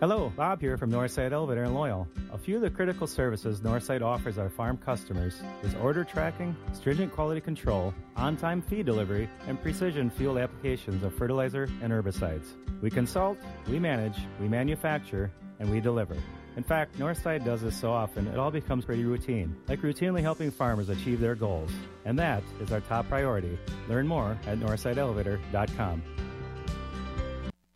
Hello, 0.00 0.30
Bob 0.36 0.60
here 0.60 0.76
from 0.76 0.90
Northside 0.90 1.32
Elevator 1.32 1.64
in 1.64 1.72
Loyal. 1.72 2.06
A 2.30 2.36
few 2.36 2.56
of 2.56 2.62
the 2.62 2.68
critical 2.68 3.06
services 3.06 3.60
Northside 3.60 4.02
offers 4.02 4.36
our 4.36 4.50
farm 4.50 4.76
customers 4.76 5.40
is 5.62 5.74
order 5.76 6.04
tracking, 6.04 6.54
stringent 6.74 7.12
quality 7.12 7.40
control, 7.40 7.94
on-time 8.14 8.60
feed 8.60 8.84
delivery, 8.84 9.26
and 9.46 9.60
precision 9.62 10.10
field 10.10 10.36
applications 10.36 11.02
of 11.02 11.14
fertilizer 11.14 11.62
and 11.80 11.92
herbicides. 11.92 12.54
We 12.82 12.90
consult, 12.90 13.38
we 13.68 13.78
manage, 13.78 14.18
we 14.38 14.48
manufacture, 14.48 15.30
and 15.60 15.70
we 15.70 15.80
deliver. 15.80 16.16
In 16.56 16.62
fact, 16.62 16.98
Northside 16.98 17.44
does 17.44 17.60
this 17.60 17.76
so 17.76 17.92
often 17.92 18.26
it 18.28 18.38
all 18.38 18.50
becomes 18.50 18.84
pretty 18.84 19.04
routine, 19.04 19.54
like 19.68 19.82
routinely 19.82 20.22
helping 20.22 20.50
farmers 20.50 20.88
achieve 20.88 21.20
their 21.20 21.34
goals. 21.34 21.70
And 22.04 22.18
that 22.18 22.42
is 22.60 22.72
our 22.72 22.80
top 22.80 23.08
priority. 23.08 23.58
Learn 23.88 24.06
more 24.08 24.38
at 24.46 24.58
northsideelevator.com. 24.58 26.02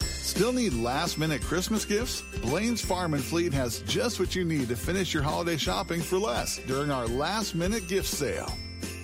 Still 0.01 0.53
need 0.53 0.73
last 0.75 1.19
minute 1.19 1.43
Christmas 1.43 1.85
gifts? 1.85 2.23
Blaine's 2.41 2.83
Farm 2.83 3.13
and 3.15 3.23
Fleet 3.23 3.53
has 3.53 3.81
just 3.81 4.19
what 4.19 4.35
you 4.35 4.45
need 4.45 4.69
to 4.69 4.77
finish 4.77 5.13
your 5.13 5.23
holiday 5.23 5.57
shopping 5.57 6.01
for 6.01 6.19
less 6.19 6.59
during 6.67 6.91
our 6.91 7.07
last 7.07 7.55
minute 7.55 7.87
gift 7.89 8.09
sale. 8.09 8.51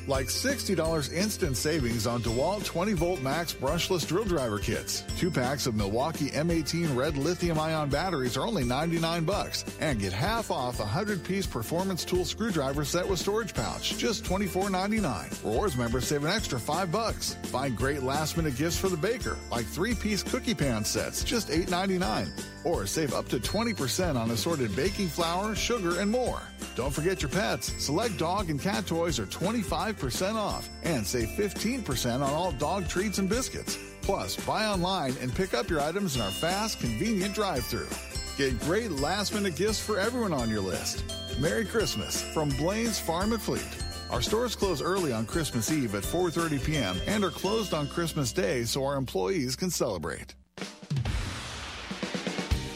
Like 0.06 0.26
$60 0.26 1.12
instant 1.12 1.56
savings 1.56 2.06
on 2.06 2.22
DeWalt 2.22 2.64
20 2.64 2.92
volt 2.92 3.22
max 3.22 3.52
brushless 3.52 4.06
drill 4.06 4.24
driver 4.24 4.58
kits. 4.58 5.02
Two 5.18 5.30
packs 5.30 5.66
of 5.66 5.74
Milwaukee 5.74 6.30
M18 6.30 6.96
red 6.96 7.16
lithium 7.16 7.58
ion 7.58 7.88
batteries 7.88 8.36
are 8.36 8.46
only 8.46 8.62
99 8.62 9.24
bucks. 9.24 9.64
And 9.80 9.98
get 9.98 10.12
half 10.12 10.50
off 10.50 10.78
a 10.78 10.82
100 10.82 11.24
piece 11.24 11.46
performance 11.46 12.04
tool 12.04 12.24
screwdriver 12.24 12.84
set 12.84 13.08
with 13.08 13.18
storage 13.18 13.52
pouch, 13.52 13.98
just 13.98 14.24
$24.99. 14.24 15.44
Rewards 15.44 15.76
members 15.76 16.06
save 16.06 16.24
an 16.24 16.30
extra 16.30 16.60
5 16.60 16.92
bucks. 16.92 17.34
Find 17.44 17.76
great 17.76 18.02
last 18.02 18.36
minute 18.36 18.56
gifts 18.56 18.78
for 18.78 18.88
the 18.88 18.96
baker, 18.96 19.36
like 19.50 19.66
three 19.66 19.94
piece 19.94 20.22
cookie 20.22 20.54
pan 20.54 20.84
sets, 20.84 21.24
just 21.24 21.48
$8.99. 21.48 22.55
Or 22.66 22.84
save 22.84 23.14
up 23.14 23.28
to 23.28 23.38
20% 23.38 24.16
on 24.16 24.32
assorted 24.32 24.74
baking 24.74 25.06
flour, 25.06 25.54
sugar, 25.54 26.00
and 26.00 26.10
more. 26.10 26.42
Don't 26.74 26.92
forget 26.92 27.22
your 27.22 27.28
pets. 27.28 27.72
Select 27.78 28.18
dog 28.18 28.50
and 28.50 28.60
cat 28.60 28.88
toys 28.88 29.20
are 29.20 29.26
25% 29.26 30.34
off 30.34 30.68
and 30.82 31.06
save 31.06 31.28
15% 31.28 32.14
on 32.14 32.22
all 32.22 32.50
dog 32.50 32.88
treats 32.88 33.18
and 33.18 33.28
biscuits. 33.28 33.78
Plus, 34.02 34.34
buy 34.44 34.66
online 34.66 35.14
and 35.20 35.32
pick 35.32 35.54
up 35.54 35.70
your 35.70 35.80
items 35.80 36.16
in 36.16 36.22
our 36.22 36.30
fast, 36.32 36.80
convenient 36.80 37.36
drive 37.36 37.64
through. 37.64 37.88
Get 38.36 38.58
great 38.58 38.90
last 38.90 39.32
minute 39.32 39.54
gifts 39.54 39.78
for 39.78 40.00
everyone 40.00 40.32
on 40.32 40.50
your 40.50 40.60
list. 40.60 41.04
Merry 41.38 41.66
Christmas 41.66 42.20
from 42.34 42.48
Blaine's 42.48 42.98
Farm 42.98 43.32
and 43.32 43.40
Fleet. 43.40 43.62
Our 44.10 44.22
stores 44.22 44.56
close 44.56 44.82
early 44.82 45.12
on 45.12 45.24
Christmas 45.24 45.70
Eve 45.70 45.94
at 45.94 46.02
4:30 46.02 46.64
p.m. 46.64 47.00
and 47.06 47.22
are 47.22 47.30
closed 47.30 47.74
on 47.74 47.86
Christmas 47.86 48.32
Day 48.32 48.64
so 48.64 48.84
our 48.84 48.96
employees 48.96 49.54
can 49.54 49.70
celebrate. 49.70 50.34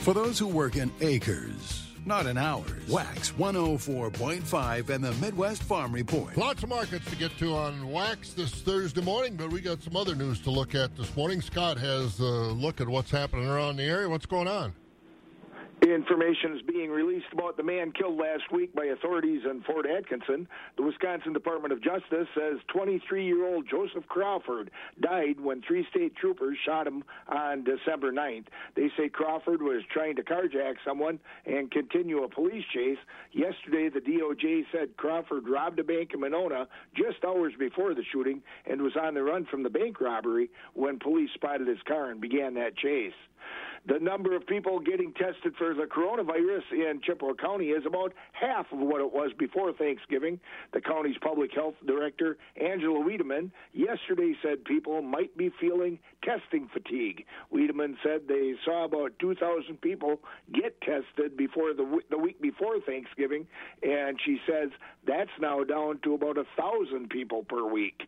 For 0.01 0.15
those 0.15 0.39
who 0.39 0.47
work 0.47 0.77
in 0.77 0.91
acres, 1.03 1.87
not 2.07 2.25
in 2.25 2.39
hours, 2.39 2.89
Wax 2.89 3.33
104.5 3.33 4.89
and 4.89 5.05
the 5.05 5.13
Midwest 5.13 5.63
Farm 5.63 5.93
Report. 5.93 6.39
Lots 6.39 6.63
of 6.63 6.71
markets 6.71 7.09
to 7.11 7.17
get 7.17 7.37
to 7.37 7.55
on 7.55 7.93
Wax 7.93 8.33
this 8.33 8.51
Thursday 8.51 9.03
morning, 9.03 9.37
but 9.37 9.51
we 9.51 9.61
got 9.61 9.83
some 9.83 9.97
other 9.97 10.15
news 10.15 10.41
to 10.41 10.51
look 10.51 10.75
at 10.75 10.97
this 10.97 11.15
morning. 11.15 11.43
Scott 11.43 11.77
has 11.77 12.19
a 12.19 12.25
look 12.25 12.81
at 12.81 12.89
what's 12.89 13.11
happening 13.11 13.47
around 13.47 13.77
the 13.77 13.83
area. 13.83 14.09
What's 14.09 14.25
going 14.25 14.49
on? 14.49 14.73
Information 15.83 16.55
is 16.55 16.63
being 16.63 16.91
released 16.91 17.33
about 17.33 17.57
the 17.57 17.63
man 17.63 17.91
killed 17.93 18.19
last 18.19 18.53
week 18.53 18.75
by 18.75 18.85
authorities 18.87 19.43
in 19.49 19.63
Fort 19.63 19.87
Atkinson. 19.87 20.47
The 20.77 20.83
Wisconsin 20.83 21.33
Department 21.33 21.73
of 21.73 21.83
Justice 21.83 22.29
says 22.35 22.59
23 22.69 23.25
year 23.25 23.47
old 23.47 23.67
Joseph 23.69 24.07
Crawford 24.07 24.71
died 25.01 25.41
when 25.41 25.63
three 25.63 25.87
state 25.91 26.15
troopers 26.17 26.59
shot 26.67 26.87
him 26.87 27.03
on 27.29 27.65
December 27.65 28.13
9th. 28.13 28.47
They 28.77 28.91
say 28.97 29.09
Crawford 29.09 29.63
was 29.63 29.83
trying 29.91 30.17
to 30.17 30.23
carjack 30.23 30.75
someone 30.85 31.19
and 31.47 31.71
continue 31.71 32.25
a 32.25 32.29
police 32.29 32.65
chase. 32.75 32.99
Yesterday, 33.33 33.89
the 33.89 34.01
DOJ 34.01 34.67
said 34.71 34.99
Crawford 34.99 35.49
robbed 35.49 35.79
a 35.79 35.85
bank 35.85 36.11
in 36.13 36.21
Monona 36.21 36.69
just 36.95 37.25
hours 37.25 37.55
before 37.59 37.95
the 37.95 38.05
shooting 38.13 38.43
and 38.67 38.83
was 38.83 38.97
on 39.01 39.15
the 39.15 39.23
run 39.23 39.47
from 39.47 39.63
the 39.63 39.71
bank 39.71 39.99
robbery 39.99 40.51
when 40.75 40.99
police 40.99 41.31
spotted 41.35 41.67
his 41.67 41.81
car 41.89 42.11
and 42.11 42.21
began 42.21 42.53
that 42.55 42.77
chase. 42.77 43.15
The 43.87 43.99
number 43.99 44.37
of 44.37 44.47
people 44.47 44.79
getting 44.79 45.13
tested 45.15 45.55
for 45.57 45.73
the 45.73 45.85
coronavirus 45.85 46.63
in 46.73 47.01
Chippewa 47.03 47.33
County 47.35 47.71
is 47.71 47.87
about 47.87 48.13
half 48.33 48.67
of 48.73 48.79
what 48.79 49.01
it 49.01 49.11
was 49.11 49.33
before 49.39 49.73
Thanksgiving. 49.73 50.39
The 50.73 50.83
county's 50.83 51.17
public 51.23 51.51
health 51.55 51.75
director, 51.87 52.37
Angela 52.61 53.01
Wiedemann, 53.01 53.51
yesterday 53.73 54.37
said 54.43 54.65
people 54.65 55.01
might 55.01 55.35
be 55.37 55.51
feeling 55.59 55.99
testing 56.23 56.69
fatigue. 56.73 57.25
Wiedemann 57.51 57.97
said 58.03 58.29
they 58.29 58.55
saw 58.67 58.85
about 58.85 59.19
2,000 59.19 59.81
people 59.81 60.21
get 60.53 60.79
tested 60.83 61.37
before 61.37 61.73
the, 61.73 62.01
the 62.11 62.19
week 62.19 62.41
before 62.41 62.81
Thanksgiving, 62.81 63.47
and 63.83 64.21
she 64.25 64.39
says 64.47 64.69
that's 65.07 65.31
now 65.41 65.65
down 65.65 66.01
to 66.03 66.15
about 66.15 66.37
a 66.37 66.45
1,000 66.57 67.09
people 67.09 67.45
per 67.45 67.65
week. 67.65 68.03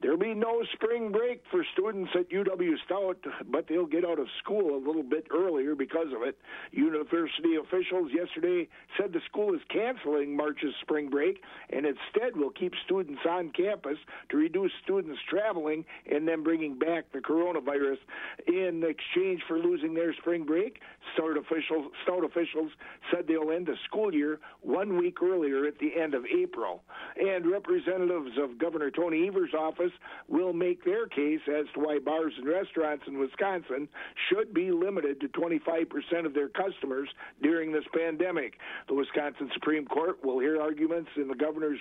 There'll 0.00 0.16
be 0.16 0.34
no 0.34 0.62
spring 0.74 1.10
break 1.10 1.42
for 1.50 1.64
students 1.72 2.10
at 2.14 2.30
UW 2.30 2.74
Stout, 2.84 3.18
but 3.50 3.66
they'll 3.68 3.86
get 3.86 4.04
out 4.04 4.20
of 4.20 4.28
school 4.38 4.76
a 4.76 4.78
little 4.78 5.02
bit 5.02 5.26
earlier 5.34 5.74
because 5.74 6.12
of 6.14 6.22
it. 6.22 6.38
University 6.70 7.56
officials 7.56 8.12
yesterday 8.14 8.68
said 8.96 9.12
the 9.12 9.20
school 9.28 9.54
is 9.54 9.60
canceling 9.68 10.36
March's 10.36 10.74
spring 10.82 11.10
break 11.10 11.42
and 11.70 11.84
instead 11.84 12.36
will 12.36 12.50
keep 12.50 12.74
students 12.84 13.22
on 13.28 13.50
campus 13.50 13.98
to 14.28 14.36
reduce 14.36 14.70
students 14.84 15.18
traveling 15.28 15.84
and 16.10 16.28
then 16.28 16.44
bringing 16.44 16.78
back 16.78 17.10
the 17.12 17.18
coronavirus 17.18 17.98
in 18.46 18.84
exchange 18.84 19.42
for 19.48 19.58
losing 19.58 19.94
their 19.94 20.14
spring 20.14 20.44
break. 20.44 20.80
Stout 21.14 21.36
officials, 21.36 21.90
Stout 22.04 22.24
officials 22.24 22.70
said 23.10 23.26
they'll 23.26 23.50
end 23.50 23.66
the 23.66 23.76
school 23.86 24.14
year 24.14 24.38
one 24.60 24.96
week 24.96 25.20
earlier 25.22 25.66
at 25.66 25.80
the 25.80 25.98
end 26.00 26.14
of 26.14 26.24
April. 26.26 26.84
And 27.20 27.50
representatives 27.50 28.38
of 28.40 28.58
Governor 28.58 28.92
Tony 28.92 29.26
Evers' 29.26 29.54
office 29.58 29.87
will 30.28 30.52
make 30.52 30.84
their 30.84 31.06
case 31.06 31.40
as 31.48 31.66
to 31.74 31.80
why 31.80 31.98
bars 31.98 32.32
and 32.36 32.48
restaurants 32.48 33.04
in 33.06 33.18
Wisconsin 33.18 33.88
should 34.28 34.52
be 34.52 34.70
limited 34.70 35.20
to 35.20 35.28
25% 35.28 36.26
of 36.26 36.34
their 36.34 36.48
customers 36.48 37.08
during 37.42 37.72
this 37.72 37.84
pandemic. 37.94 38.54
The 38.88 38.94
Wisconsin 38.94 39.50
Supreme 39.54 39.86
Court 39.86 40.24
will 40.24 40.38
hear 40.38 40.60
arguments 40.60 41.10
in 41.16 41.28
the 41.28 41.34
governor's 41.34 41.80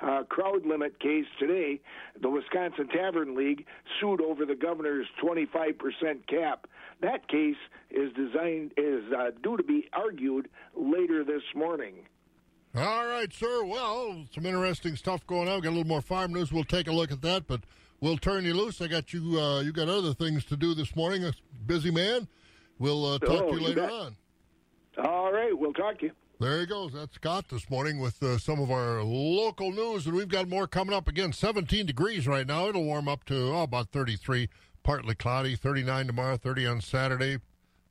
uh, 0.00 0.24
crowd 0.24 0.66
limit 0.66 0.98
case 1.00 1.26
today. 1.38 1.80
The 2.20 2.30
Wisconsin 2.30 2.88
Tavern 2.88 3.36
League 3.36 3.66
sued 4.00 4.20
over 4.20 4.44
the 4.44 4.54
governor's 4.54 5.06
25% 5.22 5.74
cap. 6.28 6.66
That 7.00 7.28
case 7.28 7.56
is 7.90 8.12
designed 8.14 8.72
is 8.76 9.04
uh, 9.16 9.30
due 9.42 9.56
to 9.56 9.62
be 9.62 9.88
argued 9.92 10.48
later 10.74 11.24
this 11.24 11.42
morning. 11.54 11.94
All 12.78 13.06
right, 13.06 13.32
sir. 13.32 13.64
Well, 13.64 14.24
some 14.32 14.46
interesting 14.46 14.94
stuff 14.96 15.26
going 15.26 15.48
on. 15.48 15.56
We 15.56 15.62
got 15.62 15.70
a 15.70 15.76
little 15.76 15.84
more 15.86 16.00
farm 16.02 16.32
news. 16.32 16.52
We'll 16.52 16.64
take 16.64 16.86
a 16.86 16.92
look 16.92 17.10
at 17.10 17.20
that, 17.22 17.46
but 17.46 17.62
we'll 18.00 18.18
turn 18.18 18.44
you 18.44 18.54
loose. 18.54 18.80
I 18.80 18.86
got 18.86 19.12
you. 19.12 19.40
Uh, 19.40 19.60
you 19.62 19.72
got 19.72 19.88
other 19.88 20.14
things 20.14 20.44
to 20.46 20.56
do 20.56 20.74
this 20.74 20.94
morning. 20.94 21.24
A 21.24 21.32
busy 21.66 21.90
man. 21.90 22.28
We'll 22.78 23.04
uh, 23.04 23.18
talk 23.18 23.30
Oh, 23.42 23.50
to 23.50 23.54
you 23.54 23.60
you 23.60 23.66
later 23.68 23.80
bet. 23.82 23.90
on. 23.92 24.16
All 25.04 25.32
right, 25.32 25.56
we'll 25.56 25.72
talk 25.72 25.98
to 26.00 26.06
you. 26.06 26.12
There 26.40 26.60
he 26.60 26.66
goes. 26.66 26.92
That's 26.92 27.14
Scott 27.16 27.46
this 27.50 27.68
morning 27.68 27.98
with 27.98 28.22
uh, 28.22 28.38
some 28.38 28.60
of 28.60 28.70
our 28.70 29.02
local 29.02 29.72
news, 29.72 30.06
and 30.06 30.14
we've 30.14 30.28
got 30.28 30.48
more 30.48 30.68
coming 30.68 30.94
up. 30.94 31.08
Again, 31.08 31.32
17 31.32 31.84
degrees 31.86 32.28
right 32.28 32.46
now. 32.46 32.68
It'll 32.68 32.84
warm 32.84 33.08
up 33.08 33.24
to 33.24 33.34
oh, 33.54 33.62
about 33.62 33.90
33, 33.90 34.48
partly 34.84 35.16
cloudy, 35.16 35.56
39 35.56 36.06
tomorrow, 36.06 36.36
30 36.36 36.66
on 36.66 36.80
Saturday, 36.80 37.38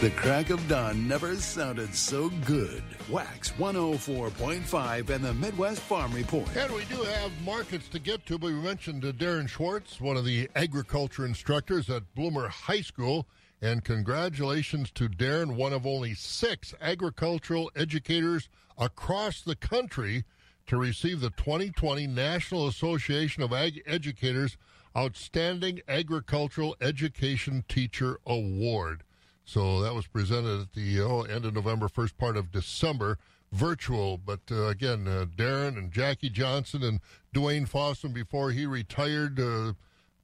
The 0.01 0.11
crack 0.11 0.49
of 0.49 0.65
dawn 0.69 1.09
never 1.09 1.35
sounded 1.35 1.93
so 1.93 2.29
good. 2.45 2.81
Wax 3.09 3.51
104.5 3.51 5.09
and 5.09 5.25
the 5.25 5.33
Midwest 5.33 5.81
Farm 5.81 6.13
Report. 6.13 6.47
And 6.55 6.73
we 6.73 6.85
do 6.85 7.03
have 7.03 7.31
markets 7.43 7.89
to 7.89 7.99
get 7.99 8.25
to, 8.27 8.37
but 8.37 8.47
we 8.47 8.53
mentioned 8.53 9.03
uh, 9.03 9.11
Darren 9.11 9.49
Schwartz, 9.49 9.99
one 9.99 10.15
of 10.15 10.23
the 10.23 10.49
agriculture 10.55 11.25
instructors 11.25 11.89
at 11.89 12.15
Bloomer 12.15 12.47
High 12.47 12.79
School. 12.79 13.27
And 13.61 13.83
congratulations 13.83 14.89
to 14.91 15.09
Darren, 15.09 15.57
one 15.57 15.73
of 15.73 15.85
only 15.85 16.13
six 16.13 16.73
agricultural 16.79 17.69
educators 17.75 18.47
across 18.77 19.41
the 19.41 19.57
country 19.57 20.23
to 20.67 20.77
receive 20.77 21.19
the 21.19 21.31
2020 21.31 22.07
National 22.07 22.69
Association 22.69 23.43
of 23.43 23.51
Ag 23.51 23.81
Educators 23.85 24.55
Outstanding 24.97 25.81
Agricultural 25.87 26.75
Education 26.81 27.63
Teacher 27.67 28.19
Award. 28.25 29.03
So 29.45 29.81
that 29.81 29.95
was 29.95 30.07
presented 30.07 30.61
at 30.61 30.73
the 30.73 31.01
oh, 31.01 31.21
end 31.21 31.45
of 31.45 31.53
November, 31.53 31.87
first 31.87 32.17
part 32.17 32.37
of 32.37 32.51
December, 32.51 33.17
virtual. 33.51 34.17
But 34.17 34.41
uh, 34.51 34.67
again, 34.67 35.07
uh, 35.07 35.25
Darren 35.35 35.77
and 35.77 35.91
Jackie 35.91 36.29
Johnson 36.29 36.83
and 36.83 36.99
Dwayne 37.33 37.67
Fossum 37.67 38.13
before 38.13 38.51
he 38.51 38.65
retired, 38.65 39.39
uh, 39.39 39.73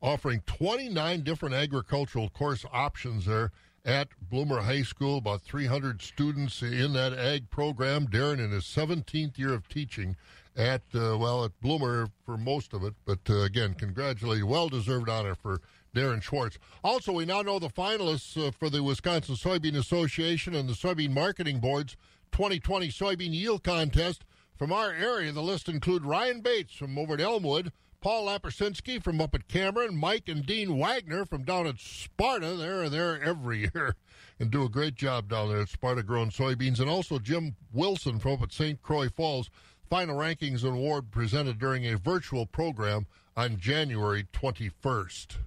offering 0.01 0.43
29 0.45 1.21
different 1.21 1.55
agricultural 1.55 2.29
course 2.29 2.65
options 2.71 3.25
there 3.25 3.51
at 3.83 4.09
Bloomer 4.29 4.61
High 4.61 4.83
School. 4.83 5.17
About 5.17 5.41
300 5.41 6.01
students 6.01 6.61
in 6.61 6.93
that 6.93 7.13
ag 7.13 7.49
program. 7.49 8.07
Darren 8.07 8.39
in 8.39 8.51
his 8.51 8.65
17th 8.65 9.37
year 9.37 9.53
of 9.53 9.67
teaching 9.67 10.15
at 10.55 10.81
uh, 10.93 11.17
well 11.17 11.43
at 11.43 11.59
Bloomer 11.61 12.07
for 12.25 12.37
most 12.37 12.73
of 12.73 12.83
it. 12.83 12.93
But 13.05 13.19
uh, 13.29 13.41
again, 13.41 13.73
congratulate, 13.73 14.43
well 14.43 14.69
deserved 14.69 15.09
honor 15.09 15.35
for 15.35 15.61
Darren 15.95 16.21
Schwartz. 16.21 16.57
Also, 16.83 17.11
we 17.13 17.25
now 17.25 17.41
know 17.41 17.59
the 17.59 17.69
finalists 17.69 18.37
uh, 18.37 18.51
for 18.51 18.69
the 18.69 18.83
Wisconsin 18.83 19.35
Soybean 19.35 19.77
Association 19.77 20.53
and 20.55 20.67
the 20.67 20.73
Soybean 20.73 21.11
Marketing 21.11 21.59
Board's 21.59 21.95
2020 22.31 22.89
soybean 22.89 23.33
yield 23.33 23.63
contest. 23.63 24.25
From 24.57 24.71
our 24.71 24.91
area, 24.91 25.31
the 25.31 25.41
list 25.41 25.67
include 25.67 26.05
Ryan 26.05 26.39
Bates 26.39 26.73
from 26.75 26.97
over 26.97 27.15
at 27.15 27.21
Elmwood, 27.21 27.73
Paul 27.99 28.27
Lapersinski 28.27 29.03
from 29.03 29.19
up 29.19 29.35
at 29.35 29.47
Cameron, 29.47 29.97
Mike 29.97 30.29
and 30.29 30.45
Dean 30.45 30.77
Wagner 30.77 31.25
from 31.25 31.43
down 31.43 31.67
at 31.67 31.79
Sparta. 31.79 32.55
They're 32.55 32.89
there 32.89 33.21
every 33.21 33.59
year 33.73 33.95
and 34.39 34.51
do 34.51 34.63
a 34.63 34.69
great 34.69 34.95
job 34.95 35.29
down 35.29 35.49
there 35.49 35.61
at 35.61 35.69
Sparta 35.69 36.03
growing 36.03 36.29
soybeans, 36.29 36.79
and 36.79 36.89
also 36.89 37.19
Jim 37.19 37.55
Wilson 37.73 38.19
from 38.19 38.33
up 38.33 38.43
at 38.43 38.53
St. 38.53 38.81
Croix 38.81 39.09
Falls. 39.09 39.49
Final 39.89 40.17
rankings 40.17 40.63
and 40.63 40.73
award 40.73 41.11
presented 41.11 41.59
during 41.59 41.85
a 41.85 41.95
virtual 41.97 42.47
program 42.47 43.05
on 43.37 43.57
January 43.57 44.25
21st. 44.33 45.37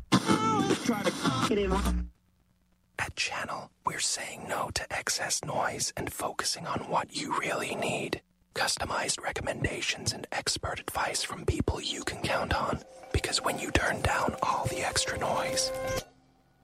At 3.01 3.17
Channel, 3.17 3.71
we're 3.85 3.99
saying 3.99 4.47
no 4.49 4.71
to 4.75 4.93
excess 4.93 5.43
noise 5.45 5.93
and 5.97 6.13
focusing 6.13 6.67
on 6.67 6.81
what 6.89 7.17
you 7.17 7.37
really 7.41 7.75
need. 7.75 8.23
Customized 8.55 9.23
recommendations 9.23 10.13
and 10.13 10.27
expert 10.31 10.79
advice 10.81 11.25
from 11.25 11.45
people 11.45 11.81
you 11.81 12.05
can 12.05 12.23
count 12.23 12.55
on. 12.55 12.81
Because 13.13 13.43
when 13.43 13.59
you 13.59 13.73
turn 13.73 14.03
down 14.03 14.37
all 14.43 14.67
the 14.67 14.87
extra 14.87 15.19
noise, 15.19 15.73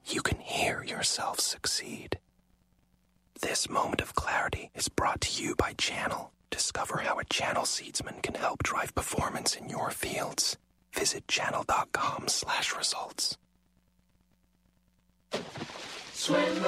you 0.05 0.21
can 0.21 0.37
hear 0.39 0.83
yourself 0.83 1.39
succeed. 1.41 2.19
This 3.41 3.69
moment 3.69 3.99
of 3.99 4.15
clarity 4.15 4.71
is 4.75 4.87
brought 4.87 5.19
to 5.21 5.43
you 5.43 5.55
by 5.55 5.73
Channel. 5.73 6.31
Discover 6.49 6.97
how 6.99 7.19
a 7.19 7.25
Channel 7.25 7.63
seedsman 7.63 8.21
can 8.21 8.35
help 8.35 8.63
drive 8.63 8.95
performance 8.95 9.55
in 9.55 9.69
your 9.69 9.91
fields. 9.91 10.57
Visit 10.93 11.27
channel.com 11.27 12.27
slash 12.27 12.75
results. 12.75 13.37
Swim. 16.13 16.65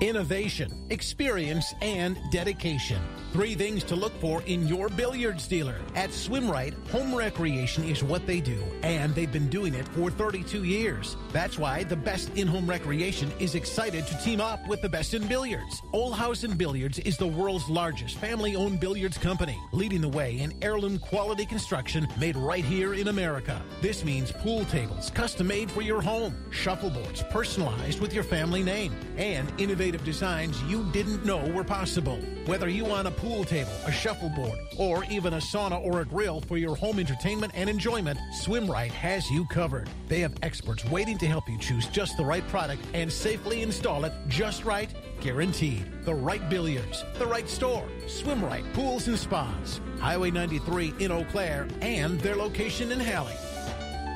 Innovation, 0.00 0.70
experience, 0.90 1.74
and 1.82 2.16
dedication. 2.30 3.00
Three 3.32 3.54
things 3.54 3.82
to 3.84 3.96
look 3.96 4.18
for 4.20 4.42
in 4.42 4.66
your 4.66 4.88
billiards 4.88 5.46
dealer. 5.48 5.76
At 5.94 6.10
Swimrite, 6.10 6.74
home 6.88 7.14
recreation 7.14 7.84
is 7.84 8.02
what 8.02 8.26
they 8.26 8.40
do, 8.40 8.62
and 8.82 9.14
they've 9.14 9.30
been 9.30 9.48
doing 9.48 9.74
it 9.74 9.86
for 9.88 10.10
32 10.10 10.64
years. 10.64 11.16
That's 11.30 11.58
why 11.58 11.82
the 11.84 11.96
best 11.96 12.30
in 12.36 12.46
home 12.46 12.66
recreation 12.66 13.30
is 13.38 13.54
excited 13.54 14.06
to 14.06 14.18
team 14.18 14.40
up 14.40 14.66
with 14.66 14.80
the 14.82 14.88
best 14.88 15.14
in 15.14 15.26
billiards. 15.26 15.82
Olhausen 15.92 16.56
Billiards 16.56 17.00
is 17.00 17.18
the 17.18 17.26
world's 17.26 17.68
largest 17.68 18.16
family 18.16 18.56
owned 18.56 18.80
billiards 18.80 19.18
company, 19.18 19.58
leading 19.72 20.00
the 20.00 20.08
way 20.08 20.38
in 20.38 20.54
heirloom 20.62 20.98
quality 20.98 21.44
construction 21.44 22.06
made 22.18 22.36
right 22.36 22.64
here 22.64 22.94
in 22.94 23.08
America. 23.08 23.60
This 23.82 24.04
means 24.04 24.32
pool 24.32 24.64
tables 24.66 25.10
custom 25.10 25.48
made 25.48 25.70
for 25.70 25.82
your 25.82 26.00
home, 26.00 26.34
shuffleboards 26.50 27.24
personalized 27.30 28.00
with 28.00 28.14
your 28.14 28.24
family 28.24 28.62
name, 28.62 28.94
and 29.18 29.52
innovative 29.60 29.87
designs 29.96 30.62
you 30.64 30.84
didn't 30.92 31.24
know 31.24 31.38
were 31.50 31.64
possible. 31.64 32.18
Whether 32.46 32.68
you 32.68 32.84
want 32.84 33.08
a 33.08 33.10
pool 33.10 33.44
table, 33.44 33.72
a 33.86 33.92
shuffleboard, 33.92 34.58
or 34.76 35.04
even 35.04 35.34
a 35.34 35.38
sauna 35.38 35.82
or 35.84 36.00
a 36.00 36.04
grill 36.04 36.40
for 36.42 36.56
your 36.56 36.76
home 36.76 36.98
entertainment 36.98 37.52
and 37.54 37.70
enjoyment, 37.70 38.18
SwimRite 38.42 38.90
has 38.90 39.30
you 39.30 39.46
covered. 39.46 39.88
They 40.08 40.20
have 40.20 40.34
experts 40.42 40.84
waiting 40.84 41.16
to 41.18 41.26
help 41.26 41.48
you 41.48 41.56
choose 41.58 41.86
just 41.86 42.16
the 42.16 42.24
right 42.24 42.46
product 42.48 42.82
and 42.92 43.12
safely 43.12 43.62
install 43.62 44.04
it 44.04 44.12
just 44.28 44.64
right, 44.64 44.92
guaranteed. 45.20 46.04
The 46.04 46.14
right 46.14 46.48
billiards, 46.50 47.04
the 47.18 47.26
right 47.26 47.48
store, 47.48 47.88
SwimRite 48.06 48.72
Pools 48.74 49.08
and 49.08 49.18
Spas, 49.18 49.80
Highway 50.00 50.30
93 50.30 50.94
in 50.98 51.10
Eau 51.10 51.24
Claire, 51.30 51.66
and 51.80 52.20
their 52.20 52.36
location 52.36 52.92
in 52.92 53.00
Halley. 53.00 53.36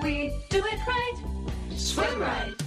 We 0.02 0.32
do 0.50 0.58
it 0.58 0.86
right. 0.86 1.14
Swim 1.76 2.20
right. 2.20 2.61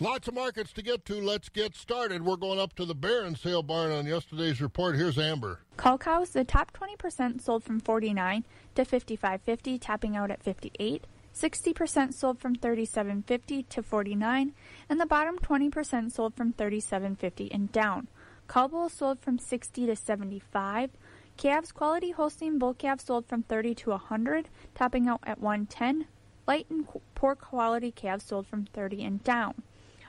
Lots 0.00 0.26
of 0.26 0.34
markets 0.34 0.72
to 0.72 0.82
get 0.82 1.04
to. 1.04 1.14
Let's 1.14 1.48
get 1.48 1.76
started. 1.76 2.24
We're 2.24 2.34
going 2.34 2.58
up 2.58 2.74
to 2.74 2.84
the 2.84 2.96
Barron 2.96 3.36
Sale 3.36 3.62
Barn 3.62 3.92
on 3.92 4.06
yesterday's 4.06 4.60
report. 4.60 4.96
Here's 4.96 5.20
Amber. 5.20 5.60
Cull 5.76 5.98
cows, 5.98 6.30
the 6.30 6.42
top 6.42 6.72
20% 6.72 7.40
sold 7.40 7.62
from 7.62 7.78
49 7.78 8.44
to 8.74 8.84
55.50, 8.84 9.78
tapping 9.80 10.16
out 10.16 10.32
at 10.32 10.42
58. 10.42 11.06
60% 11.32 12.12
sold 12.12 12.40
from 12.40 12.56
37.50 12.56 13.68
to 13.68 13.82
49, 13.84 14.52
and 14.88 15.00
the 15.00 15.06
bottom 15.06 15.38
20% 15.38 16.10
sold 16.10 16.34
from 16.34 16.52
37.50 16.52 17.54
and 17.54 17.70
down. 17.70 18.08
Cull 18.48 18.66
bulls 18.66 18.94
sold 18.94 19.20
from 19.20 19.38
60 19.38 19.86
to 19.86 19.94
75. 19.94 20.90
Calves 21.36 21.70
quality 21.70 22.10
Holstein 22.10 22.58
bull 22.58 22.74
calves 22.74 23.04
sold 23.04 23.26
from 23.26 23.44
30 23.44 23.76
to 23.76 23.90
100, 23.90 24.48
topping 24.74 25.06
out 25.06 25.20
at 25.24 25.38
110. 25.38 26.06
Light 26.48 26.66
and 26.68 26.88
poor 27.14 27.36
quality 27.36 27.92
calves 27.92 28.24
sold 28.24 28.48
from 28.48 28.66
30 28.66 29.04
and 29.04 29.22
down. 29.22 29.62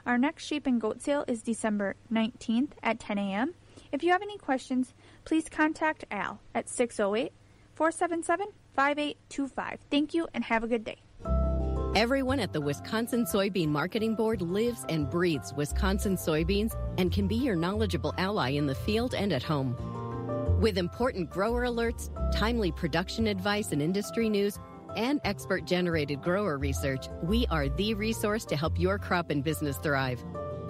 Our 0.06 0.20
next 0.20 0.46
sheep 0.46 0.68
and 0.68 0.80
goat 0.80 1.02
sale 1.02 1.26
is 1.28 1.42
December 1.42 1.96
19th 2.14 2.72
at 2.84 3.00
10 3.00 3.18
a.m. 3.18 3.56
If 3.92 4.04
you 4.04 4.12
have 4.12 4.22
any 4.22 4.38
questions, 4.38 4.94
please 5.24 5.50
contact 5.50 6.06
Al 6.12 6.40
at 6.54 6.70
608 6.70 7.32
477 7.74 8.48
5825. 8.76 9.80
Thank 9.90 10.14
you 10.14 10.28
and 10.34 10.44
have 10.44 10.64
a 10.64 10.68
good 10.68 10.84
day. 10.84 10.98
Everyone 11.96 12.40
at 12.40 12.54
the 12.54 12.62
Wisconsin 12.62 13.26
Soybean 13.26 13.70
Marketing 13.70 14.16
Board 14.16 14.42
lives 14.42 14.86
and 14.90 15.10
breathes 15.10 15.54
Wisconsin 15.54 16.18
soybeans 16.18 16.76
and 16.98 17.12
can 17.12 17.28
be 17.28 17.36
your 17.36 17.56
knowledgeable 17.56 18.14
ally 18.18 18.50
in 18.50 18.68
the 18.68 18.76
field 18.76 19.16
and 19.16 19.32
at 19.32 19.42
home. 19.42 19.76
With 20.60 20.78
important 20.78 21.30
grower 21.30 21.64
alerts, 21.64 22.10
timely 22.34 22.72
production 22.72 23.28
advice 23.28 23.72
and 23.72 23.82
industry 23.82 24.30
news, 24.30 24.60
and 24.96 25.22
expert 25.24 25.66
generated 25.66 26.22
grower 26.22 26.58
research, 26.58 27.08
we 27.24 27.46
are 27.48 27.70
the 27.70 27.94
resource 27.94 28.46
to 28.46 28.56
help 28.56 28.80
your 28.80 28.98
crop 28.98 29.30
and 29.30 29.44
business 29.44 29.78
thrive. 29.78 30.24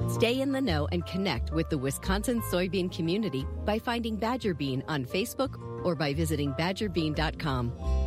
Stay 0.10 0.42
in 0.42 0.52
the 0.52 0.62
know 0.62 0.88
and 0.92 1.06
connect 1.06 1.52
with 1.52 1.70
the 1.70 1.78
Wisconsin 1.78 2.42
soybean 2.42 2.92
community 2.92 3.46
by 3.64 3.80
finding 3.80 4.16
Badger 4.16 4.54
Bean 4.54 4.84
on 4.88 5.06
Facebook 5.06 5.60
or 5.84 5.96
by 5.96 6.14
visiting 6.14 6.54
badgerbean.com. 6.54 8.05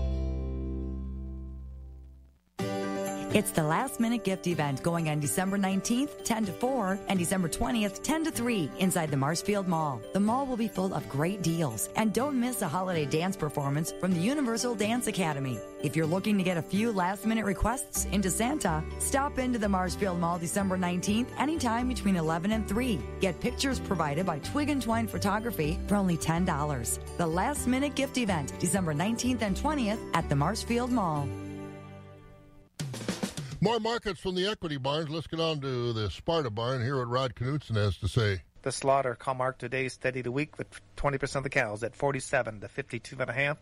It's 3.35 3.51
the 3.51 3.63
last 3.63 4.01
minute 4.01 4.25
gift 4.25 4.47
event 4.47 4.83
going 4.83 5.11
on 5.11 5.21
December 5.21 5.59
19th, 5.59 6.25
10 6.25 6.47
to 6.47 6.53
4, 6.53 6.99
and 7.09 7.19
December 7.19 7.47
20th, 7.47 8.03
10 8.03 8.25
to 8.25 8.31
3, 8.31 8.71
inside 8.79 9.11
the 9.11 9.19
Marshfield 9.19 9.69
Mall. 9.69 10.01
The 10.15 10.21
mall 10.21 10.47
will 10.47 10.57
be 10.57 10.67
full 10.67 10.95
of 10.95 11.07
great 11.11 11.43
deals, 11.43 11.91
and 11.95 12.15
don't 12.15 12.41
miss 12.41 12.63
a 12.63 12.69
holiday 12.69 13.05
dance 13.05 13.37
performance 13.37 13.93
from 14.01 14.15
the 14.15 14.21
Universal 14.21 14.77
Dance 14.77 15.09
Academy. 15.09 15.59
If 15.83 15.95
you're 15.95 16.07
looking 16.07 16.39
to 16.39 16.43
get 16.43 16.57
a 16.57 16.63
few 16.63 16.91
last 16.91 17.27
minute 17.27 17.45
requests 17.45 18.07
into 18.07 18.31
Santa, 18.31 18.83
stop 18.99 19.39
into 19.39 19.59
the 19.59 19.69
Marshfield 19.69 20.19
Mall 20.19 20.39
December 20.39 20.79
19th, 20.79 21.29
anytime 21.39 21.87
between 21.87 22.17
11 22.17 22.53
and 22.53 22.67
3. 22.67 22.99
Get 23.21 23.39
pictures 23.41 23.79
provided 23.79 24.25
by 24.25 24.39
Twig 24.39 24.71
and 24.71 24.81
Twine 24.81 25.07
Photography 25.07 25.79
for 25.87 25.97
only 25.97 26.17
$10. 26.17 26.99
The 27.19 27.27
last 27.27 27.67
minute 27.67 27.95
gift 27.95 28.17
event, 28.17 28.55
December 28.59 28.95
19th 28.95 29.43
and 29.43 29.55
20th 29.55 30.01
at 30.15 30.31
the 30.31 30.37
Marshfield 30.37 30.91
Mall. 30.91 31.29
More 33.61 33.81
markets 33.81 34.21
from 34.21 34.37
the 34.37 34.47
equity 34.47 34.77
barns. 34.77 35.11
Let's 35.11 35.27
get 35.27 35.41
on 35.41 35.61
to 35.63 35.93
the 35.93 36.11
Sparta 36.11 36.49
barn. 36.49 36.81
Hear 36.81 36.99
what 36.99 37.09
Rod 37.09 37.35
Knutson 37.35 37.75
has 37.75 37.97
to 37.97 38.07
say. 38.07 38.43
The 38.63 38.71
slaughter 38.71 39.17
call 39.17 39.35
mark 39.35 39.59
today 39.59 39.89
steady 39.89 40.23
to 40.23 40.31
week 40.31 40.57
with 40.59 40.69
20% 40.97 41.37
of 41.37 41.43
the 41.43 41.51
cows 41.51 41.83
at 41.83 41.97
47 41.97 42.61
to 42.61 42.69
52 42.69 43.17
and 43.19 43.29
a 43.29 43.33
half, 43.33 43.59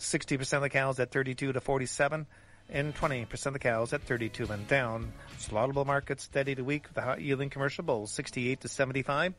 60% 0.00 0.52
of 0.54 0.62
the 0.62 0.68
cows 0.68 0.98
at 0.98 1.12
32 1.12 1.52
to 1.52 1.60
47, 1.60 2.26
and 2.70 2.94
20% 2.96 3.46
of 3.46 3.52
the 3.52 3.58
cows 3.60 3.92
at 3.92 4.02
32 4.02 4.46
and 4.46 4.66
down. 4.66 5.12
Slaughtable 5.38 5.86
market 5.86 6.20
steady 6.20 6.56
to 6.56 6.62
week 6.62 6.86
with 6.88 6.94
the 6.94 7.02
hot 7.02 7.20
yielding 7.20 7.50
commercial 7.50 7.84
bulls 7.84 8.10
68 8.10 8.62
to 8.62 8.68
75, 8.68 9.34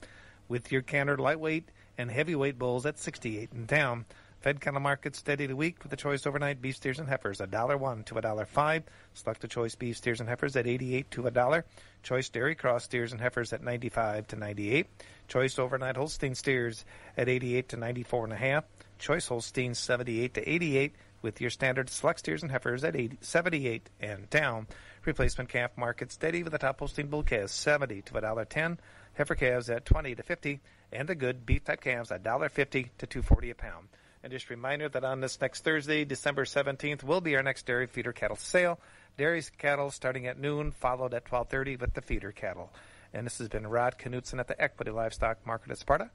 with 0.48 0.72
your 0.72 0.84
cannered 0.84 1.20
lightweight 1.20 1.68
and 1.98 2.10
heavyweight 2.10 2.58
bulls 2.58 2.86
at 2.86 2.98
68 2.98 3.52
and 3.52 3.68
down. 3.68 4.06
Fed 4.48 4.62
cattle 4.62 4.80
market 4.80 5.14
steady 5.14 5.46
to 5.46 5.54
week 5.56 5.84
with 5.84 5.90
the 5.90 5.98
choice 5.98 6.26
overnight 6.26 6.62
beef 6.62 6.78
steers 6.78 7.00
and 7.00 7.10
heifers 7.10 7.42
a 7.42 7.48
dollar 7.48 7.76
one 7.76 8.06
to 8.06 8.18
a 8.18 8.22
dollar 8.22 8.46
five. 8.46 8.84
Select 9.14 9.42
the 9.42 9.48
choice 9.50 9.76
beef 9.76 9.98
steers 9.98 10.22
and 10.22 10.30
heifers 10.30 10.56
at 10.56 10.66
88 10.66 11.12
to 11.12 11.28
a 11.28 11.32
dollar. 11.32 11.66
Choice 12.02 12.30
dairy 12.30 12.56
cross 12.56 12.86
steers 12.86 13.12
and 13.12 13.20
heifers 13.20 13.52
at 13.52 13.62
95 13.62 14.26
to 14.28 14.38
98. 14.38 14.88
Choice 15.28 15.60
overnight 15.60 15.98
Holstein 15.98 16.34
steers 16.34 16.86
at 17.18 17.28
88 17.28 17.68
to 17.68 17.76
94 17.76 18.24
and 18.24 18.34
a. 18.42 18.64
Choice 19.00 19.28
Holstein 19.28 19.74
78 19.74 20.36
to 20.36 20.50
88 20.50 20.96
with 21.22 21.42
your 21.42 21.50
standard 21.50 21.90
select 21.90 22.20
steers 22.20 22.42
and 22.42 22.50
heifers 22.50 22.86
at 22.86 22.96
80, 22.96 23.18
78 23.20 23.90
and 24.00 24.30
down. 24.30 24.66
Replacement 25.04 25.50
calf 25.50 25.72
market 25.76 26.10
steady 26.10 26.44
with 26.44 26.54
the 26.54 26.58
top 26.58 26.80
Holstein 26.80 27.08
bull 27.08 27.24
calves 27.24 27.52
70 27.52 28.02
to 28.04 28.18
a 28.18 28.22
dollar 28.22 28.46
10. 28.46 28.80
Heifer 29.16 29.36
calves 29.36 29.70
at 29.70 29.84
20 29.84 30.16
to 30.16 30.24
50 30.24 30.62
and 30.94 31.10
the 31.10 31.16
good 31.16 31.46
beef 31.46 31.66
type 31.66 31.82
calves 31.82 32.14
at 32.14 32.24
$1.50 32.24 32.92
to 32.98 33.06
240 33.06 33.50
a 33.50 33.56
pound. 33.56 33.90
And 34.24 34.32
just 34.32 34.50
a 34.50 34.50
reminder 34.50 34.90
that 34.90 35.04
on 35.04 35.22
this 35.22 35.40
next 35.40 35.64
Thursday, 35.64 36.04
December 36.04 36.46
17th, 36.46 37.04
will 37.04 37.22
be 37.22 37.36
our 37.36 37.44
next 37.44 37.66
dairy 37.66 37.88
feeder 37.88 38.14
cattle 38.14 38.36
sale. 38.36 38.80
Dairy 39.18 39.44
cattle 39.58 39.90
starting 39.92 40.28
at 40.28 40.40
noon, 40.40 40.72
followed 40.72 41.14
at 41.14 41.26
12:30 41.26 41.80
with 41.80 41.94
the 41.94 42.02
feeder 42.02 42.32
cattle. 42.32 42.72
And 43.14 43.26
this 43.26 43.38
has 43.38 43.48
been 43.48 43.66
Rod 43.68 43.96
Knutson 43.98 44.40
at 44.40 44.48
the 44.48 44.62
Equity 44.62 44.92
Livestock 44.92 45.46
Market 45.46 45.72
at 45.72 45.78
Sparta. 45.78 46.10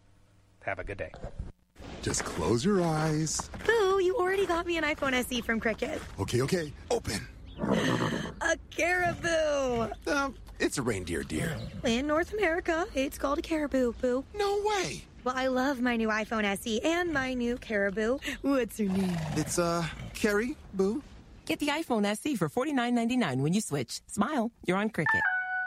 Have 0.64 0.78
a 0.78 0.84
good 0.84 0.98
day. 0.98 1.10
Just 2.02 2.24
close 2.24 2.64
your 2.64 2.82
eyes. 2.82 3.50
Boo, 3.66 4.00
you 4.00 4.16
already 4.18 4.46
got 4.46 4.66
me 4.66 4.76
an 4.76 4.84
iPhone 4.84 5.14
SE 5.14 5.40
from 5.40 5.60
Cricket. 5.60 6.00
Okay, 6.18 6.42
okay. 6.42 6.72
Open. 6.90 7.26
A 8.40 8.56
caribou. 8.70 9.88
Um, 10.06 10.34
it's 10.58 10.78
a 10.78 10.82
reindeer 10.82 11.22
deer. 11.22 11.56
In 11.84 12.06
North 12.06 12.32
America, 12.32 12.86
it's 12.94 13.18
called 13.18 13.38
a 13.38 13.42
caribou, 13.42 13.92
Boo. 14.00 14.24
No 14.34 14.60
way. 14.64 15.04
Well, 15.24 15.34
I 15.36 15.46
love 15.46 15.80
my 15.80 15.96
new 15.96 16.08
iPhone 16.08 16.44
SE 16.44 16.80
and 16.80 17.12
my 17.12 17.34
new 17.34 17.56
caribou. 17.56 18.18
What's 18.42 18.78
her 18.78 18.84
name? 18.86 19.16
It's, 19.36 19.58
uh, 19.58 19.86
Carrie, 20.14 20.56
Boo. 20.74 21.02
Get 21.46 21.60
the 21.60 21.68
iPhone 21.68 22.04
SE 22.06 22.34
for 22.36 22.48
$49.99 22.48 23.40
when 23.40 23.52
you 23.52 23.60
switch. 23.60 24.00
Smile. 24.08 24.50
You're 24.66 24.76
on 24.78 24.90
Cricket. 24.90 25.22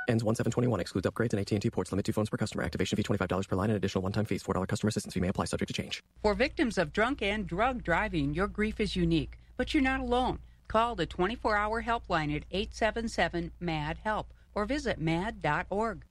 Ends 0.07 0.23
1721. 0.23 0.79
Excludes 0.79 1.07
upgrades 1.07 1.33
and 1.33 1.39
AT&T 1.39 1.69
ports. 1.69 1.91
Limit 1.91 2.05
two 2.05 2.11
phones 2.11 2.29
per 2.29 2.37
customer. 2.37 2.63
Activation 2.63 2.95
fee 2.97 3.03
$25 3.03 3.47
per 3.47 3.55
line 3.55 3.69
and 3.69 3.77
additional 3.77 4.01
one-time 4.01 4.25
fees. 4.25 4.43
$4 4.43 4.67
customer 4.67 4.89
assistance 4.89 5.13
fee 5.13 5.19
may 5.21 5.29
apply. 5.29 5.45
Subject 5.45 5.67
to 5.67 5.73
change. 5.73 6.03
For 6.21 6.33
victims 6.33 6.77
of 6.77 6.91
drunk 6.91 7.21
and 7.21 7.47
drug 7.47 7.83
driving, 7.83 8.33
your 8.33 8.47
grief 8.47 8.79
is 8.79 8.95
unique, 8.95 9.37
but 9.57 9.73
you're 9.73 9.83
not 9.83 10.01
alone. 10.01 10.39
Call 10.67 10.95
the 10.95 11.07
24-hour 11.07 11.83
helpline 11.83 12.35
at 12.35 12.49
877-MAD-HELP 12.49 14.33
or 14.53 14.65
visit 14.65 14.99
mad.org. 14.99 16.03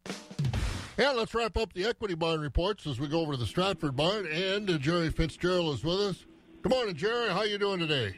Yeah, 0.96 1.10
let's 1.10 1.34
wrap 1.34 1.56
up 1.56 1.72
the 1.72 1.86
equity 1.86 2.14
barn 2.14 2.40
reports 2.40 2.86
as 2.86 3.00
we 3.00 3.08
go 3.08 3.20
over 3.20 3.32
to 3.32 3.38
the 3.38 3.46
Stratford 3.46 3.96
barn. 3.96 4.26
And 4.26 4.70
uh, 4.70 4.78
Jerry 4.78 5.10
Fitzgerald 5.10 5.74
is 5.74 5.82
with 5.82 5.98
us. 5.98 6.24
Good 6.62 6.70
morning, 6.70 6.94
Jerry. 6.94 7.30
How 7.30 7.42
you 7.42 7.58
doing 7.58 7.80
today? 7.80 8.16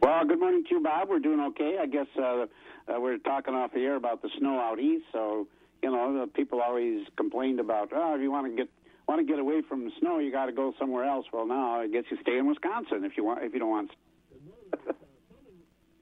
Well, 0.00 0.24
good 0.24 0.38
morning 0.38 0.62
to 0.68 0.76
you, 0.76 0.80
Bob. 0.80 1.08
We're 1.08 1.18
doing 1.18 1.40
okay. 1.40 1.78
I 1.80 1.86
guess 1.86 2.06
uh, 2.16 2.22
uh, 2.22 3.00
we're 3.00 3.18
talking 3.18 3.54
off 3.54 3.72
the 3.72 3.80
air 3.80 3.96
about 3.96 4.22
the 4.22 4.30
snow 4.38 4.60
out 4.60 4.78
east. 4.78 5.06
So 5.12 5.48
you 5.82 5.90
know, 5.90 6.20
the 6.20 6.26
people 6.28 6.60
always 6.60 7.06
complained 7.16 7.60
about, 7.60 7.90
oh, 7.92 8.14
if 8.14 8.20
you 8.20 8.30
want 8.30 8.46
to 8.46 8.56
get 8.56 8.68
want 9.06 9.20
to 9.20 9.24
get 9.24 9.40
away 9.40 9.62
from 9.62 9.84
the 9.84 9.90
snow, 9.98 10.18
you 10.18 10.30
got 10.30 10.46
to 10.46 10.52
go 10.52 10.74
somewhere 10.78 11.04
else. 11.04 11.26
Well, 11.32 11.46
now 11.46 11.80
I 11.80 11.88
guess 11.88 12.04
you 12.10 12.18
stay 12.22 12.38
in 12.38 12.46
Wisconsin 12.46 13.04
if 13.04 13.16
you 13.16 13.24
want. 13.24 13.42
If 13.42 13.52
you 13.52 13.58
don't 13.58 13.70
want. 13.70 13.90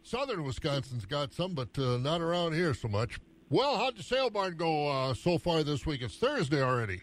Southern 0.03 0.45
Wisconsin's 0.45 1.07
got 1.07 1.33
some, 1.33 1.55
but 1.55 1.71
uh, 1.79 1.97
not 1.97 2.21
around 2.21 2.53
here 2.53 2.75
so 2.75 2.87
much. 2.87 3.19
Well, 3.49 3.77
how'd 3.77 3.97
the 3.97 4.03
sale 4.03 4.29
barn 4.29 4.57
go 4.57 4.89
uh, 4.89 5.15
so 5.15 5.39
far 5.39 5.63
this 5.63 5.87
week? 5.87 6.03
It's 6.03 6.17
Thursday 6.17 6.61
already. 6.61 7.03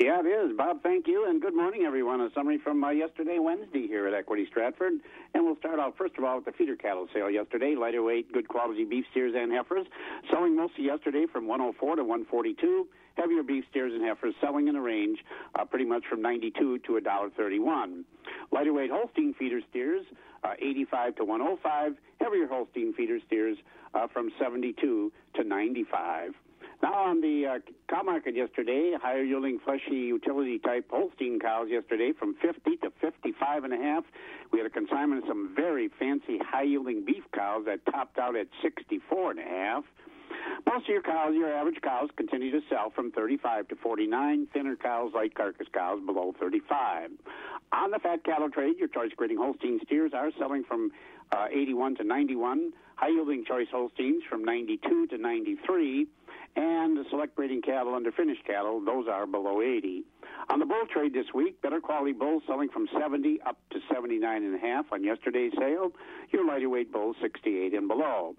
Yeah, 0.00 0.20
it 0.20 0.26
is. 0.26 0.56
Bob, 0.56 0.82
thank 0.82 1.06
you, 1.06 1.28
and 1.28 1.42
good 1.42 1.54
morning, 1.54 1.82
everyone. 1.82 2.22
A 2.22 2.30
summary 2.34 2.56
from 2.56 2.82
uh, 2.82 2.88
yesterday, 2.88 3.38
Wednesday, 3.38 3.86
here 3.86 4.08
at 4.08 4.14
Equity 4.14 4.46
Stratford. 4.48 4.94
And 5.34 5.44
we'll 5.44 5.56
start 5.56 5.78
off, 5.78 5.92
first 5.98 6.16
of 6.16 6.24
all, 6.24 6.36
with 6.36 6.46
the 6.46 6.52
feeder 6.52 6.74
cattle 6.74 7.06
sale 7.12 7.28
yesterday. 7.28 7.74
Lighter 7.78 8.02
weight, 8.02 8.32
good 8.32 8.48
quality 8.48 8.86
beef 8.86 9.04
steers 9.10 9.34
and 9.36 9.52
heifers. 9.52 9.86
Selling 10.30 10.56
mostly 10.56 10.84
yesterday 10.84 11.26
from 11.30 11.46
104 11.46 11.96
to 11.96 12.02
142. 12.02 12.88
Heavier 13.16 13.42
beef 13.42 13.64
steers 13.68 13.92
and 13.92 14.02
heifers 14.02 14.34
selling 14.40 14.68
in 14.68 14.76
a 14.76 14.80
range 14.80 15.18
uh, 15.58 15.66
pretty 15.66 15.84
much 15.84 16.04
from 16.08 16.22
92 16.22 16.78
to 16.78 16.92
$1.31. 16.92 18.04
Lighter 18.52 18.72
weight 18.72 18.90
Holstein 18.90 19.34
feeder 19.38 19.60
steers, 19.68 20.06
uh, 20.44 20.54
85 20.58 21.16
to 21.16 21.24
105. 21.26 21.96
Heavier 22.22 22.46
Holstein 22.46 22.94
feeder 22.94 23.18
steers 23.26 23.58
uh, 23.92 24.06
from 24.06 24.30
72 24.40 25.12
to 25.34 25.44
95. 25.44 26.32
Now 26.82 26.94
on 26.94 27.20
the 27.20 27.46
uh, 27.46 27.58
cow 27.88 28.02
market 28.02 28.34
yesterday, 28.34 28.94
higher 29.00 29.22
yielding 29.22 29.58
fleshy 29.58 29.96
utility 29.96 30.58
type 30.58 30.86
Holstein 30.90 31.38
cows 31.38 31.68
yesterday 31.70 32.12
from 32.18 32.34
50 32.40 32.76
to 32.78 32.92
55 33.00 33.64
and 33.64 33.72
a 33.74 33.76
half. 33.76 34.04
We 34.50 34.60
had 34.60 34.66
a 34.66 34.70
consignment 34.70 35.22
of 35.22 35.28
some 35.28 35.52
very 35.54 35.88
fancy 35.98 36.38
high 36.38 36.62
yielding 36.62 37.04
beef 37.04 37.24
cows 37.34 37.64
that 37.66 37.84
topped 37.92 38.18
out 38.18 38.34
at 38.34 38.46
64 38.62 39.32
and 39.32 39.40
a 39.40 39.42
half. 39.42 39.84
Most 40.66 40.84
of 40.84 40.88
your 40.88 41.02
cows, 41.02 41.34
your 41.34 41.52
average 41.52 41.80
cows, 41.82 42.08
continue 42.16 42.50
to 42.50 42.60
sell 42.70 42.90
from 42.90 43.10
35 43.12 43.68
to 43.68 43.76
49. 43.76 44.46
Thinner 44.52 44.76
cows, 44.76 45.12
light 45.14 45.34
carcass 45.34 45.66
cows, 45.72 46.00
below 46.04 46.34
35. 46.38 47.10
On 47.72 47.90
the 47.90 47.98
fat 47.98 48.24
cattle 48.24 48.50
trade, 48.50 48.76
your 48.78 48.88
choice 48.88 49.10
grading 49.16 49.38
Holstein 49.38 49.80
steers 49.84 50.12
are 50.14 50.30
selling 50.38 50.64
from 50.64 50.92
uh, 51.32 51.46
81 51.50 51.96
to 51.96 52.04
91. 52.04 52.72
High 52.96 53.08
yielding 53.08 53.44
choice 53.44 53.68
Holsteins 53.70 54.22
from 54.28 54.44
92 54.44 55.08
to 55.08 55.18
93 55.18 56.06
and 56.56 56.96
the 56.96 57.04
select 57.10 57.36
breeding 57.36 57.62
cattle 57.62 57.94
under 57.94 58.10
finished 58.10 58.44
cattle, 58.44 58.80
those 58.84 59.06
are 59.08 59.26
below 59.26 59.60
80. 59.60 60.04
On 60.48 60.58
the 60.58 60.66
bull 60.66 60.84
trade 60.92 61.14
this 61.14 61.26
week, 61.34 61.60
better 61.62 61.80
quality 61.80 62.12
bulls 62.12 62.42
selling 62.46 62.68
from 62.68 62.88
70 62.98 63.40
up 63.46 63.56
to 63.70 63.78
79 63.92 64.42
and 64.42 64.54
a 64.54 64.58
half 64.58 64.86
on 64.92 65.04
yesterday's 65.04 65.52
sale. 65.58 65.92
Your 66.32 66.46
lighter 66.46 66.68
weight 66.68 66.92
bulls 66.92 67.16
68 67.22 67.74
and 67.74 67.86
below. 67.86 68.34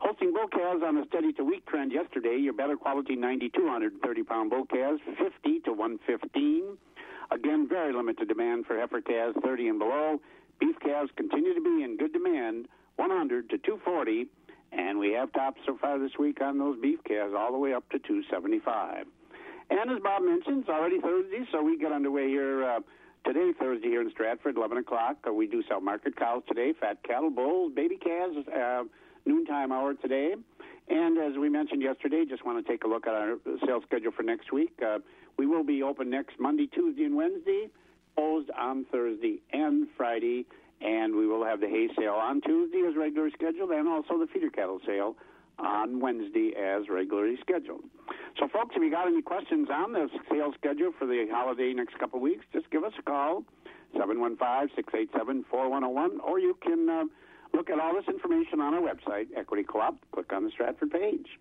Holstein 0.00 0.32
bull 0.32 0.48
calves 0.48 0.82
on 0.84 0.96
a 0.98 1.06
steady 1.06 1.32
to 1.34 1.44
weak 1.44 1.66
trend 1.66 1.90
yesterday. 1.90 2.36
Your 2.36 2.52
better 2.52 2.76
quality 2.76 3.16
90 3.16 3.48
to 3.50 3.60
130 3.62 4.22
pound 4.22 4.50
bull 4.50 4.66
calves 4.66 5.00
50 5.18 5.60
to 5.60 5.72
115. 5.72 6.76
Again, 7.32 7.66
very 7.68 7.92
limited 7.92 8.28
demand 8.28 8.66
for 8.66 8.78
heifer 8.78 9.00
calves 9.00 9.36
30 9.42 9.68
and 9.68 9.78
below. 9.78 10.20
Beef 10.60 10.76
calves 10.80 11.10
continue 11.16 11.54
to 11.54 11.60
be 11.60 11.82
in 11.82 11.96
good 11.96 12.12
demand 12.12 12.68
100 12.96 13.50
to 13.50 13.58
240 13.58 14.26
and 14.76 14.98
we 14.98 15.12
have 15.12 15.32
tops 15.32 15.60
so 15.66 15.76
far 15.80 15.98
this 15.98 16.12
week 16.18 16.40
on 16.40 16.58
those 16.58 16.78
beef 16.80 16.98
calves 17.04 17.34
all 17.36 17.52
the 17.52 17.58
way 17.58 17.72
up 17.72 17.88
to 17.90 17.98
275. 17.98 19.06
And 19.70 19.90
as 19.90 19.98
Bob 20.02 20.22
mentioned, 20.22 20.60
it's 20.60 20.68
already 20.68 21.00
Thursday, 21.00 21.44
so 21.50 21.62
we 21.62 21.78
get 21.78 21.92
underway 21.92 22.28
here 22.28 22.64
uh, 22.64 22.80
today, 23.24 23.52
Thursday, 23.58 23.88
here 23.88 24.02
in 24.02 24.10
Stratford, 24.10 24.56
11 24.56 24.78
o'clock. 24.78 25.16
Uh, 25.26 25.32
we 25.32 25.46
do 25.46 25.62
sell 25.68 25.80
market 25.80 26.16
cows 26.16 26.42
today, 26.46 26.72
fat 26.78 27.02
cattle, 27.02 27.30
bulls, 27.30 27.72
baby 27.74 27.96
calves, 27.96 28.36
uh, 28.48 28.84
noontime 29.24 29.72
hour 29.72 29.94
today. 29.94 30.34
And 30.88 31.18
as 31.18 31.36
we 31.36 31.48
mentioned 31.48 31.82
yesterday, 31.82 32.24
just 32.28 32.44
want 32.46 32.64
to 32.64 32.70
take 32.70 32.84
a 32.84 32.86
look 32.88 33.08
at 33.08 33.14
our 33.14 33.38
sales 33.66 33.82
schedule 33.86 34.12
for 34.12 34.22
next 34.22 34.52
week. 34.52 34.78
Uh, 34.84 34.98
we 35.36 35.46
will 35.46 35.64
be 35.64 35.82
open 35.82 36.10
next 36.10 36.38
Monday, 36.38 36.68
Tuesday, 36.68 37.04
and 37.04 37.16
Wednesday, 37.16 37.68
closed 38.16 38.50
on 38.50 38.84
Thursday 38.92 39.40
and 39.52 39.88
Friday 39.96 40.46
and 40.80 41.14
we 41.14 41.26
will 41.26 41.44
have 41.44 41.60
the 41.60 41.68
hay 41.68 41.88
sale 41.98 42.14
on 42.14 42.40
Tuesday 42.40 42.82
as 42.88 42.96
regularly 42.96 43.32
scheduled, 43.34 43.70
and 43.70 43.86
also 43.88 44.18
the 44.18 44.26
feeder 44.26 44.50
cattle 44.50 44.80
sale 44.86 45.16
on 45.58 46.00
Wednesday 46.00 46.54
as 46.54 46.88
regularly 46.88 47.36
scheduled. 47.40 47.84
So, 48.38 48.48
folks, 48.48 48.74
if 48.76 48.82
you 48.82 48.90
got 48.90 49.06
any 49.06 49.22
questions 49.22 49.68
on 49.72 49.92
the 49.92 50.10
sale 50.30 50.52
schedule 50.58 50.92
for 50.98 51.06
the 51.06 51.26
holiday 51.30 51.72
next 51.72 51.98
couple 51.98 52.18
of 52.18 52.22
weeks, 52.22 52.44
just 52.52 52.70
give 52.70 52.84
us 52.84 52.92
a 52.98 53.02
call, 53.02 53.44
715-687-4101, 53.94 56.20
or 56.22 56.38
you 56.38 56.54
can 56.62 56.90
uh, 56.90 57.04
look 57.54 57.70
at 57.70 57.80
all 57.80 57.94
this 57.94 58.04
information 58.08 58.60
on 58.60 58.74
our 58.74 58.82
website, 58.82 59.28
Equity 59.34 59.62
Co-op. 59.62 59.96
Click 60.12 60.30
on 60.32 60.44
the 60.44 60.50
Stratford 60.50 60.90
page. 60.90 61.38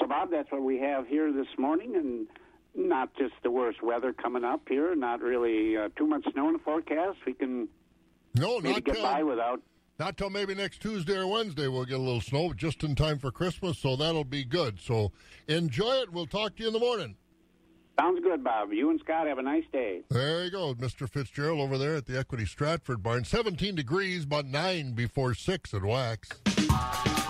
So, 0.00 0.06
Bob, 0.06 0.30
that's 0.30 0.50
what 0.50 0.62
we 0.62 0.78
have 0.78 1.06
here 1.06 1.30
this 1.32 1.48
morning, 1.58 1.96
and 1.96 2.26
not 2.74 3.14
just 3.18 3.34
the 3.42 3.50
worst 3.50 3.82
weather 3.82 4.14
coming 4.14 4.44
up 4.44 4.62
here, 4.68 4.94
not 4.94 5.20
really 5.20 5.76
uh, 5.76 5.90
too 5.96 6.06
much 6.06 6.24
snow 6.32 6.46
in 6.48 6.54
the 6.54 6.60
forecast. 6.60 7.18
We 7.26 7.34
can 7.34 7.68
no, 8.34 8.58
not 8.58 8.84
get 8.84 8.94
till, 8.94 9.02
by 9.02 9.22
without. 9.22 9.60
Not 9.98 10.16
till 10.16 10.30
maybe 10.30 10.54
next 10.54 10.80
Tuesday 10.80 11.16
or 11.16 11.26
Wednesday 11.26 11.68
we'll 11.68 11.84
get 11.84 11.98
a 11.98 12.02
little 12.02 12.20
snow, 12.20 12.52
just 12.52 12.84
in 12.84 12.94
time 12.94 13.18
for 13.18 13.30
Christmas, 13.30 13.78
so 13.78 13.96
that'll 13.96 14.24
be 14.24 14.44
good. 14.44 14.78
So 14.80 15.12
enjoy 15.48 15.94
it. 16.02 16.12
We'll 16.12 16.26
talk 16.26 16.56
to 16.56 16.62
you 16.62 16.68
in 16.68 16.72
the 16.72 16.80
morning. 16.80 17.16
Sounds 17.98 18.20
good, 18.22 18.44
Bob. 18.44 18.72
You 18.72 18.90
and 18.90 19.00
Scott 19.00 19.26
have 19.26 19.38
a 19.38 19.42
nice 19.42 19.64
day. 19.72 20.02
There 20.08 20.44
you 20.44 20.52
go, 20.52 20.72
Mr. 20.74 21.08
Fitzgerald 21.08 21.58
over 21.58 21.76
there 21.76 21.96
at 21.96 22.06
the 22.06 22.16
Equity 22.16 22.46
Stratford 22.46 23.02
Barn. 23.02 23.24
17 23.24 23.74
degrees, 23.74 24.22
about 24.22 24.46
9 24.46 24.92
before 24.92 25.34
6 25.34 25.74
at 25.74 25.82
Wax. 25.82 26.30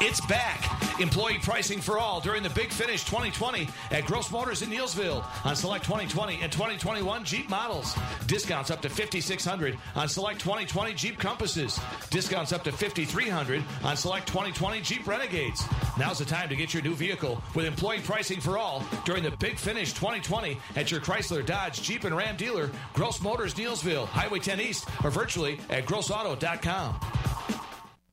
It's 0.00 0.20
back. 0.26 1.00
Employee 1.00 1.38
pricing 1.42 1.80
for 1.80 1.98
all 1.98 2.20
during 2.20 2.44
the 2.44 2.50
Big 2.50 2.70
Finish 2.70 3.02
2020 3.04 3.68
at 3.90 4.04
Gross 4.04 4.30
Motors 4.30 4.62
in 4.62 4.70
Neillsville 4.70 5.24
on 5.44 5.56
select 5.56 5.84
2020 5.86 6.38
and 6.40 6.52
2021 6.52 7.24
Jeep 7.24 7.50
models. 7.50 7.96
Discounts 8.28 8.70
up 8.70 8.80
to 8.82 8.88
5600 8.88 9.76
on 9.96 10.08
select 10.08 10.40
2020 10.40 10.94
Jeep 10.94 11.18
Compasses. 11.18 11.80
Discounts 12.10 12.52
up 12.52 12.62
to 12.62 12.70
5300 12.70 13.64
on 13.82 13.96
select 13.96 14.28
2020 14.28 14.80
Jeep 14.82 15.04
Renegades. 15.04 15.64
Now's 15.98 16.20
the 16.20 16.24
time 16.24 16.48
to 16.48 16.54
get 16.54 16.72
your 16.72 16.84
new 16.84 16.94
vehicle 16.94 17.42
with 17.56 17.66
employee 17.66 18.00
pricing 18.00 18.40
for 18.40 18.56
all 18.56 18.84
during 19.04 19.24
the 19.24 19.32
Big 19.32 19.58
Finish 19.58 19.94
2020 19.94 20.58
at 20.76 20.92
your 20.92 21.00
Chrysler, 21.00 21.44
Dodge, 21.44 21.82
Jeep, 21.82 22.04
and 22.04 22.16
Ram 22.16 22.36
dealer, 22.36 22.70
Gross 22.94 23.20
Motors 23.20 23.54
Neillsville, 23.54 24.06
Highway 24.06 24.38
10 24.38 24.60
East, 24.60 24.88
or 25.02 25.10
virtually 25.10 25.58
at 25.70 25.86
grossauto.com. 25.86 27.00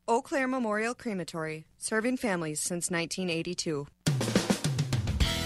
Eau 0.07 0.21
Claire 0.21 0.47
Memorial 0.47 0.93
Crematory, 0.93 1.65
serving 1.79 2.17
families 2.17 2.59
since 2.59 2.91
1982. 2.91 3.87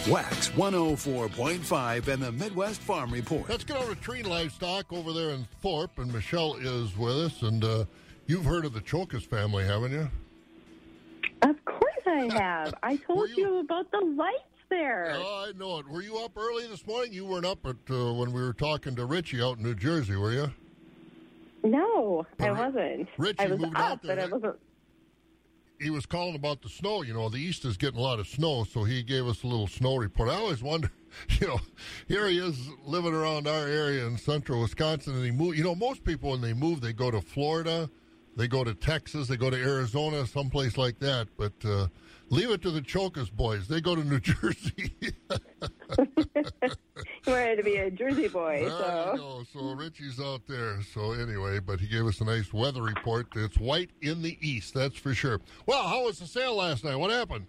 Wax 0.09 0.49
104.5 0.49 2.07
and 2.09 2.21
the 2.21 2.31
Midwest 2.33 2.81
Farm 2.81 3.09
Report. 3.11 3.47
Let's 3.47 3.63
get 3.63 3.77
over 3.77 3.95
to 3.95 4.01
Tree 4.01 4.21
Livestock 4.21 4.91
over 4.91 5.13
there 5.13 5.29
in 5.29 5.47
Thorp, 5.61 5.97
and 5.97 6.11
Michelle 6.11 6.55
is 6.55 6.97
with 6.97 7.15
us. 7.15 7.41
And 7.41 7.63
uh, 7.63 7.85
you've 8.27 8.43
heard 8.43 8.65
of 8.65 8.73
the 8.73 8.81
Chokas 8.81 9.25
family, 9.25 9.63
haven't 9.63 9.93
you? 9.93 10.09
Of 11.43 11.63
course 11.63 12.03
I 12.05 12.29
have. 12.37 12.73
I 12.83 12.97
told 12.97 13.29
you? 13.37 13.59
about 13.59 13.89
the 13.91 13.99
lights 14.17 14.43
there. 14.69 15.13
Oh, 15.15 15.47
I 15.47 15.57
know 15.57 15.79
it. 15.79 15.87
Were 15.87 16.01
you 16.01 16.17
up 16.17 16.37
early 16.37 16.67
this 16.67 16.85
morning? 16.85 17.13
You 17.13 17.25
weren't 17.25 17.45
up 17.45 17.65
at 17.65 17.77
uh, 17.89 18.13
when 18.13 18.33
we 18.33 18.41
were 18.41 18.53
talking 18.53 18.93
to 18.97 19.05
Richie 19.05 19.41
out 19.41 19.57
in 19.57 19.63
New 19.63 19.75
Jersey, 19.75 20.17
were 20.17 20.33
you? 20.33 20.51
No, 21.63 22.25
But 22.37 22.49
I 22.49 22.51
wasn't. 22.67 23.09
Richie 23.17 23.39
I 23.39 23.47
was 23.47 23.59
moved 23.59 23.75
up, 23.75 23.81
out 23.81 24.03
there, 24.03 24.15
but 24.15 24.23
I 24.23 24.27
wasn't. 24.27 24.55
He 25.79 25.89
was 25.89 26.05
calling 26.05 26.35
about 26.35 26.61
the 26.61 26.69
snow. 26.69 27.03
You 27.03 27.13
know, 27.13 27.29
the 27.29 27.37
east 27.37 27.63
is 27.63 27.77
getting 27.77 27.99
a 27.99 28.03
lot 28.03 28.19
of 28.19 28.27
snow, 28.27 28.65
so 28.65 28.83
he 28.83 29.01
gave 29.01 29.25
us 29.27 29.43
a 29.43 29.47
little 29.47 29.67
snow 29.67 29.95
report. 29.95 30.29
I 30.29 30.35
always 30.35 30.61
wonder, 30.61 30.91
you 31.39 31.47
know, 31.47 31.59
here 32.07 32.27
he 32.27 32.37
is 32.37 32.69
living 32.85 33.13
around 33.13 33.47
our 33.47 33.65
area 33.65 34.05
in 34.05 34.17
central 34.17 34.61
Wisconsin, 34.61 35.15
and 35.15 35.23
he 35.23 35.31
moved. 35.31 35.57
You 35.57 35.63
know, 35.63 35.75
most 35.75 36.03
people 36.03 36.31
when 36.31 36.41
they 36.41 36.53
move, 36.53 36.81
they 36.81 36.93
go 36.93 37.11
to 37.11 37.21
Florida, 37.21 37.89
they 38.35 38.47
go 38.47 38.63
to 38.63 38.73
Texas, 38.73 39.27
they 39.27 39.37
go 39.37 39.49
to 39.49 39.57
Arizona, 39.57 40.25
someplace 40.27 40.77
like 40.77 40.99
that. 40.99 41.27
But 41.37 41.53
uh, 41.65 41.87
leave 42.29 42.49
it 42.51 42.61
to 42.63 42.71
the 42.71 42.81
Chokas 42.81 43.31
boys. 43.31 43.67
They 43.67 43.81
go 43.81 43.95
to 43.95 44.03
New 44.03 44.19
Jersey. 44.21 44.93
You 47.25 47.33
wanted 47.33 47.55
to 47.57 47.63
be 47.63 47.75
a 47.77 47.89
Jersey 47.91 48.27
boy, 48.27 48.67
so. 48.69 49.43
So 49.51 49.73
Richie's 49.75 50.19
out 50.19 50.41
there. 50.47 50.81
So 50.93 51.13
anyway, 51.13 51.59
but 51.59 51.79
he 51.79 51.87
gave 51.87 52.05
us 52.05 52.21
a 52.21 52.25
nice 52.25 52.53
weather 52.53 52.81
report. 52.81 53.27
It's 53.35 53.57
white 53.57 53.89
in 54.01 54.21
the 54.21 54.37
east, 54.41 54.73
that's 54.73 54.97
for 54.97 55.13
sure. 55.13 55.41
Well, 55.65 55.83
how 55.87 56.05
was 56.05 56.19
the 56.19 56.27
sale 56.27 56.55
last 56.55 56.83
night? 56.83 56.95
What 56.95 57.11
happened? 57.11 57.47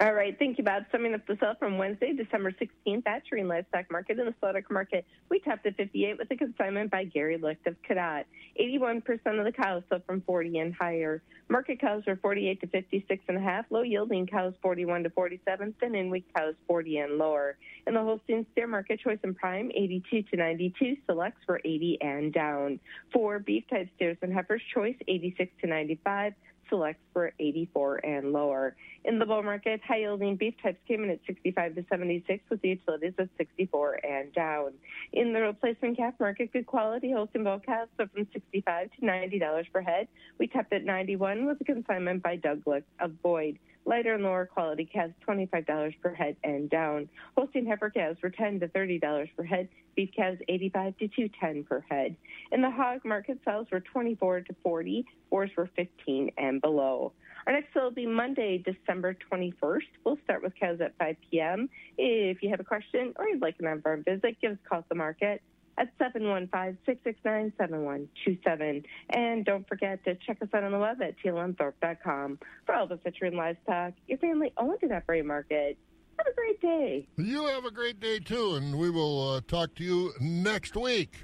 All 0.00 0.14
right, 0.14 0.38
thank 0.38 0.58
you, 0.58 0.64
Bob. 0.64 0.84
Summing 0.92 1.14
up 1.14 1.26
the 1.26 1.36
sale 1.40 1.54
from 1.58 1.76
Wednesday, 1.76 2.12
December 2.12 2.52
16th 2.52 3.04
at 3.04 3.26
Tree 3.26 3.42
Livestock 3.42 3.90
Market 3.90 4.20
in 4.20 4.26
the 4.26 4.34
Slaughter 4.38 4.64
Market, 4.70 5.04
we 5.28 5.40
topped 5.40 5.66
at 5.66 5.76
58 5.76 6.18
with 6.18 6.30
a 6.30 6.36
consignment 6.36 6.88
by 6.88 7.02
Gary 7.02 7.36
Licht 7.36 7.66
of 7.66 7.74
Cadott. 7.82 8.22
81% 8.60 9.02
of 9.40 9.44
the 9.44 9.50
cows 9.50 9.82
sold 9.88 10.02
from 10.06 10.20
40 10.20 10.56
and 10.58 10.72
higher. 10.72 11.20
Market 11.48 11.80
cows 11.80 12.04
were 12.06 12.14
48 12.14 12.60
to 12.60 12.68
56 12.68 13.24
and 13.26 13.38
a 13.38 13.40
half. 13.40 13.64
Low 13.70 13.82
yielding 13.82 14.28
cows 14.28 14.54
41 14.62 15.02
to 15.02 15.10
47. 15.10 15.74
Thin 15.80 15.94
and 15.96 16.12
weak 16.12 16.26
cows 16.32 16.54
40 16.68 16.98
and 16.98 17.18
lower. 17.18 17.56
In 17.88 17.94
the 17.94 18.00
Holstein 18.00 18.46
steer 18.52 18.68
market, 18.68 19.00
choice 19.00 19.18
and 19.24 19.36
prime 19.36 19.72
82 19.74 20.22
to 20.30 20.36
92. 20.36 20.96
Selects 21.06 21.40
were 21.48 21.60
80 21.64 21.98
and 22.02 22.32
down. 22.32 22.78
For 23.12 23.40
beef 23.40 23.64
type 23.68 23.88
steers 23.96 24.18
and 24.22 24.32
heifers, 24.32 24.62
choice 24.72 24.96
86 25.08 25.50
to 25.62 25.66
95 25.66 26.34
selects 26.68 27.02
for 27.12 27.32
84 27.38 27.96
and 28.04 28.32
lower. 28.32 28.76
In 29.04 29.18
the 29.18 29.26
bull 29.26 29.42
market, 29.42 29.80
high 29.86 29.98
yielding 29.98 30.36
beef 30.36 30.54
types 30.62 30.78
came 30.86 31.04
in 31.04 31.10
at 31.10 31.20
65 31.26 31.76
to 31.76 31.84
76 31.88 32.44
with 32.50 32.60
the 32.62 32.68
utilities 32.70 33.14
at 33.18 33.28
64 33.36 34.00
and 34.04 34.32
down. 34.32 34.72
In 35.12 35.32
the 35.32 35.40
replacement 35.40 35.96
calf 35.96 36.14
market, 36.20 36.52
good 36.52 36.66
quality 36.66 37.12
Holstein 37.12 37.44
bull 37.44 37.60
calves 37.60 37.90
are 37.98 38.08
from 38.08 38.26
65 38.32 38.90
to 38.92 39.06
$90 39.06 39.72
per 39.72 39.80
head. 39.80 40.08
We 40.38 40.46
tapped 40.46 40.72
at 40.72 40.84
91 40.84 41.46
with 41.46 41.60
a 41.60 41.64
consignment 41.64 42.22
by 42.22 42.36
Doug 42.36 42.66
Lick 42.66 42.84
of 43.00 43.20
Boyd. 43.22 43.58
Lighter 43.88 44.12
and 44.12 44.22
lower 44.22 44.44
quality 44.44 44.84
calves, 44.84 45.14
$25 45.26 45.94
per 46.02 46.12
head 46.12 46.36
and 46.44 46.68
down. 46.68 47.08
Holstein 47.34 47.64
heifer 47.64 47.88
calves 47.88 48.18
were 48.22 48.28
10 48.28 48.60
to 48.60 48.68
$30 48.68 49.28
per 49.34 49.42
head. 49.42 49.66
Beef 49.96 50.10
calves, 50.14 50.38
85 50.46 50.98
to 50.98 51.08
210 51.08 51.64
per 51.64 51.82
head. 51.88 52.14
In 52.52 52.60
the 52.60 52.70
hog 52.70 53.02
market, 53.06 53.38
sows 53.46 53.64
were 53.72 53.80
24 53.80 54.42
to 54.42 54.54
40. 54.62 55.06
Boars 55.30 55.50
were 55.56 55.70
15 55.74 56.30
and 56.36 56.60
below. 56.60 57.14
Our 57.46 57.54
next 57.54 57.72
sale 57.72 57.84
will 57.84 57.90
be 57.90 58.04
Monday, 58.04 58.58
December 58.58 59.16
21st. 59.32 59.80
We'll 60.04 60.18
start 60.22 60.42
with 60.42 60.52
cows 60.60 60.82
at 60.82 60.92
5 60.98 61.16
p.m. 61.30 61.70
If 61.96 62.42
you 62.42 62.50
have 62.50 62.60
a 62.60 62.64
question 62.64 63.14
or 63.16 63.26
you'd 63.26 63.40
like 63.40 63.56
an 63.58 63.68
on-farm 63.68 64.04
visit, 64.04 64.36
give 64.42 64.52
us 64.52 64.58
a 64.66 64.68
call 64.68 64.80
at 64.80 64.88
the 64.90 64.96
market 64.96 65.40
at 65.78 65.96
715-669-7127. 65.98 68.84
And 69.10 69.44
don't 69.44 69.68
forget 69.68 70.02
to 70.04 70.14
check 70.26 70.38
us 70.42 70.48
out 70.52 70.64
on 70.64 70.72
the 70.72 70.78
web 70.78 71.00
at 71.00 71.14
tlmthorpe.com 71.24 72.38
for 72.66 72.74
all 72.74 72.86
the 72.86 72.98
citrus 73.04 73.32
livestock, 73.34 73.94
your 74.06 74.18
family 74.18 74.52
owned 74.56 74.78
and 74.82 74.92
operated 74.92 75.26
market. 75.26 75.78
Have 76.18 76.26
a 76.26 76.34
great 76.34 76.60
day. 76.60 77.08
You 77.16 77.46
have 77.46 77.64
a 77.64 77.70
great 77.70 78.00
day 78.00 78.18
too, 78.18 78.56
and 78.56 78.76
we 78.76 78.90
will 78.90 79.34
uh, 79.34 79.40
talk 79.46 79.76
to 79.76 79.84
you 79.84 80.12
next 80.20 80.76
week. 80.76 81.14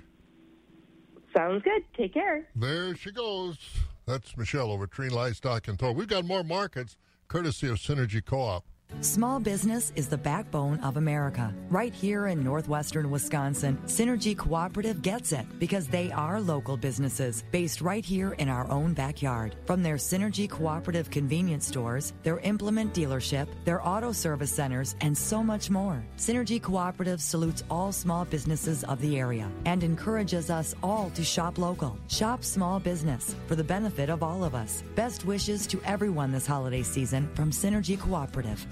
Sounds 1.36 1.64
good. 1.64 1.82
Take 1.96 2.14
care. 2.14 2.48
There 2.55 2.94
she 2.94 3.11
goes. 3.11 3.59
That's 4.07 4.36
Michelle 4.36 4.70
over 4.70 4.86
Tree 4.86 5.09
Livestock 5.09 5.66
and 5.66 5.76
Thorp. 5.78 5.96
We've 5.96 6.07
got 6.07 6.24
more 6.24 6.44
markets 6.44 6.96
courtesy 7.26 7.68
of 7.68 7.78
Synergy 7.78 8.24
Co-op. 8.24 8.64
Small 9.01 9.38
business 9.38 9.92
is 9.97 10.09
the 10.09 10.16
backbone 10.16 10.80
of 10.80 10.97
America. 10.97 11.55
Right 11.68 11.92
here 11.92 12.28
in 12.28 12.42
northwestern 12.42 13.11
Wisconsin, 13.11 13.78
Synergy 13.86 14.36
Cooperative 14.36 15.03
gets 15.03 15.32
it 15.32 15.47
because 15.59 15.86
they 15.86 16.11
are 16.12 16.40
local 16.40 16.76
businesses 16.76 17.45
based 17.51 17.82
right 17.82 18.05
here 18.05 18.32
in 18.38 18.49
our 18.49 18.70
own 18.70 18.95
backyard. 18.95 19.57
From 19.66 19.82
their 19.82 19.97
Synergy 19.97 20.49
Cooperative 20.49 21.11
convenience 21.11 21.66
stores, 21.66 22.14
their 22.22 22.38
implement 22.40 22.95
dealership, 22.95 23.47
their 23.64 23.86
auto 23.86 24.11
service 24.11 24.51
centers, 24.51 24.97
and 25.03 25.16
so 25.16 25.42
much 25.42 25.68
more. 25.68 26.03
Synergy 26.16 26.61
Cooperative 26.61 27.20
salutes 27.20 27.62
all 27.70 27.92
small 27.92 28.24
businesses 28.24 28.84
of 28.84 29.01
the 29.01 29.18
area 29.18 29.51
and 29.66 29.84
encourages 29.84 30.51
us 30.51 30.74
all 30.82 31.11
to 31.11 31.22
shop 31.22 31.59
local. 31.59 31.99
Shop 32.09 32.42
small 32.42 32.80
business 32.80 33.36
for 33.47 33.55
the 33.55 33.64
benefit 33.64 34.09
of 34.09 34.22
all 34.22 34.45
of 34.45 34.55
us. 34.55 34.82
Best 34.95 35.26
wishes 35.26 35.66
to 35.66 35.80
everyone 35.84 36.32
this 36.32 36.47
holiday 36.47 36.82
season 36.82 37.28
from 37.34 37.51
Synergy 37.51 37.99
Cooperative. 37.99 38.66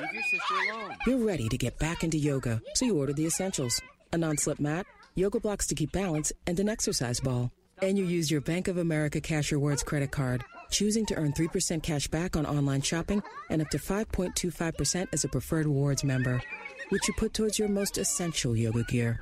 Leave 0.00 0.14
your 0.14 0.22
sister 0.22 0.54
alone. 0.72 0.96
You're 1.06 1.26
ready 1.26 1.48
to 1.48 1.58
get 1.58 1.78
back 1.78 2.04
into 2.04 2.18
yoga, 2.18 2.62
so 2.74 2.84
you 2.84 2.98
order 2.98 3.12
the 3.12 3.26
essentials 3.26 3.80
a 4.12 4.18
non 4.18 4.36
slip 4.36 4.60
mat, 4.60 4.86
yoga 5.14 5.40
blocks 5.40 5.66
to 5.66 5.74
keep 5.74 5.92
balance, 5.92 6.32
and 6.46 6.58
an 6.60 6.68
exercise 6.68 7.20
ball. 7.20 7.50
And 7.82 7.98
you 7.98 8.04
use 8.04 8.30
your 8.30 8.40
Bank 8.40 8.68
of 8.68 8.78
America 8.78 9.20
Cash 9.20 9.52
Rewards 9.52 9.82
credit 9.82 10.10
card, 10.10 10.44
choosing 10.70 11.04
to 11.06 11.14
earn 11.14 11.32
3% 11.32 11.82
cash 11.82 12.08
back 12.08 12.36
on 12.36 12.46
online 12.46 12.80
shopping 12.80 13.22
and 13.50 13.62
up 13.62 13.70
to 13.70 13.78
5.25% 13.78 15.06
as 15.12 15.24
a 15.24 15.28
preferred 15.28 15.66
rewards 15.66 16.04
member, 16.04 16.40
which 16.88 17.06
you 17.06 17.14
put 17.18 17.34
towards 17.34 17.58
your 17.58 17.68
most 17.68 17.98
essential 17.98 18.56
yoga 18.56 18.82
gear. 18.84 19.20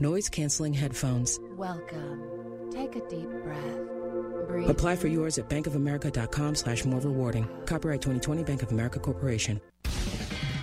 Noise 0.00 0.28
canceling 0.28 0.72
headphones. 0.72 1.38
Welcome. 1.56 2.70
Take 2.72 2.96
a 2.96 3.08
deep 3.08 3.28
breath. 3.44 3.80
Breathe. 4.48 4.70
Apply 4.70 4.96
for 4.96 5.08
yours 5.08 5.38
at 5.38 5.48
bankofamerica.com 5.48 6.54
slash 6.54 6.84
more 6.84 7.00
rewarding. 7.00 7.48
Copyright 7.66 8.02
2020 8.02 8.44
Bank 8.44 8.62
of 8.62 8.72
America 8.72 8.98
Corporation. 8.98 9.60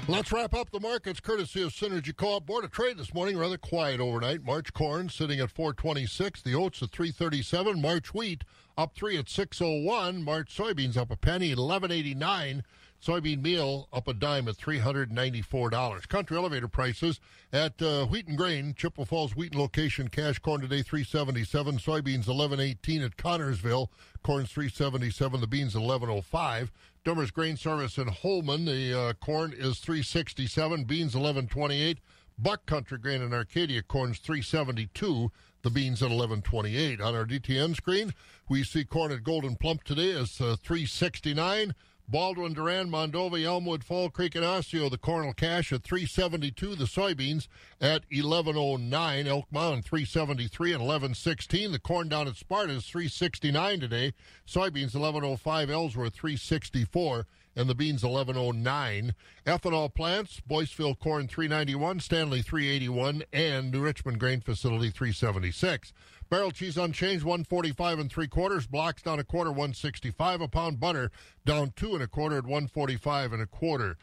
Let's 0.09 0.33
wrap 0.33 0.53
up 0.53 0.69
the 0.69 0.81
markets 0.81 1.21
courtesy 1.21 1.63
of 1.63 1.69
Synergy 1.69 2.13
Co-op. 2.13 2.45
Board 2.45 2.65
of 2.65 2.71
Trade 2.71 2.97
this 2.97 3.13
morning 3.13 3.37
rather 3.37 3.57
quiet 3.57 4.01
overnight. 4.01 4.43
March 4.43 4.73
corn 4.73 5.07
sitting 5.07 5.39
at 5.39 5.49
426, 5.49 6.41
the 6.41 6.53
oats 6.53 6.83
at 6.83 6.89
337, 6.89 7.81
March 7.81 8.13
wheat 8.13 8.43
up 8.77 8.95
3 8.95 9.17
at 9.17 9.29
601, 9.29 10.21
March 10.21 10.55
soybeans 10.55 10.97
up 10.97 11.09
a 11.09 11.15
penny 11.15 11.53
at 11.53 11.57
1189. 11.57 12.63
Soybean 13.03 13.41
meal 13.41 13.89
up 13.91 14.07
a 14.07 14.13
dime 14.13 14.47
at 14.47 14.55
$394. 14.55 16.07
Country 16.07 16.37
elevator 16.37 16.69
prices 16.69 17.19
at 17.51 17.81
uh, 17.81 18.05
Wheaton 18.05 18.37
Grain, 18.37 18.73
Chippewa 18.73 19.03
Falls 19.03 19.35
Wheaton 19.35 19.59
location, 19.59 20.07
cash 20.07 20.39
corn 20.39 20.61
today 20.61 20.81
377, 20.81 21.79
soybeans 21.79 22.27
1118 22.27 23.01
at 23.01 23.17
Connorsville, 23.17 23.89
corn's 24.23 24.51
377, 24.51 25.41
the 25.41 25.47
beans 25.47 25.75
1105. 25.75 26.71
Dummer's 27.03 27.31
Grain 27.31 27.57
Service 27.57 27.97
in 27.97 28.07
Holmen, 28.07 28.63
the 28.63 28.97
uh, 28.97 29.13
corn 29.13 29.51
is 29.51 29.79
367, 29.79 30.85
beans 30.85 31.13
1128. 31.13 31.99
Buck 32.37 32.65
Country 32.65 32.97
Grain 32.97 33.21
in 33.21 33.33
Arcadia, 33.33 33.83
corn's 33.83 34.19
372, 34.19 35.29
the 35.61 35.69
beans 35.69 36.01
at 36.01 36.05
1128. 36.05 37.01
On 37.01 37.13
our 37.13 37.25
DTN 37.25 37.75
screen, 37.75 38.13
we 38.47 38.63
see 38.63 38.85
corn 38.85 39.11
at 39.11 39.23
Gold'n 39.23 39.59
Plump 39.59 39.83
today 39.83 40.09
is 40.09 40.39
uh, 40.39 40.55
369. 40.63 41.73
Baldwin, 42.07 42.53
Durand, 42.53 42.91
Mondovi, 42.91 43.43
Elmwood, 43.43 43.83
Fall 43.83 44.09
Creek, 44.09 44.35
and 44.35 44.43
Osseo, 44.43 44.89
the 44.89 44.97
corn 44.97 45.25
will 45.25 45.33
cash 45.33 45.71
at 45.71 45.83
372. 45.83 46.75
The 46.75 46.85
soybeans 46.85 47.47
at 47.79 48.03
1109. 48.11 49.27
Elk 49.27 49.45
Mound 49.51 49.85
373 49.85 50.73
and 50.73 50.81
1116. 50.81 51.71
The 51.71 51.79
corn 51.79 52.09
down 52.09 52.27
at 52.27 52.35
Sparta 52.35 52.73
is 52.73 52.85
369 52.85 53.79
today. 53.79 54.13
Soybeans 54.45 54.93
1105. 54.95 55.69
Ellsworth 55.69 56.13
364 56.13 57.25
and 57.55 57.69
the 57.69 57.75
beans 57.75 58.03
1109. 58.03 59.13
Ethanol 59.45 59.93
plants, 59.93 60.41
Boyceville 60.49 60.97
corn 60.97 61.27
391, 61.27 61.99
Stanley 61.99 62.41
381, 62.41 63.23
and 63.31 63.71
New 63.71 63.81
Richmond 63.81 64.19
grain 64.19 64.41
facility 64.41 64.89
376. 64.89 65.93
Barrel 66.33 66.49
cheese 66.49 66.77
unchanged, 66.77 67.23
145 67.23 67.99
and 67.99 68.11
three 68.11 68.27
quarters. 68.27 68.65
Blocks 68.65 69.03
down 69.03 69.19
a 69.19 69.23
quarter, 69.23 69.51
165 69.51 70.41
a 70.41 70.47
pound. 70.47 70.79
Butter 70.79 71.11
down 71.45 71.73
two 71.75 71.93
and 71.93 72.01
a 72.01 72.07
quarter 72.07 72.39
at 72.39 72.43
145 72.45 73.33
and 73.33 73.41
a 73.43 73.45
quarter. 73.45 73.97